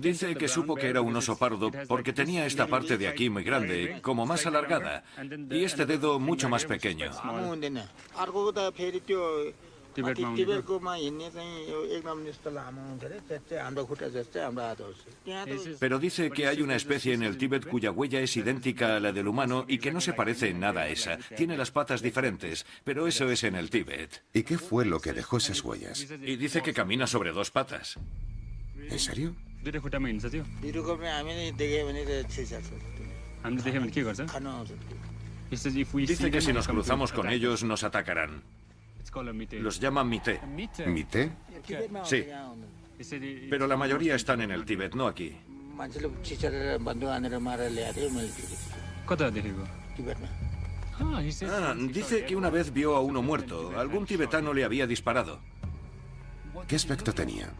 Dice 0.00 0.34
que 0.34 0.48
supo 0.48 0.74
que 0.74 0.88
era 0.88 1.00
un 1.00 1.14
oso 1.16 1.36
pardo 1.36 1.70
porque 1.88 2.12
tenía 2.12 2.46
esta 2.46 2.66
parte 2.66 2.96
de 2.96 3.08
aquí 3.08 3.30
muy 3.30 3.42
grande, 3.44 4.00
como 4.02 4.26
más 4.26 4.46
alargada, 4.46 5.04
y 5.50 5.64
este 5.64 5.86
dedo 5.86 6.18
mucho 6.18 6.48
más 6.48 6.64
pequeño. 6.64 7.10
सानो 9.99 9.99
हुँदैन 9.99 9.99
अर्को 9.99 9.99
त 9.99 9.99
फेरि 9.99 9.99
त्यो 9.99 10.03
माथि 10.05 10.23
टिबेटकोमा 10.37 10.93
हिँड्ने 10.95 11.29
चाहिँ 11.35 11.55
यो 11.69 11.79
एकदम 11.97 12.17
यस्तो 12.29 12.49
लामो 12.55 12.81
हुन्छ 12.89 13.03
अरे 13.03 13.17
त्यो 13.27 13.37
चाहिँ 13.49 13.63
हाम्रो 13.63 13.83
खुट्टा 13.89 14.07
जस्तै 14.15 14.39
हाम्रो 14.39 14.63
हात 14.69 14.79
हुन्छ 14.81 15.01
त्यहाँ 15.25 15.45
त 15.45 15.79
Pero 15.79 15.95
dice 15.99 16.23
que 16.31 16.43
hay 16.47 16.61
una 16.61 16.75
especie 16.75 17.13
en 17.13 17.23
el 17.23 17.35
Tíbet 17.37 17.63
cuya 17.71 17.91
huella 17.91 18.19
es 18.21 18.33
idéntica 18.37 18.95
a 18.95 18.99
la 18.99 19.11
del 19.11 19.27
humano 19.27 19.65
y 19.67 19.77
que 19.79 19.91
no 19.91 20.01
se 20.01 20.13
parece 20.13 20.49
en 20.49 20.59
nada 20.59 20.81
a 20.81 20.89
esa. 20.89 21.17
Tiene 21.35 21.57
las 21.57 21.71
patas 21.71 22.01
diferentes, 22.01 22.65
pero 22.83 23.07
eso 23.07 23.29
es 23.29 23.43
en 23.43 23.55
el 23.55 23.69
Tíbet. 23.69 24.23
¿Y 24.33 24.43
qué 24.43 24.57
fue 24.57 24.85
lo 24.85 24.99
que 24.99 25.13
dejó 25.13 25.37
esas 25.37 25.63
huellas? 25.63 26.07
Y 26.21 26.35
dice 26.37 26.61
que 26.61 26.73
camina 26.73 27.07
sobre 27.07 27.31
dos 27.31 27.51
patas. 27.51 27.97
¿En 28.77 28.99
serio? 28.99 29.35
भिडियोकोपमा 29.59 31.09
हामीले 31.19 31.51
देख्यो 31.59 31.81
भने 31.87 32.01
त 32.07 32.11
छिसार्छ 32.31 32.69
खानु 33.43 34.49
आउँछ 34.49 34.71
Dice 35.51 36.29
que 36.31 36.41
si 36.41 36.53
nos 36.53 36.67
cruzamos 36.67 37.11
con 37.11 37.27
ellos 37.27 37.63
nos 37.63 37.83
atacarán. 37.83 38.43
Los 39.60 39.80
llaman 39.80 40.08
mité. 40.08 40.40
¿Mité? 40.86 41.30
Sí. 42.04 42.26
Pero 43.50 43.66
la 43.66 43.76
mayoría 43.76 44.14
están 44.14 44.40
en 44.40 44.50
el 44.50 44.64
Tíbet, 44.64 44.94
no 44.94 45.06
aquí. 45.06 45.36
Ah, 51.00 51.72
ah 51.72 51.74
dice 51.76 52.24
que 52.24 52.36
una 52.36 52.50
vez 52.50 52.72
vio 52.72 52.96
a 52.96 53.00
uno 53.00 53.22
muerto. 53.22 53.78
Algún 53.78 54.06
tibetano 54.06 54.54
le 54.54 54.64
había 54.64 54.86
disparado. 54.86 55.40
¿Qué 56.68 56.76
aspecto 56.76 57.12
tenía? 57.12 57.50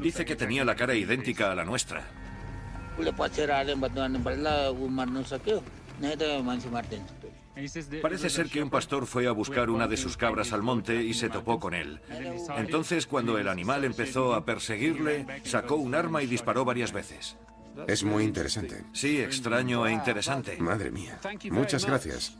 Dice 0.00 0.24
que 0.24 0.36
tenía 0.36 0.64
la 0.64 0.74
cara 0.74 0.94
idéntica 0.94 1.52
a 1.52 1.54
la 1.54 1.64
nuestra. 1.64 2.02
उसले 2.99 3.11
पछेर 3.19 3.51
आएर 3.51 3.75
बन्दुक 3.83 4.03
हान्नु 4.05 4.19
पर्यो 4.25 4.41
ल 4.45 4.49
ऊ 4.75 4.83
मार्नु 4.97 5.23
सक्यो 5.33 5.57
नै 6.01 6.15
त 6.19 6.23
मान्छे 6.47 6.69
मारिदिन्छ 6.75 7.25
Parece 8.01 8.29
ser 8.29 8.49
que 8.49 8.61
un 8.61 8.69
pastor 8.69 9.05
fue 9.05 9.27
a 9.27 9.31
buscar 9.31 9.69
una 9.69 9.87
de 9.87 9.95
sus 9.95 10.17
cabras 10.17 10.51
al 10.51 10.61
monte 10.61 11.01
y 11.01 11.13
se 11.13 11.29
topó 11.29 11.57
con 11.57 11.73
él. 11.73 12.01
Entonces, 12.57 13.07
cuando 13.07 13.37
el 13.37 13.47
animal 13.47 13.85
empezó 13.85 14.33
a 14.35 14.43
perseguirle, 14.43 15.25
sacó 15.45 15.75
un 15.75 15.95
arma 15.95 16.21
y 16.21 16.27
disparó 16.27 16.65
varias 16.65 16.91
veces. 16.91 17.37
Es 17.87 18.03
muy 18.03 18.25
interesante. 18.25 18.83
Sí, 18.93 19.21
extraño 19.21 19.87
e 19.87 19.93
interesante. 19.93 20.57
Madre 20.57 20.91
mía. 20.91 21.17
Muchas 21.49 21.85
gracias. 21.85 22.35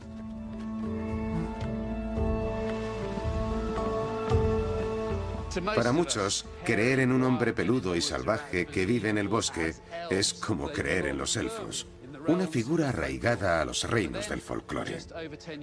Para 5.59 5.91
muchos, 5.91 6.45
creer 6.63 6.99
en 6.99 7.11
un 7.11 7.23
hombre 7.23 7.53
peludo 7.53 7.95
y 7.95 8.01
salvaje 8.01 8.65
que 8.65 8.85
vive 8.85 9.09
en 9.09 9.17
el 9.17 9.27
bosque 9.27 9.73
es 10.09 10.33
como 10.33 10.69
creer 10.69 11.07
en 11.07 11.17
los 11.17 11.35
elfos, 11.35 11.87
una 12.27 12.47
figura 12.47 12.89
arraigada 12.89 13.61
a 13.61 13.65
los 13.65 13.89
reinos 13.89 14.29
del 14.29 14.41
folclore. 14.41 14.99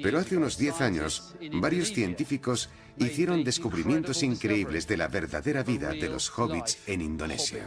Pero 0.02 0.18
hace 0.18 0.36
unos 0.36 0.58
10 0.58 0.80
años, 0.82 1.34
varios 1.52 1.88
científicos 1.88 2.68
hicieron 2.98 3.44
descubrimientos 3.44 4.22
increíbles 4.22 4.86
de 4.86 4.96
la 4.96 5.08
verdadera 5.08 5.62
vida 5.62 5.90
de 5.90 6.08
los 6.08 6.30
hobbits 6.36 6.78
en 6.86 7.00
Indonesia. 7.00 7.66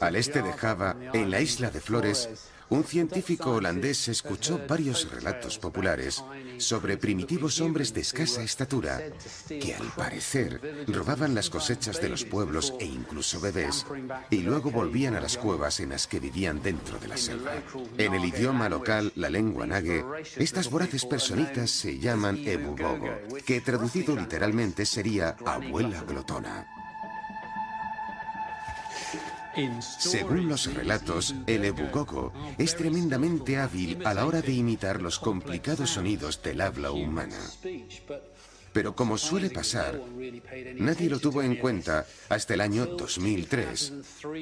Al 0.00 0.16
este 0.16 0.42
de 0.42 0.52
Java, 0.52 0.96
en 1.12 1.30
la 1.30 1.40
isla 1.40 1.70
de 1.70 1.80
Flores, 1.80 2.28
un 2.70 2.84
científico 2.84 3.52
holandés 3.52 4.08
escuchó 4.08 4.60
varios 4.68 5.10
relatos 5.10 5.58
populares 5.58 6.24
sobre 6.58 6.96
primitivos 6.96 7.60
hombres 7.60 7.94
de 7.94 8.00
escasa 8.00 8.42
estatura 8.42 9.00
que 9.48 9.74
al 9.74 9.86
parecer 9.94 10.84
robaban 10.88 11.34
las 11.34 11.50
cosechas 11.50 12.00
de 12.00 12.08
los 12.08 12.24
pueblos 12.24 12.74
e 12.80 12.86
incluso 12.86 13.40
bebés 13.40 13.86
y 14.30 14.38
luego 14.38 14.70
volvían 14.70 15.14
a 15.14 15.20
las 15.20 15.36
cuevas 15.36 15.80
en 15.80 15.90
las 15.90 16.06
que 16.06 16.20
vivían 16.20 16.62
dentro 16.62 16.98
de 16.98 17.08
la 17.08 17.16
selva. 17.16 17.52
En 17.98 18.14
el 18.14 18.24
idioma 18.24 18.68
local, 18.68 19.12
la 19.14 19.30
lengua 19.30 19.66
nague, 19.66 20.04
estas 20.36 20.70
voraces 20.70 21.04
personitas 21.04 21.70
se 21.70 21.98
llaman 21.98 22.38
ebugogo, 22.38 23.10
que 23.44 23.60
traducido 23.60 24.16
literalmente 24.16 24.86
sería 24.86 25.36
abuela 25.44 26.02
glotona. 26.02 26.75
Según 29.98 30.48
los 30.48 30.72
relatos, 30.72 31.34
el 31.46 31.64
ebugogo 31.64 32.32
es 32.58 32.76
tremendamente 32.76 33.56
hábil 33.56 34.04
a 34.04 34.12
la 34.12 34.26
hora 34.26 34.42
de 34.42 34.52
imitar 34.52 35.00
los 35.00 35.18
complicados 35.18 35.90
sonidos 35.90 36.42
del 36.42 36.60
habla 36.60 36.90
humana. 36.90 37.38
Pero 38.72 38.94
como 38.94 39.16
suele 39.16 39.48
pasar, 39.48 39.98
nadie 40.76 41.08
lo 41.08 41.18
tuvo 41.18 41.42
en 41.42 41.56
cuenta 41.56 42.06
hasta 42.28 42.52
el 42.52 42.60
año 42.60 42.84
2003, 42.84 43.92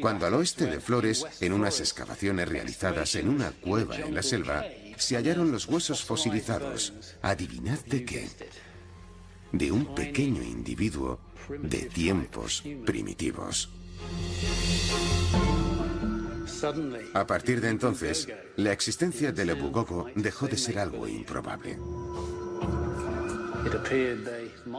cuando 0.01 0.27
al 0.27 0.35
oeste 0.35 0.67
de 0.67 0.81
Flores, 0.81 1.25
en 1.41 1.53
unas 1.53 1.79
excavaciones 1.79 2.49
realizadas 2.49 3.15
en 3.15 3.29
una 3.29 3.53
cueva 3.53 3.97
en 3.97 4.13
la 4.13 4.25
selva, 4.25 4.65
se 4.97 5.17
hallaron 5.17 5.53
los 5.53 5.67
huesos 5.67 6.03
fosilizados. 6.03 6.93
Adivinad 7.23 7.79
de 7.87 8.05
qué. 8.05 8.29
De 9.53 9.71
un 9.71 9.95
pequeño 9.95 10.43
individuo 10.43 11.21
de 11.63 11.83
tiempos 11.83 12.65
primitivos. 12.85 13.71
A 17.13 17.27
partir 17.27 17.61
de 17.61 17.69
entonces, 17.69 18.29
la 18.57 18.73
existencia 18.73 19.33
del 19.33 19.51
Ebugogo 19.51 20.07
dejó 20.15 20.47
de 20.49 20.57
ser 20.57 20.79
algo 20.79 21.07
improbable. 21.07 21.79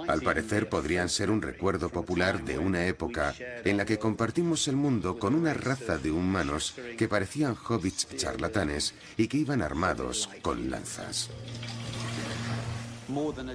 Al 0.07 0.21
parecer 0.21 0.69
podrían 0.69 1.09
ser 1.09 1.29
un 1.29 1.41
recuerdo 1.41 1.89
popular 1.89 2.43
de 2.43 2.57
una 2.57 2.85
época 2.87 3.33
en 3.63 3.77
la 3.77 3.85
que 3.85 3.99
compartimos 3.99 4.67
el 4.67 4.75
mundo 4.75 5.17
con 5.17 5.35
una 5.35 5.53
raza 5.53 5.97
de 5.97 6.11
humanos 6.11 6.75
que 6.97 7.07
parecían 7.07 7.55
hobbits 7.55 8.07
charlatanes 8.15 8.93
y 9.17 9.27
que 9.27 9.37
iban 9.37 9.61
armados 9.61 10.29
con 10.41 10.69
lanzas. 10.69 11.29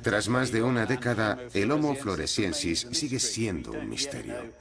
Tras 0.03 0.29
más 0.29 0.53
de 0.53 0.63
una 0.63 0.87
década, 0.87 1.39
el 1.55 1.71
Homo 1.73 1.95
floresiensis 1.97 2.87
sigue 2.93 3.19
siendo 3.19 3.73
un 3.73 3.89
misterio. 3.89 4.53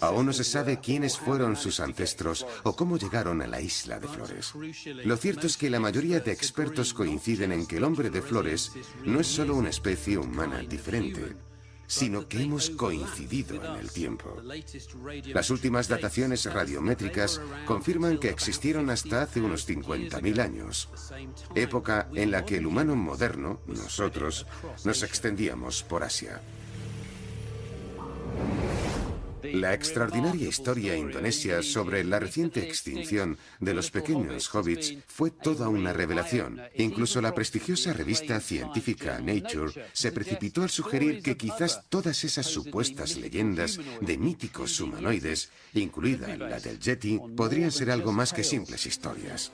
Aún 0.00 0.26
no 0.26 0.32
se 0.32 0.44
sabe 0.44 0.80
quiénes 0.80 1.18
fueron 1.18 1.56
sus 1.56 1.80
ancestros 1.80 2.46
o 2.62 2.74
cómo 2.74 2.96
llegaron 2.96 3.42
a 3.42 3.46
la 3.46 3.60
isla 3.60 3.98
de 3.98 4.08
Flores. 4.08 4.52
Lo 5.04 5.16
cierto 5.16 5.46
es 5.46 5.56
que 5.56 5.70
la 5.70 5.80
mayoría 5.80 6.20
de 6.20 6.32
expertos 6.32 6.94
coinciden 6.94 7.52
en 7.52 7.66
que 7.66 7.78
el 7.78 7.84
hombre 7.84 8.10
de 8.10 8.22
Flores 8.22 8.72
no 9.04 9.20
es 9.20 9.26
solo 9.26 9.54
una 9.54 9.70
especie 9.70 10.18
humana 10.18 10.60
diferente, 10.60 11.36
sino 11.90 12.28
que 12.28 12.40
hemos 12.40 12.70
coincidido 12.70 13.56
en 13.64 13.80
el 13.80 13.90
tiempo. 13.90 14.40
Las 15.26 15.50
últimas 15.50 15.88
dataciones 15.88 16.44
radiométricas 16.44 17.40
confirman 17.66 18.18
que 18.18 18.28
existieron 18.28 18.90
hasta 18.90 19.22
hace 19.22 19.40
unos 19.40 19.68
50.000 19.68 20.40
años, 20.40 20.88
época 21.56 22.08
en 22.14 22.30
la 22.30 22.44
que 22.44 22.58
el 22.58 22.66
humano 22.66 22.94
moderno, 22.94 23.60
nosotros, 23.66 24.46
nos 24.84 25.02
extendíamos 25.02 25.82
por 25.82 26.04
Asia. 26.04 26.40
La 29.42 29.74
extraordinaria 29.74 30.48
historia 30.48 30.96
indonesia 30.96 31.62
sobre 31.62 32.04
la 32.04 32.18
reciente 32.18 32.60
extinción 32.60 33.38
de 33.58 33.74
los 33.74 33.90
pequeños 33.90 34.54
hobbits 34.54 34.96
fue 35.06 35.30
toda 35.30 35.68
una 35.68 35.92
revelación. 35.92 36.60
Incluso 36.76 37.20
la 37.20 37.34
prestigiosa 37.34 37.92
revista 37.92 38.40
científica 38.40 39.18
Nature 39.20 39.86
se 39.92 40.12
precipitó 40.12 40.62
al 40.62 40.70
sugerir 40.70 41.22
que 41.22 41.36
quizás 41.36 41.82
todas 41.88 42.24
esas 42.24 42.46
supuestas 42.46 43.16
leyendas 43.16 43.78
de 44.00 44.18
míticos 44.18 44.80
humanoides, 44.80 45.50
incluida 45.74 46.36
la 46.36 46.60
del 46.60 46.78
Yeti, 46.78 47.20
podrían 47.36 47.72
ser 47.72 47.90
algo 47.90 48.12
más 48.12 48.32
que 48.32 48.44
simples 48.44 48.86
historias. 48.86 49.52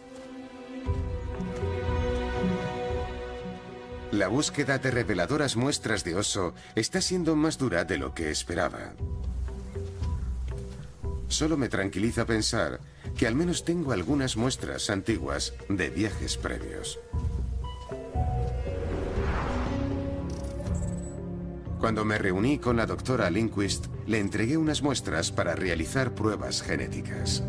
La 4.12 4.28
búsqueda 4.28 4.78
de 4.78 4.90
reveladoras 4.90 5.56
muestras 5.56 6.04
de 6.04 6.14
oso 6.14 6.54
está 6.74 7.00
siendo 7.00 7.36
más 7.36 7.58
dura 7.58 7.84
de 7.84 7.98
lo 7.98 8.14
que 8.14 8.30
esperaba. 8.30 8.94
Solo 11.28 11.56
me 11.56 11.68
tranquiliza 11.68 12.24
pensar 12.24 12.80
que 13.16 13.26
al 13.26 13.34
menos 13.34 13.64
tengo 13.64 13.92
algunas 13.92 14.36
muestras 14.36 14.90
antiguas 14.90 15.54
de 15.68 15.90
viajes 15.90 16.36
previos. 16.36 16.98
Cuando 21.80 22.04
me 22.04 22.18
reuní 22.18 22.58
con 22.58 22.76
la 22.76 22.86
doctora 22.86 23.30
Lindquist, 23.30 23.86
le 24.06 24.18
entregué 24.18 24.56
unas 24.56 24.82
muestras 24.82 25.30
para 25.30 25.54
realizar 25.54 26.14
pruebas 26.14 26.62
genéticas. 26.62 27.42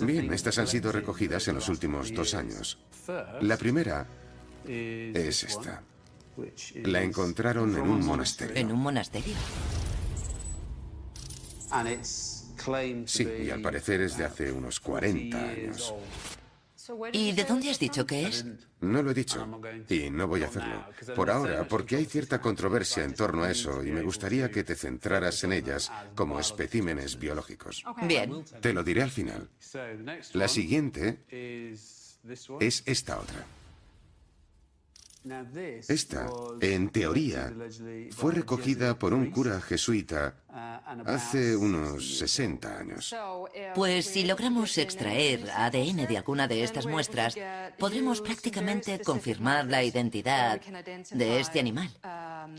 Bien, 0.00 0.32
estas 0.32 0.58
han 0.58 0.66
sido 0.66 0.90
recogidas 0.90 1.46
en 1.48 1.54
los 1.54 1.68
últimos 1.68 2.12
dos 2.12 2.34
años. 2.34 2.78
La 3.40 3.56
primera 3.56 4.06
es 4.66 5.44
esta. 5.44 5.82
La 6.82 7.02
encontraron 7.02 7.76
en 7.76 7.82
un 7.82 8.04
monasterio. 8.04 8.56
¿En 8.56 8.72
un 8.72 8.80
monasterio? 8.80 9.34
Sí, 13.06 13.28
y 13.42 13.50
al 13.50 13.62
parecer 13.62 14.00
es 14.02 14.16
de 14.16 14.24
hace 14.24 14.52
unos 14.52 14.80
40 14.80 15.38
años. 15.38 15.94
¿Y 17.12 17.32
de 17.32 17.44
dónde 17.44 17.70
has 17.70 17.78
dicho 17.78 18.04
que 18.06 18.26
es? 18.26 18.44
No 18.80 19.02
lo 19.02 19.10
he 19.10 19.14
dicho, 19.14 19.46
y 19.88 20.10
no 20.10 20.26
voy 20.26 20.42
a 20.42 20.46
hacerlo. 20.46 20.86
Por 21.14 21.30
ahora, 21.30 21.68
porque 21.68 21.96
hay 21.96 22.04
cierta 22.06 22.40
controversia 22.40 23.04
en 23.04 23.14
torno 23.14 23.44
a 23.44 23.50
eso, 23.50 23.84
y 23.84 23.90
me 23.90 24.02
gustaría 24.02 24.50
que 24.50 24.64
te 24.64 24.74
centraras 24.74 25.44
en 25.44 25.52
ellas 25.52 25.92
como 26.14 26.40
especímenes 26.40 27.18
biológicos. 27.18 27.84
Bien. 28.02 28.44
Te 28.60 28.72
lo 28.72 28.82
diré 28.82 29.02
al 29.02 29.10
final. 29.10 29.48
La 30.32 30.48
siguiente 30.48 31.20
es 31.28 32.82
esta 32.86 33.20
otra. 33.20 33.46
Esta, 35.88 36.30
en 36.60 36.88
teoría, 36.88 37.52
fue 38.10 38.32
recogida 38.32 38.98
por 38.98 39.12
un 39.12 39.30
cura 39.30 39.60
jesuita 39.60 40.34
hace 41.04 41.56
unos 41.56 42.18
60 42.18 42.78
años. 42.78 43.14
Pues 43.74 44.06
si 44.06 44.24
logramos 44.24 44.78
extraer 44.78 45.50
ADN 45.50 46.06
de 46.06 46.16
alguna 46.16 46.48
de 46.48 46.64
estas 46.64 46.86
muestras, 46.86 47.36
podremos 47.78 48.22
prácticamente 48.22 49.00
confirmar 49.00 49.66
la 49.66 49.84
identidad 49.84 50.60
de 51.10 51.40
este 51.40 51.60
animal. 51.60 51.90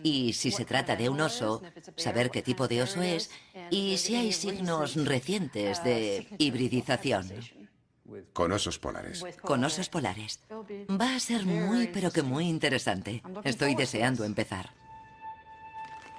Y 0.04 0.34
si 0.34 0.52
se 0.52 0.66
trata 0.66 0.96
de 0.96 1.10
un 1.10 1.20
oso, 1.20 1.64
saber 1.96 2.30
qué 2.30 2.44
tipo 2.44 2.68
de 2.68 2.84
oso 2.84 3.02
es 3.02 3.32
y 3.72 3.98
si 3.98 4.16
hay 4.16 4.32
signos 4.32 4.96
recientes 5.04 5.84
de 5.84 6.28
hibridización. 6.38 7.28
Con 8.34 8.52
osos 8.52 8.80
polares. 8.80 9.24
Con 9.42 9.64
osos 9.64 9.90
polares. 9.90 10.40
Va 10.90 11.16
a 11.16 11.20
ser 11.20 11.46
muy, 11.46 11.88
pero 11.88 12.12
que 12.12 12.22
muy 12.22 12.48
interesante. 12.48 13.22
Estoy 13.44 13.76
deseando 13.76 14.24
empezar. 14.24 14.72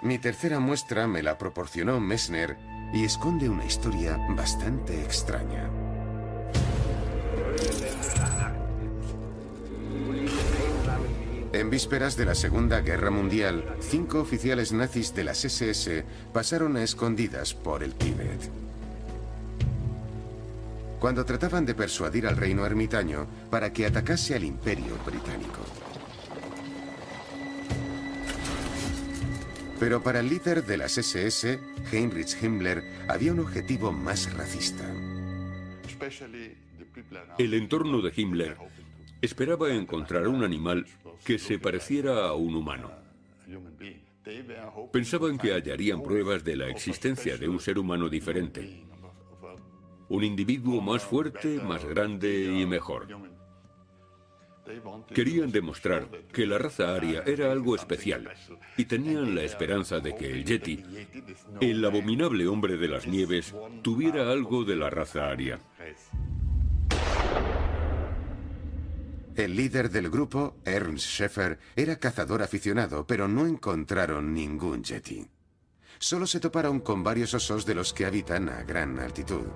Mi 0.02 0.18
tercera 0.18 0.58
muestra 0.58 1.06
me 1.06 1.22
la 1.22 1.38
proporcionó 1.38 2.00
Messner 2.00 2.56
y 2.92 3.04
esconde 3.04 3.48
una 3.48 3.64
historia 3.64 4.18
bastante 4.30 5.00
extraña. 5.00 5.70
En 11.52 11.70
vísperas 11.70 12.16
de 12.16 12.24
la 12.24 12.34
Segunda 12.34 12.80
Guerra 12.80 13.10
Mundial, 13.10 13.76
cinco 13.80 14.20
oficiales 14.20 14.72
nazis 14.72 15.14
de 15.14 15.24
las 15.24 15.44
SS 15.44 16.04
pasaron 16.32 16.76
a 16.76 16.82
escondidas 16.82 17.54
por 17.54 17.82
el 17.82 17.94
Tíbet. 17.94 18.50
Cuando 21.02 21.24
trataban 21.24 21.66
de 21.66 21.74
persuadir 21.74 22.28
al 22.28 22.36
reino 22.36 22.64
ermitaño 22.64 23.26
para 23.50 23.72
que 23.72 23.86
atacase 23.86 24.36
al 24.36 24.44
imperio 24.44 24.96
británico. 25.04 25.58
Pero 29.80 30.00
para 30.00 30.20
el 30.20 30.28
líder 30.28 30.64
de 30.64 30.76
las 30.76 30.96
SS, 30.98 31.58
Heinrich 31.90 32.40
Himmler, 32.40 32.84
había 33.08 33.32
un 33.32 33.40
objetivo 33.40 33.90
más 33.90 34.32
racista. 34.32 34.88
El 37.36 37.54
entorno 37.54 38.00
de 38.00 38.12
Himmler 38.14 38.56
esperaba 39.20 39.74
encontrar 39.74 40.28
un 40.28 40.44
animal 40.44 40.86
que 41.24 41.40
se 41.40 41.58
pareciera 41.58 42.28
a 42.28 42.34
un 42.34 42.54
humano. 42.54 42.92
Pensaban 44.92 45.36
que 45.36 45.52
hallarían 45.52 46.00
pruebas 46.00 46.44
de 46.44 46.54
la 46.54 46.68
existencia 46.68 47.36
de 47.36 47.48
un 47.48 47.58
ser 47.58 47.80
humano 47.80 48.08
diferente. 48.08 48.91
Un 50.12 50.24
individuo 50.24 50.82
más 50.82 51.02
fuerte, 51.02 51.58
más 51.58 51.86
grande 51.86 52.44
y 52.44 52.66
mejor. 52.66 53.08
Querían 55.14 55.50
demostrar 55.50 56.06
que 56.30 56.44
la 56.44 56.58
raza 56.58 56.94
aria 56.94 57.22
era 57.24 57.50
algo 57.50 57.74
especial 57.74 58.30
y 58.76 58.84
tenían 58.84 59.34
la 59.34 59.42
esperanza 59.42 60.00
de 60.00 60.14
que 60.14 60.30
el 60.30 60.44
Yeti, 60.44 60.84
el 61.62 61.82
abominable 61.82 62.46
hombre 62.46 62.76
de 62.76 62.88
las 62.88 63.06
nieves, 63.06 63.54
tuviera 63.80 64.30
algo 64.30 64.64
de 64.64 64.76
la 64.76 64.90
raza 64.90 65.30
aria. 65.30 65.58
El 69.34 69.56
líder 69.56 69.88
del 69.88 70.10
grupo, 70.10 70.58
Ernst 70.66 71.06
Scheffer, 71.06 71.58
era 71.74 71.96
cazador 71.96 72.42
aficionado, 72.42 73.06
pero 73.06 73.28
no 73.28 73.46
encontraron 73.46 74.34
ningún 74.34 74.84
Yeti. 74.84 75.26
Solo 75.98 76.26
se 76.26 76.38
toparon 76.38 76.80
con 76.80 77.02
varios 77.02 77.32
osos 77.32 77.64
de 77.64 77.74
los 77.74 77.94
que 77.94 78.04
habitan 78.04 78.50
a 78.50 78.62
gran 78.62 78.98
altitud. 78.98 79.46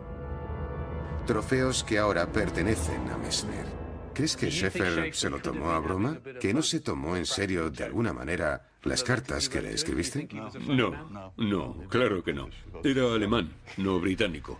Trofeos 1.26 1.82
que 1.82 1.98
ahora 1.98 2.30
pertenecen 2.30 3.10
a 3.10 3.18
Messner. 3.18 3.66
¿Crees 4.14 4.36
que 4.36 4.48
Scheffer 4.48 5.12
se 5.12 5.28
lo 5.28 5.40
tomó 5.40 5.72
a 5.72 5.80
broma? 5.80 6.18
¿Que 6.40 6.54
no 6.54 6.62
se 6.62 6.80
tomó 6.80 7.16
en 7.16 7.26
serio 7.26 7.68
de 7.68 7.84
alguna 7.84 8.12
manera 8.12 8.68
las 8.84 9.02
cartas 9.02 9.48
que 9.48 9.60
le 9.60 9.72
escribiste? 9.72 10.28
No, 10.68 11.32
no, 11.36 11.76
claro 11.88 12.22
que 12.22 12.32
no. 12.32 12.48
Era 12.84 13.12
alemán, 13.12 13.52
no 13.76 13.98
británico. 13.98 14.58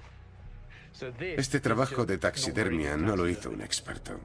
Este 1.21 1.61
trabajo 1.61 2.05
de 2.05 2.19
taxidermia 2.19 2.97
no 2.97 3.17
lo 3.17 3.29
hizo 3.29 3.51
un 3.51 3.63
experto. 3.63 4.19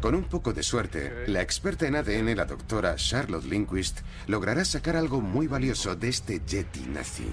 Con 0.00 0.14
un 0.14 0.24
poco 0.24 0.52
de 0.52 0.62
suerte, 0.62 1.24
la 1.26 1.42
experta 1.42 1.88
en 1.88 1.96
ADN, 1.96 2.36
la 2.36 2.44
doctora 2.44 2.94
Charlotte 2.94 3.44
Lindquist, 3.44 4.00
logrará 4.28 4.64
sacar 4.64 4.94
algo 4.94 5.20
muy 5.20 5.48
valioso 5.48 5.96
de 5.96 6.08
este 6.08 6.40
Yeti 6.46 6.86
nazi. 6.86 7.28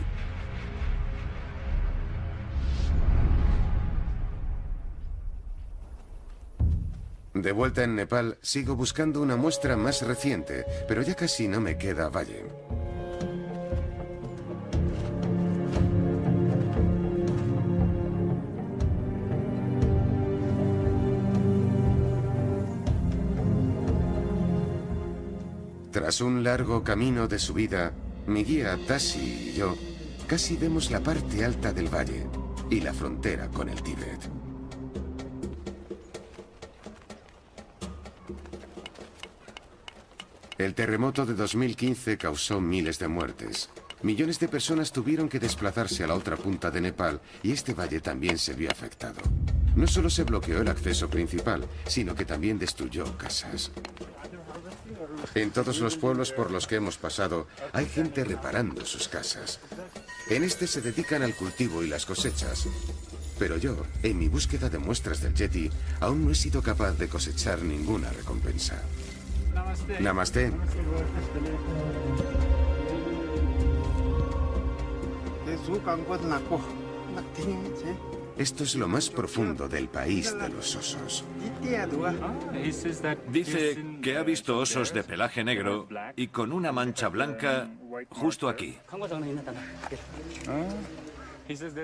De 7.34 7.52
vuelta 7.52 7.84
en 7.84 7.96
Nepal, 7.96 8.38
sigo 8.42 8.76
buscando 8.76 9.20
una 9.20 9.36
muestra 9.36 9.76
más 9.76 10.04
reciente, 10.04 10.66
pero 10.88 11.02
ya 11.02 11.16
casi 11.16 11.48
no 11.48 11.60
me 11.60 11.78
queda 11.80 12.10
valle. 12.10 12.46
Tras 25.92 26.22
un 26.22 26.44
largo 26.44 26.84
camino 26.84 27.28
de 27.28 27.40
subida, 27.40 27.94
mi 28.28 28.44
guía 28.44 28.78
Tashi 28.88 29.52
y 29.52 29.54
yo 29.54 29.76
casi 30.28 30.56
vemos 30.56 30.92
la 30.92 31.00
parte 31.00 31.44
alta 31.44 31.74
del 31.74 31.88
valle 31.88 32.28
y 32.70 32.82
la 32.82 32.94
frontera 32.94 33.48
con 33.48 33.70
el 33.70 33.82
Tíbet. 33.82 34.43
El 40.58 40.76
terremoto 40.76 41.26
de 41.26 41.34
2015 41.34 42.18
causó 42.18 42.62
miles 42.62 43.00
de 43.00 43.08
muertes. 43.08 43.70
Millones 44.04 44.40
de 44.40 44.48
personas 44.48 44.92
tuvieron 44.92 45.28
que 45.28 45.40
desplazarse 45.40 46.04
a 46.04 46.08
la 46.08 46.14
otra 46.14 46.38
punta 46.38 46.70
de 46.70 46.80
Nepal 46.80 47.22
y 47.42 47.52
este 47.52 47.74
valle 47.74 48.02
también 48.02 48.38
se 48.38 48.54
vio 48.54 48.70
afectado. 48.70 49.20
No 49.76 49.88
solo 49.88 50.12
se 50.12 50.24
bloqueó 50.24 50.62
el 50.62 50.68
acceso 50.68 51.10
principal, 51.10 51.66
sino 51.88 52.14
que 52.14 52.26
también 52.26 52.60
destruyó 52.60 53.18
casas. 53.18 53.72
En 55.34 55.50
todos 55.50 55.80
los 55.80 55.98
pueblos 55.98 56.32
por 56.32 56.52
los 56.52 56.68
que 56.68 56.76
hemos 56.76 56.98
pasado 56.98 57.48
hay 57.72 57.88
gente 57.88 58.24
reparando 58.24 58.86
sus 58.86 59.08
casas. 59.08 59.60
En 60.30 60.44
este 60.44 60.68
se 60.68 60.82
dedican 60.82 61.24
al 61.24 61.34
cultivo 61.34 61.82
y 61.82 61.88
las 61.88 62.06
cosechas. 62.06 62.68
Pero 63.40 63.58
yo, 63.58 63.76
en 64.04 64.20
mi 64.20 64.28
búsqueda 64.28 64.70
de 64.70 64.78
muestras 64.78 65.22
del 65.22 65.34
Yeti, 65.34 65.72
aún 66.00 66.26
no 66.26 66.32
he 66.32 66.36
sido 66.36 66.62
capaz 66.62 66.92
de 66.92 67.10
cosechar 67.10 67.64
ninguna 67.64 68.12
recompensa. 68.12 68.84
Namaste. 70.00 70.52
Esto 78.38 78.64
es 78.64 78.76
lo 78.76 78.88
más 78.88 79.10
profundo 79.10 79.70
del 79.70 79.88
país 79.88 80.36
de 80.38 80.50
los 80.50 80.76
osos. 80.76 81.24
Dice 83.30 83.86
que 84.02 84.18
ha 84.18 84.24
visto 84.24 84.58
osos 84.58 84.94
de 84.94 85.04
pelaje 85.04 85.44
negro 85.44 85.88
y 86.16 86.28
con 86.28 86.52
una 86.52 86.72
mancha 86.72 87.10
blanca 87.10 87.70
justo 88.10 88.50
aquí. 88.50 88.78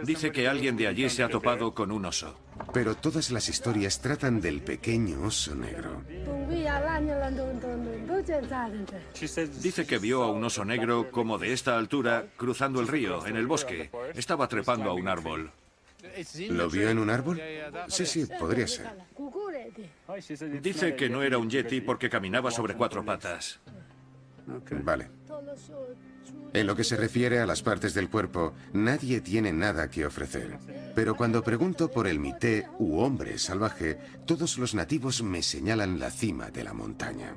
Dice 0.05 0.31
que 0.31 0.47
alguien 0.47 0.77
de 0.77 0.87
allí 0.87 1.09
se 1.09 1.23
ha 1.23 1.29
topado 1.29 1.73
con 1.73 1.91
un 1.91 2.05
oso. 2.05 2.37
Pero 2.73 2.95
todas 2.95 3.31
las 3.31 3.49
historias 3.49 4.01
tratan 4.01 4.41
del 4.41 4.61
pequeño 4.61 5.23
oso 5.23 5.55
negro. 5.55 6.01
Dice 9.61 9.85
que 9.85 9.97
vio 9.97 10.23
a 10.23 10.31
un 10.31 10.43
oso 10.43 10.65
negro 10.65 11.11
como 11.11 11.37
de 11.37 11.53
esta 11.53 11.77
altura 11.77 12.25
cruzando 12.37 12.79
el 12.79 12.87
río, 12.87 13.25
en 13.25 13.35
el 13.35 13.47
bosque. 13.47 13.89
Estaba 14.15 14.47
trepando 14.47 14.89
a 14.89 14.93
un 14.93 15.07
árbol. 15.07 15.51
¿Lo 16.49 16.69
vio 16.69 16.89
en 16.89 16.99
un 16.99 17.09
árbol? 17.09 17.41
Sí, 17.87 18.05
sí, 18.05 18.25
podría 18.39 18.67
ser. 18.67 18.87
Dice 20.61 20.95
que 20.95 21.09
no 21.09 21.21
era 21.21 21.37
un 21.37 21.49
yeti 21.49 21.81
porque 21.81 22.09
caminaba 22.09 22.51
sobre 22.51 22.75
cuatro 22.75 23.03
patas. 23.03 23.59
Vale. 24.83 25.09
En 26.53 26.65
lo 26.65 26.75
que 26.75 26.83
se 26.83 26.97
refiere 26.97 27.39
a 27.39 27.45
las 27.45 27.61
partes 27.61 27.93
del 27.93 28.09
cuerpo, 28.09 28.53
nadie 28.73 29.21
tiene 29.21 29.53
nada 29.53 29.89
que 29.89 30.05
ofrecer. 30.05 30.57
Pero 30.95 31.15
cuando 31.15 31.43
pregunto 31.43 31.91
por 31.91 32.07
el 32.07 32.19
mité 32.19 32.67
u 32.79 32.99
hombre 32.99 33.37
salvaje, 33.37 33.99
todos 34.25 34.57
los 34.57 34.73
nativos 34.73 35.21
me 35.21 35.43
señalan 35.43 35.99
la 35.99 36.09
cima 36.09 36.49
de 36.49 36.63
la 36.63 36.73
montaña. 36.73 37.35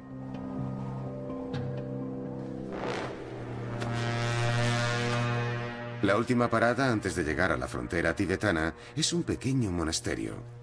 La 6.02 6.16
última 6.16 6.50
parada 6.50 6.90
antes 6.90 7.14
de 7.14 7.22
llegar 7.22 7.52
a 7.52 7.56
la 7.56 7.68
frontera 7.68 8.16
tibetana 8.16 8.74
es 8.96 9.12
un 9.12 9.22
pequeño 9.22 9.70
monasterio. 9.70 10.61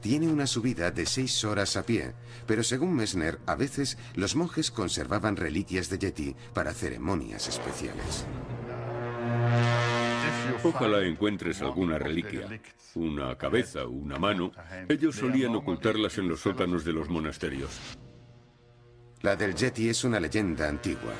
Tiene 0.00 0.28
una 0.28 0.46
subida 0.46 0.90
de 0.90 1.06
seis 1.06 1.44
horas 1.44 1.76
a 1.76 1.84
pie, 1.84 2.12
pero 2.46 2.62
según 2.62 2.94
Messner, 2.94 3.38
a 3.46 3.54
veces 3.54 3.98
los 4.14 4.36
monjes 4.36 4.70
conservaban 4.70 5.36
reliquias 5.36 5.88
de 5.88 5.98
Yeti 5.98 6.36
para 6.54 6.72
ceremonias 6.72 7.48
especiales. 7.48 8.26
Ojalá 10.62 11.04
encuentres 11.04 11.60
alguna 11.60 11.98
reliquia, 11.98 12.60
una 12.94 13.36
cabeza 13.36 13.84
o 13.84 13.90
una 13.90 14.18
mano. 14.18 14.52
Ellos 14.88 15.16
solían 15.16 15.54
ocultarlas 15.54 16.18
en 16.18 16.28
los 16.28 16.40
sótanos 16.40 16.84
de 16.84 16.92
los 16.92 17.08
monasterios. 17.08 17.70
La 19.22 19.34
del 19.34 19.54
Yeti 19.54 19.88
es 19.88 20.04
una 20.04 20.20
leyenda 20.20 20.68
antigua, 20.68 21.12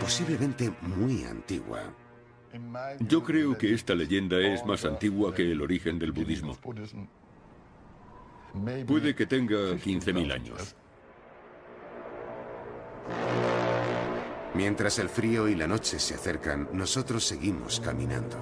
posiblemente 0.00 0.72
muy 0.82 1.24
antigua. 1.24 1.82
Yo 3.00 3.22
creo 3.22 3.56
que 3.56 3.72
esta 3.72 3.94
leyenda 3.94 4.38
es 4.40 4.64
más 4.66 4.84
antigua 4.84 5.32
que 5.32 5.50
el 5.50 5.62
origen 5.62 5.98
del 5.98 6.12
budismo. 6.12 6.58
Puede 8.86 9.14
que 9.14 9.26
tenga 9.26 9.54
15.000 9.54 10.32
años. 10.32 10.74
Mientras 14.54 14.98
el 14.98 15.08
frío 15.08 15.48
y 15.48 15.54
la 15.54 15.66
noche 15.66 15.98
se 15.98 16.14
acercan, 16.14 16.68
nosotros 16.72 17.24
seguimos 17.24 17.80
caminando. 17.80 18.36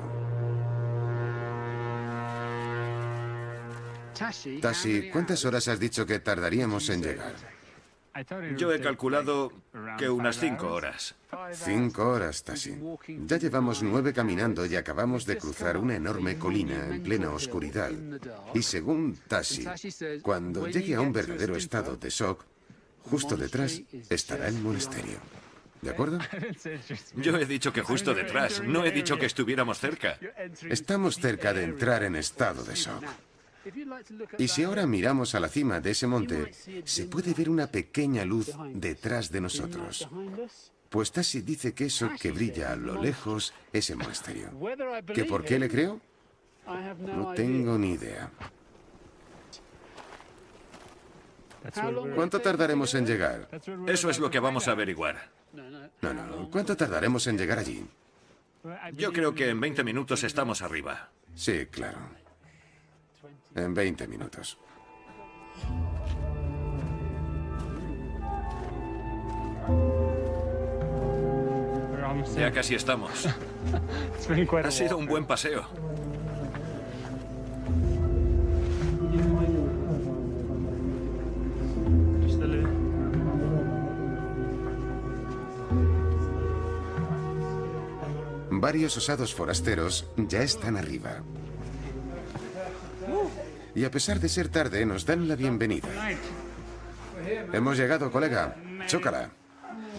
Tashi, 4.60 5.10
¿cuántas 5.12 5.44
horas 5.44 5.68
has 5.68 5.78
dicho 5.78 6.04
que 6.04 6.18
tardaríamos 6.18 6.88
en 6.88 7.02
llegar? 7.02 7.57
Yo 8.56 8.72
he 8.72 8.80
calculado 8.80 9.52
que 9.96 10.08
unas 10.08 10.38
cinco 10.38 10.72
horas. 10.72 11.14
Cinco 11.52 12.08
horas, 12.08 12.42
Tashi. 12.42 12.74
Ya 13.26 13.36
llevamos 13.36 13.82
nueve 13.82 14.12
caminando 14.12 14.66
y 14.66 14.76
acabamos 14.76 15.24
de 15.26 15.38
cruzar 15.38 15.76
una 15.76 15.96
enorme 15.96 16.38
colina 16.38 16.86
en 16.86 17.02
plena 17.02 17.30
oscuridad. 17.30 17.90
Y 18.54 18.62
según 18.62 19.18
Tashi, 19.28 19.66
cuando 20.22 20.66
llegue 20.68 20.94
a 20.94 21.00
un 21.00 21.12
verdadero 21.12 21.56
estado 21.56 21.96
de 21.96 22.10
shock, 22.10 22.44
justo 23.02 23.36
detrás 23.36 23.80
estará 24.08 24.48
el 24.48 24.60
monasterio. 24.60 25.18
¿De 25.80 25.90
acuerdo? 25.90 26.18
Yo 27.16 27.36
he 27.36 27.46
dicho 27.46 27.72
que 27.72 27.82
justo 27.82 28.14
detrás, 28.14 28.62
no 28.62 28.84
he 28.84 28.90
dicho 28.90 29.16
que 29.16 29.26
estuviéramos 29.26 29.78
cerca. 29.78 30.18
Estamos 30.68 31.16
cerca 31.18 31.52
de 31.52 31.62
entrar 31.64 32.02
en 32.02 32.16
estado 32.16 32.64
de 32.64 32.74
shock. 32.74 33.04
Y 34.38 34.48
si 34.48 34.62
ahora 34.62 34.86
miramos 34.86 35.34
a 35.34 35.40
la 35.40 35.48
cima 35.48 35.80
de 35.80 35.90
ese 35.90 36.06
monte, 36.06 36.52
se 36.84 37.04
puede 37.04 37.34
ver 37.34 37.50
una 37.50 37.66
pequeña 37.66 38.24
luz 38.24 38.50
detrás 38.74 39.30
de 39.30 39.40
nosotros. 39.40 40.08
Pues 40.88 41.12
Tassi 41.12 41.42
dice 41.42 41.74
que 41.74 41.86
eso 41.86 42.10
que 42.20 42.32
brilla 42.32 42.72
a 42.72 42.76
lo 42.76 43.00
lejos 43.00 43.52
es 43.72 43.90
el 43.90 43.96
monasterio. 43.96 44.50
¿Que 45.14 45.24
por 45.24 45.44
qué 45.44 45.58
le 45.58 45.68
creo? 45.68 46.00
No 46.98 47.34
tengo 47.34 47.78
ni 47.78 47.92
idea. 47.92 48.30
¿Cuánto 52.14 52.40
tardaremos 52.40 52.94
en 52.94 53.06
llegar? 53.06 53.48
Eso 53.86 54.10
es 54.10 54.18
lo 54.18 54.30
que 54.30 54.40
vamos 54.40 54.68
a 54.68 54.72
averiguar. 54.72 55.30
No, 55.52 56.14
no. 56.14 56.50
¿Cuánto 56.50 56.76
tardaremos 56.76 57.26
en 57.26 57.36
llegar 57.36 57.58
allí? 57.58 57.86
Yo 58.94 59.12
creo 59.12 59.34
que 59.34 59.48
en 59.48 59.60
20 59.60 59.84
minutos 59.84 60.24
estamos 60.24 60.62
arriba. 60.62 61.10
Sí, 61.34 61.66
claro. 61.66 61.98
En 63.58 63.74
20 63.74 64.06
minutos. 64.06 64.56
Ya 72.36 72.52
casi 72.52 72.74
estamos. 72.74 73.28
Ha 74.64 74.70
sido 74.70 74.98
un 74.98 75.06
buen 75.06 75.26
paseo. 75.26 75.66
Varios 88.50 88.96
osados 88.96 89.34
forasteros 89.34 90.04
ya 90.16 90.42
están 90.42 90.76
arriba. 90.76 91.22
Y 93.74 93.84
a 93.84 93.90
pesar 93.90 94.20
de 94.20 94.28
ser 94.28 94.48
tarde, 94.48 94.84
nos 94.86 95.06
dan 95.06 95.28
la 95.28 95.36
bienvenida. 95.36 95.88
Hemos 97.52 97.76
llegado, 97.76 98.10
colega. 98.10 98.56
Chócala. 98.86 99.30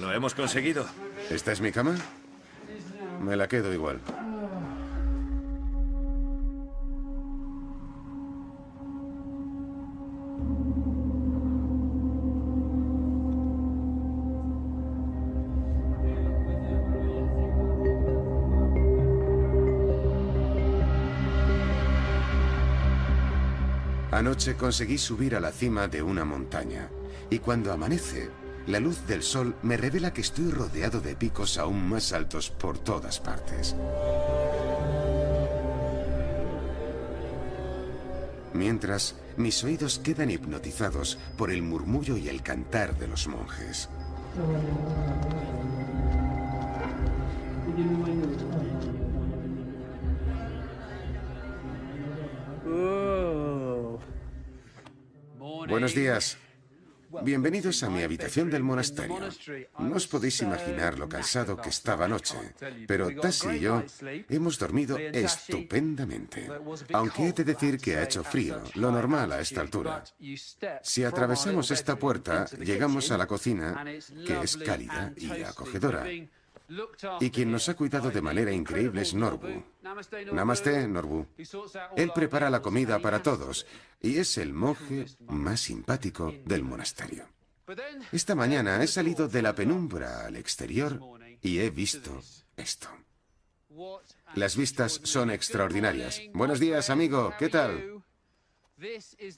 Lo 0.01 0.11
hemos 0.13 0.33
conseguido. 0.33 0.85
¿Esta 1.29 1.51
es 1.51 1.61
mi 1.61 1.71
cama? 1.71 1.95
Me 3.21 3.35
la 3.35 3.47
quedo 3.47 3.73
igual. 3.73 3.99
Anoche 24.19 24.57
conseguí 24.57 24.97
subir 24.97 25.33
a 25.33 25.39
la 25.39 25.49
cima 25.49 25.87
de 25.87 26.03
una 26.03 26.25
montaña 26.25 26.89
y 27.29 27.39
cuando 27.39 27.71
amanece, 27.71 28.29
la 28.67 28.81
luz 28.81 29.07
del 29.07 29.23
sol 29.23 29.55
me 29.61 29.77
revela 29.77 30.11
que 30.11 30.19
estoy 30.19 30.51
rodeado 30.51 30.99
de 30.99 31.15
picos 31.15 31.57
aún 31.57 31.87
más 31.87 32.11
altos 32.11 32.49
por 32.49 32.77
todas 32.77 33.21
partes. 33.21 33.77
Mientras, 38.53 39.15
mis 39.37 39.63
oídos 39.63 39.99
quedan 39.99 40.31
hipnotizados 40.31 41.17
por 41.37 41.49
el 41.49 41.61
murmullo 41.61 42.17
y 42.17 42.27
el 42.27 42.43
cantar 42.43 42.97
de 42.97 43.07
los 43.07 43.25
monjes. 43.29 43.87
Buenos 55.79 55.95
días. 55.95 56.37
Bienvenidos 57.23 57.83
a 57.83 57.89
mi 57.89 58.03
habitación 58.03 58.49
del 58.49 58.63
monasterio. 58.63 59.29
No 59.79 59.95
os 59.95 60.07
podéis 60.11 60.41
imaginar 60.41 60.99
lo 60.99 61.07
cansado 61.07 61.55
que 61.55 61.69
estaba 61.69 62.03
anoche, 62.03 62.35
pero 62.85 63.07
Tassi 63.15 63.47
y 63.47 63.59
yo 63.61 63.83
hemos 64.27 64.59
dormido 64.59 64.97
estupendamente. 64.97 66.49
Aunque 66.91 67.29
he 67.29 67.31
de 67.31 67.45
decir 67.45 67.77
que 67.77 67.95
ha 67.95 68.03
hecho 68.03 68.25
frío, 68.25 68.61
lo 68.75 68.91
normal 68.91 69.31
a 69.31 69.39
esta 69.39 69.61
altura. 69.61 70.03
Si 70.83 71.05
atravesamos 71.05 71.71
esta 71.71 71.95
puerta, 71.95 72.45
llegamos 72.59 73.09
a 73.11 73.17
la 73.17 73.25
cocina, 73.25 73.85
que 74.27 74.41
es 74.41 74.57
cálida 74.57 75.13
y 75.15 75.43
acogedora. 75.43 76.03
Y 77.19 77.29
quien 77.31 77.51
nos 77.51 77.67
ha 77.69 77.75
cuidado 77.75 78.11
de 78.11 78.21
manera 78.21 78.51
increíble 78.51 79.01
es 79.01 79.13
Norbu. 79.13 79.63
Namaste, 79.81 80.87
Norbu. 80.87 81.25
Él 81.95 82.11
prepara 82.13 82.49
la 82.49 82.61
comida 82.61 82.99
para 82.99 83.23
todos 83.23 83.65
y 84.01 84.17
es 84.17 84.37
el 84.37 84.53
monje 84.53 85.05
más 85.27 85.61
simpático 85.61 86.33
del 86.45 86.63
monasterio. 86.63 87.25
Esta 88.11 88.35
mañana 88.35 88.83
he 88.83 88.87
salido 88.87 89.27
de 89.27 89.41
la 89.41 89.53
penumbra 89.53 90.25
al 90.25 90.35
exterior 90.35 90.99
y 91.41 91.59
he 91.59 91.69
visto 91.69 92.19
esto. 92.55 92.89
Las 94.35 94.55
vistas 94.55 95.01
son 95.03 95.31
extraordinarias. 95.31 96.21
Buenos 96.33 96.59
días, 96.59 96.89
amigo. 96.89 97.33
¿Qué 97.37 97.49
tal? 97.49 97.98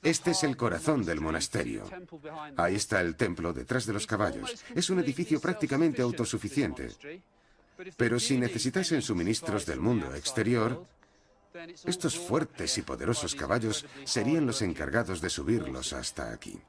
Este 0.04 0.32
es 0.32 0.44
el 0.44 0.56
corazón 0.56 1.04
del 1.04 1.20
monasterio. 1.20 1.90
Ahí 2.58 2.76
está 2.76 3.02
el 3.02 3.16
templo 3.16 3.54
detrás 3.54 3.86
de 3.86 3.94
los 3.94 4.06
caballos. 4.06 4.64
Es 4.76 4.90
un 4.90 5.00
edificio 5.00 5.40
prácticamente 5.40 6.02
autosuficiente. 6.02 6.90
Pero 7.98 8.20
si 8.20 8.38
necesitasen 8.38 9.02
suministros 9.02 9.66
del 9.66 9.80
mundo 9.80 10.14
exterior, 10.14 10.86
estos 11.86 12.18
fuertes 12.18 12.78
y 12.78 12.82
poderosos 12.84 13.36
caballos 13.36 13.86
serían 14.04 14.46
los 14.46 14.62
encargados 14.62 15.22
de 15.22 15.30
subirlos 15.30 15.94
hasta 15.94 16.32
aquí. 16.32 16.60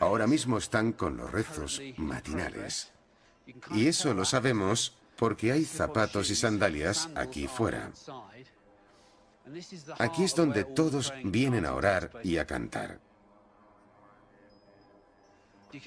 Ahora 0.00 0.26
mismo 0.26 0.58
están 0.58 0.92
con 0.92 1.16
los 1.16 1.30
rezos 1.30 1.80
matinales. 1.96 2.92
Y 3.72 3.86
eso 3.86 4.14
lo 4.14 4.24
sabemos 4.24 4.96
porque 5.16 5.52
hay 5.52 5.64
zapatos 5.64 6.30
y 6.30 6.34
sandalias 6.34 7.08
aquí 7.14 7.46
fuera. 7.46 7.92
Aquí 9.98 10.24
es 10.24 10.34
donde 10.34 10.64
todos 10.64 11.12
vienen 11.24 11.66
a 11.66 11.74
orar 11.74 12.10
y 12.22 12.38
a 12.38 12.46
cantar. 12.46 13.00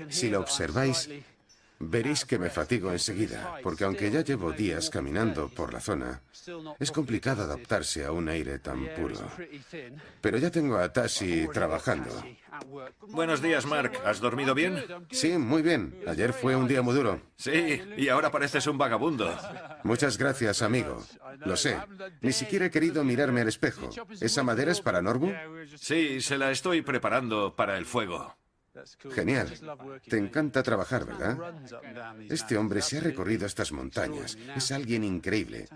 Si 0.09 0.29
lo 0.29 0.39
observáis, 0.39 1.09
veréis 1.79 2.25
que 2.25 2.37
me 2.37 2.49
fatigo 2.49 2.91
enseguida, 2.91 3.59
porque 3.63 3.85
aunque 3.85 4.11
ya 4.11 4.21
llevo 4.21 4.51
días 4.51 4.89
caminando 4.89 5.49
por 5.49 5.73
la 5.73 5.79
zona, 5.79 6.21
es 6.79 6.91
complicado 6.91 7.43
adaptarse 7.43 8.05
a 8.05 8.11
un 8.11 8.29
aire 8.29 8.59
tan 8.59 8.85
puro. 8.95 9.15
Pero 10.21 10.37
ya 10.37 10.51
tengo 10.51 10.77
a 10.77 10.91
Tassi 10.91 11.47
trabajando. 11.53 12.23
Buenos 13.07 13.41
días, 13.41 13.65
Mark. 13.65 13.93
¿Has 14.05 14.19
dormido 14.19 14.53
bien? 14.53 14.83
Sí, 15.11 15.37
muy 15.37 15.61
bien. 15.61 15.97
Ayer 16.07 16.33
fue 16.33 16.55
un 16.55 16.67
día 16.67 16.81
muy 16.81 16.93
duro. 16.93 17.21
Sí, 17.37 17.81
y 17.95 18.09
ahora 18.09 18.31
pareces 18.31 18.67
un 18.67 18.77
vagabundo. 18.77 19.33
Muchas 19.83 20.17
gracias, 20.17 20.61
amigo. 20.61 21.03
Lo 21.45 21.55
sé. 21.55 21.77
Ni 22.21 22.33
siquiera 22.33 22.65
he 22.65 22.71
querido 22.71 23.03
mirarme 23.03 23.41
al 23.41 23.47
espejo. 23.47 23.89
¿Esa 24.19 24.43
madera 24.43 24.71
es 24.71 24.81
para 24.81 25.01
Norbu? 25.01 25.31
Sí, 25.77 26.19
se 26.19 26.37
la 26.37 26.51
estoy 26.51 26.81
preparando 26.81 27.55
para 27.55 27.77
el 27.77 27.85
fuego. 27.85 28.35
Genial. 29.11 29.51
Te 30.07 30.17
encanta 30.17 30.63
trabajar, 30.63 31.05
¿verdad? 31.05 31.37
Este 32.29 32.57
hombre 32.57 32.81
se 32.81 32.97
ha 32.97 33.01
recorrido 33.01 33.45
estas 33.45 33.71
montañas. 33.71 34.37
Es 34.55 34.71
alguien 34.71 35.03
increíble. 35.03 35.67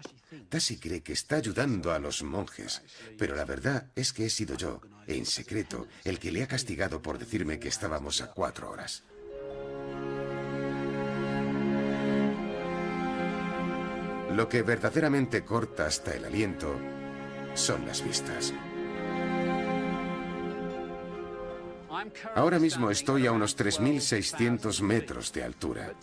Tassi 0.50 0.78
cree 0.78 1.02
que 1.02 1.14
está 1.14 1.38
ayudando 1.38 1.92
a 1.92 2.00
los 2.00 2.24
monjes, 2.24 2.82
pero 3.18 3.36
la 3.36 3.46
verdad 3.46 3.88
es 3.96 4.14
que 4.14 4.26
he 4.26 4.30
sido 4.30 4.56
yo, 4.56 4.82
en 5.08 5.26
secreto, 5.26 5.88
el 6.04 6.20
que 6.20 6.32
le 6.32 6.44
ha 6.44 6.48
castigado 6.48 7.02
por 7.02 7.18
decirme 7.18 7.60
que 7.60 7.68
estábamos 7.68 8.22
a 8.22 8.32
cuatro 8.32 8.70
horas. 8.70 9.04
Lo 14.36 14.50
que 14.50 14.64
verdaderamente 14.64 15.46
corta 15.46 15.86
hasta 15.86 16.16
el 16.16 16.26
aliento 16.26 16.76
son 17.54 17.86
las 17.86 18.04
vistas. 18.04 18.52
Ahora 22.36 22.60
mismo 22.60 22.90
estoy 22.90 23.28
a 23.28 23.32
unos 23.32 23.58
3.600 23.58 24.82
metros 24.82 25.32
de 25.34 25.44
altura. 25.44 25.94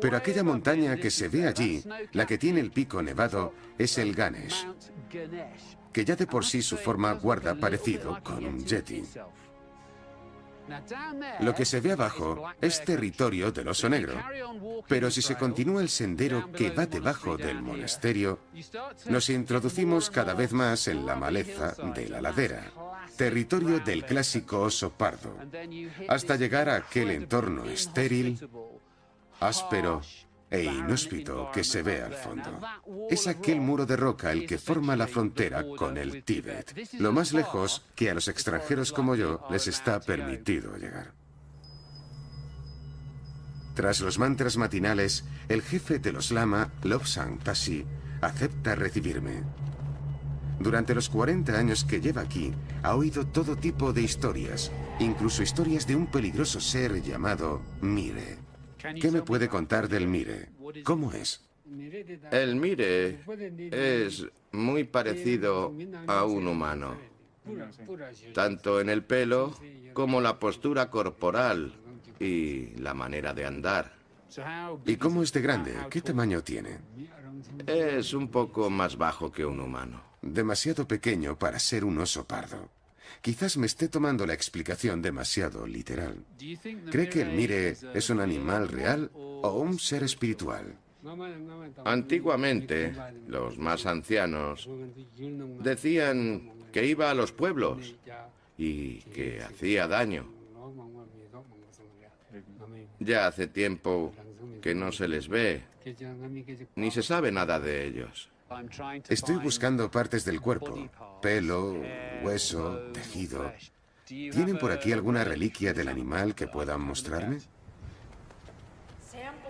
Pero 0.00 0.16
aquella 0.16 0.42
montaña 0.42 0.96
que 0.96 1.10
se 1.10 1.28
ve 1.28 1.46
allí, 1.46 1.82
la 2.12 2.26
que 2.26 2.38
tiene 2.38 2.60
el 2.60 2.70
pico 2.70 3.02
nevado, 3.02 3.54
es 3.78 3.98
el 3.98 4.14
Ganesh, 4.14 4.66
que 5.92 6.04
ya 6.04 6.16
de 6.16 6.26
por 6.26 6.44
sí 6.44 6.62
su 6.62 6.76
forma 6.76 7.12
guarda 7.12 7.54
parecido 7.54 8.22
con 8.22 8.44
un 8.44 8.64
yeti. 8.64 9.04
Lo 11.40 11.54
que 11.54 11.64
se 11.64 11.80
ve 11.80 11.92
abajo 11.92 12.50
es 12.60 12.84
territorio 12.84 13.50
del 13.50 13.68
oso 13.68 13.88
negro, 13.88 14.14
pero 14.88 15.10
si 15.10 15.20
se 15.20 15.36
continúa 15.36 15.82
el 15.82 15.88
sendero 15.88 16.50
que 16.52 16.70
va 16.70 16.86
debajo 16.86 17.36
del 17.36 17.60
monasterio, 17.62 18.38
nos 19.06 19.28
introducimos 19.28 20.08
cada 20.10 20.34
vez 20.34 20.52
más 20.52 20.88
en 20.88 21.04
la 21.04 21.16
maleza 21.16 21.74
de 21.94 22.08
la 22.08 22.20
ladera, 22.20 22.72
territorio 23.16 23.80
del 23.80 24.04
clásico 24.04 24.60
oso 24.60 24.90
pardo, 24.90 25.36
hasta 26.08 26.36
llegar 26.36 26.68
a 26.68 26.76
aquel 26.76 27.10
entorno 27.10 27.64
estéril, 27.64 28.38
áspero 29.40 30.02
e 30.50 30.64
inhóspito 30.64 31.50
que 31.52 31.64
se 31.64 31.82
ve 31.82 32.02
al 32.02 32.12
fondo. 32.12 32.60
Es 33.08 33.26
aquel 33.26 33.60
muro 33.60 33.86
de 33.86 33.96
roca 33.96 34.32
el 34.32 34.46
que 34.46 34.58
forma 34.58 34.96
la 34.96 35.06
frontera 35.06 35.64
con 35.76 35.96
el 35.96 36.22
Tíbet, 36.22 36.90
lo 36.98 37.12
más 37.12 37.32
lejos 37.32 37.86
que 37.94 38.10
a 38.10 38.14
los 38.14 38.28
extranjeros 38.28 38.92
como 38.92 39.14
yo 39.14 39.46
les 39.50 39.66
está 39.66 40.00
permitido 40.00 40.76
llegar. 40.76 41.14
Tras 43.74 44.00
los 44.00 44.18
mantras 44.18 44.58
matinales, 44.58 45.24
el 45.48 45.62
jefe 45.62 45.98
de 45.98 46.12
los 46.12 46.30
lama, 46.30 46.70
Lobsang 46.82 47.38
Tasi, 47.38 47.86
acepta 48.20 48.74
recibirme. 48.74 49.42
Durante 50.62 50.94
los 50.94 51.08
40 51.08 51.58
años 51.58 51.84
que 51.84 52.00
lleva 52.00 52.22
aquí, 52.22 52.52
ha 52.84 52.94
oído 52.94 53.26
todo 53.26 53.56
tipo 53.56 53.92
de 53.92 54.02
historias, 54.02 54.70
incluso 55.00 55.42
historias 55.42 55.88
de 55.88 55.96
un 55.96 56.06
peligroso 56.06 56.60
ser 56.60 57.02
llamado 57.02 57.60
Mire. 57.80 58.38
¿Qué 59.00 59.10
me 59.10 59.22
puede 59.22 59.48
contar 59.48 59.88
del 59.88 60.06
Mire? 60.06 60.50
¿Cómo 60.84 61.12
es? 61.12 61.44
El 62.30 62.54
Mire 62.54 63.24
es 63.72 64.24
muy 64.52 64.84
parecido 64.84 65.74
a 66.06 66.24
un 66.24 66.46
humano, 66.46 66.96
tanto 68.32 68.80
en 68.80 68.88
el 68.88 69.02
pelo 69.02 69.56
como 69.92 70.20
la 70.20 70.38
postura 70.38 70.90
corporal 70.90 71.72
y 72.20 72.76
la 72.76 72.94
manera 72.94 73.34
de 73.34 73.46
andar. 73.46 73.94
¿Y 74.86 74.94
cómo 74.94 75.24
es 75.24 75.32
de 75.32 75.40
grande? 75.40 75.74
¿Qué 75.90 76.00
tamaño 76.02 76.40
tiene? 76.42 76.78
Es 77.66 78.14
un 78.14 78.28
poco 78.28 78.70
más 78.70 78.96
bajo 78.96 79.32
que 79.32 79.44
un 79.44 79.58
humano. 79.58 80.11
Demasiado 80.22 80.86
pequeño 80.86 81.36
para 81.36 81.58
ser 81.58 81.84
un 81.84 81.98
oso 81.98 82.24
pardo. 82.24 82.70
Quizás 83.20 83.56
me 83.56 83.66
esté 83.66 83.88
tomando 83.88 84.24
la 84.24 84.34
explicación 84.34 85.02
demasiado 85.02 85.66
literal. 85.66 86.24
¿Cree 86.90 87.08
que 87.08 87.22
el 87.22 87.32
mire 87.32 87.76
es 87.92 88.08
un 88.10 88.20
animal 88.20 88.68
real 88.68 89.10
o 89.14 89.60
un 89.60 89.78
ser 89.78 90.04
espiritual? 90.04 90.78
Antiguamente, 91.84 92.94
los 93.26 93.58
más 93.58 93.86
ancianos 93.86 94.68
decían 95.60 96.52
que 96.72 96.86
iba 96.86 97.10
a 97.10 97.14
los 97.14 97.32
pueblos 97.32 97.96
y 98.56 98.98
que 99.00 99.42
hacía 99.42 99.88
daño. 99.88 100.32
Ya 103.00 103.26
hace 103.26 103.48
tiempo 103.48 104.14
que 104.60 104.74
no 104.74 104.92
se 104.92 105.08
les 105.08 105.28
ve, 105.28 105.62
ni 106.76 106.90
se 106.92 107.02
sabe 107.02 107.32
nada 107.32 107.58
de 107.58 107.86
ellos. 107.86 108.30
Estoy 109.08 109.36
buscando 109.36 109.90
partes 109.90 110.24
del 110.24 110.40
cuerpo, 110.40 110.88
pelo, 111.20 111.76
hueso, 112.22 112.78
tejido. 112.92 113.52
¿Tienen 114.04 114.58
por 114.58 114.72
aquí 114.72 114.92
alguna 114.92 115.24
reliquia 115.24 115.72
del 115.72 115.88
animal 115.88 116.34
que 116.34 116.46
puedan 116.46 116.80
mostrarme? 116.80 117.38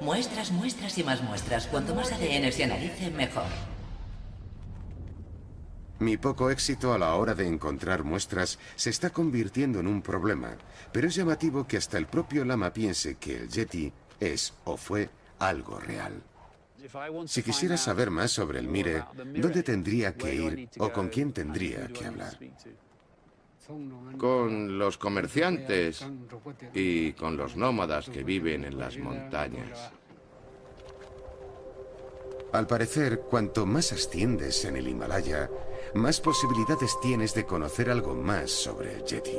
Muestras, 0.00 0.50
muestras 0.50 0.98
y 0.98 1.04
más 1.04 1.22
muestras. 1.22 1.66
Cuanto 1.66 1.94
más 1.94 2.12
ADN 2.12 2.50
se 2.52 2.64
analice, 2.64 3.10
mejor. 3.10 3.44
Mi 5.98 6.16
poco 6.16 6.50
éxito 6.50 6.92
a 6.92 6.98
la 6.98 7.14
hora 7.14 7.34
de 7.34 7.46
encontrar 7.46 8.02
muestras 8.02 8.58
se 8.74 8.90
está 8.90 9.10
convirtiendo 9.10 9.78
en 9.78 9.86
un 9.86 10.02
problema, 10.02 10.56
pero 10.92 11.06
es 11.06 11.14
llamativo 11.14 11.66
que 11.68 11.76
hasta 11.76 11.96
el 11.96 12.06
propio 12.06 12.44
Lama 12.44 12.72
piense 12.72 13.14
que 13.14 13.36
el 13.36 13.48
Yeti 13.48 13.92
es 14.18 14.52
o 14.64 14.76
fue 14.76 15.10
algo 15.38 15.78
real. 15.78 16.20
Si 17.26 17.42
quisiera 17.42 17.76
saber 17.76 18.10
más 18.10 18.30
sobre 18.30 18.58
el 18.58 18.68
Mire, 18.68 19.04
¿dónde 19.14 19.62
tendría 19.62 20.14
que 20.14 20.34
ir 20.34 20.68
o 20.78 20.90
con 20.90 21.08
quién 21.08 21.32
tendría 21.32 21.88
que 21.88 22.06
hablar? 22.06 22.38
con 24.18 24.78
los 24.78 24.98
comerciantes 24.98 26.04
y 26.74 27.12
con 27.12 27.36
los 27.36 27.56
nómadas 27.56 28.08
que 28.10 28.24
viven 28.24 28.64
en 28.64 28.78
las 28.78 28.98
montañas. 28.98 29.92
Al 32.52 32.66
parecer, 32.66 33.20
cuanto 33.30 33.64
más 33.64 33.92
asciendes 33.92 34.64
en 34.64 34.76
el 34.76 34.88
Himalaya, 34.88 35.48
más 35.94 36.20
posibilidades 36.20 36.98
tienes 37.00 37.34
de 37.34 37.46
conocer 37.46 37.88
algo 37.90 38.14
más 38.14 38.50
sobre 38.50 38.94
el 38.94 39.04
Yeti. 39.04 39.38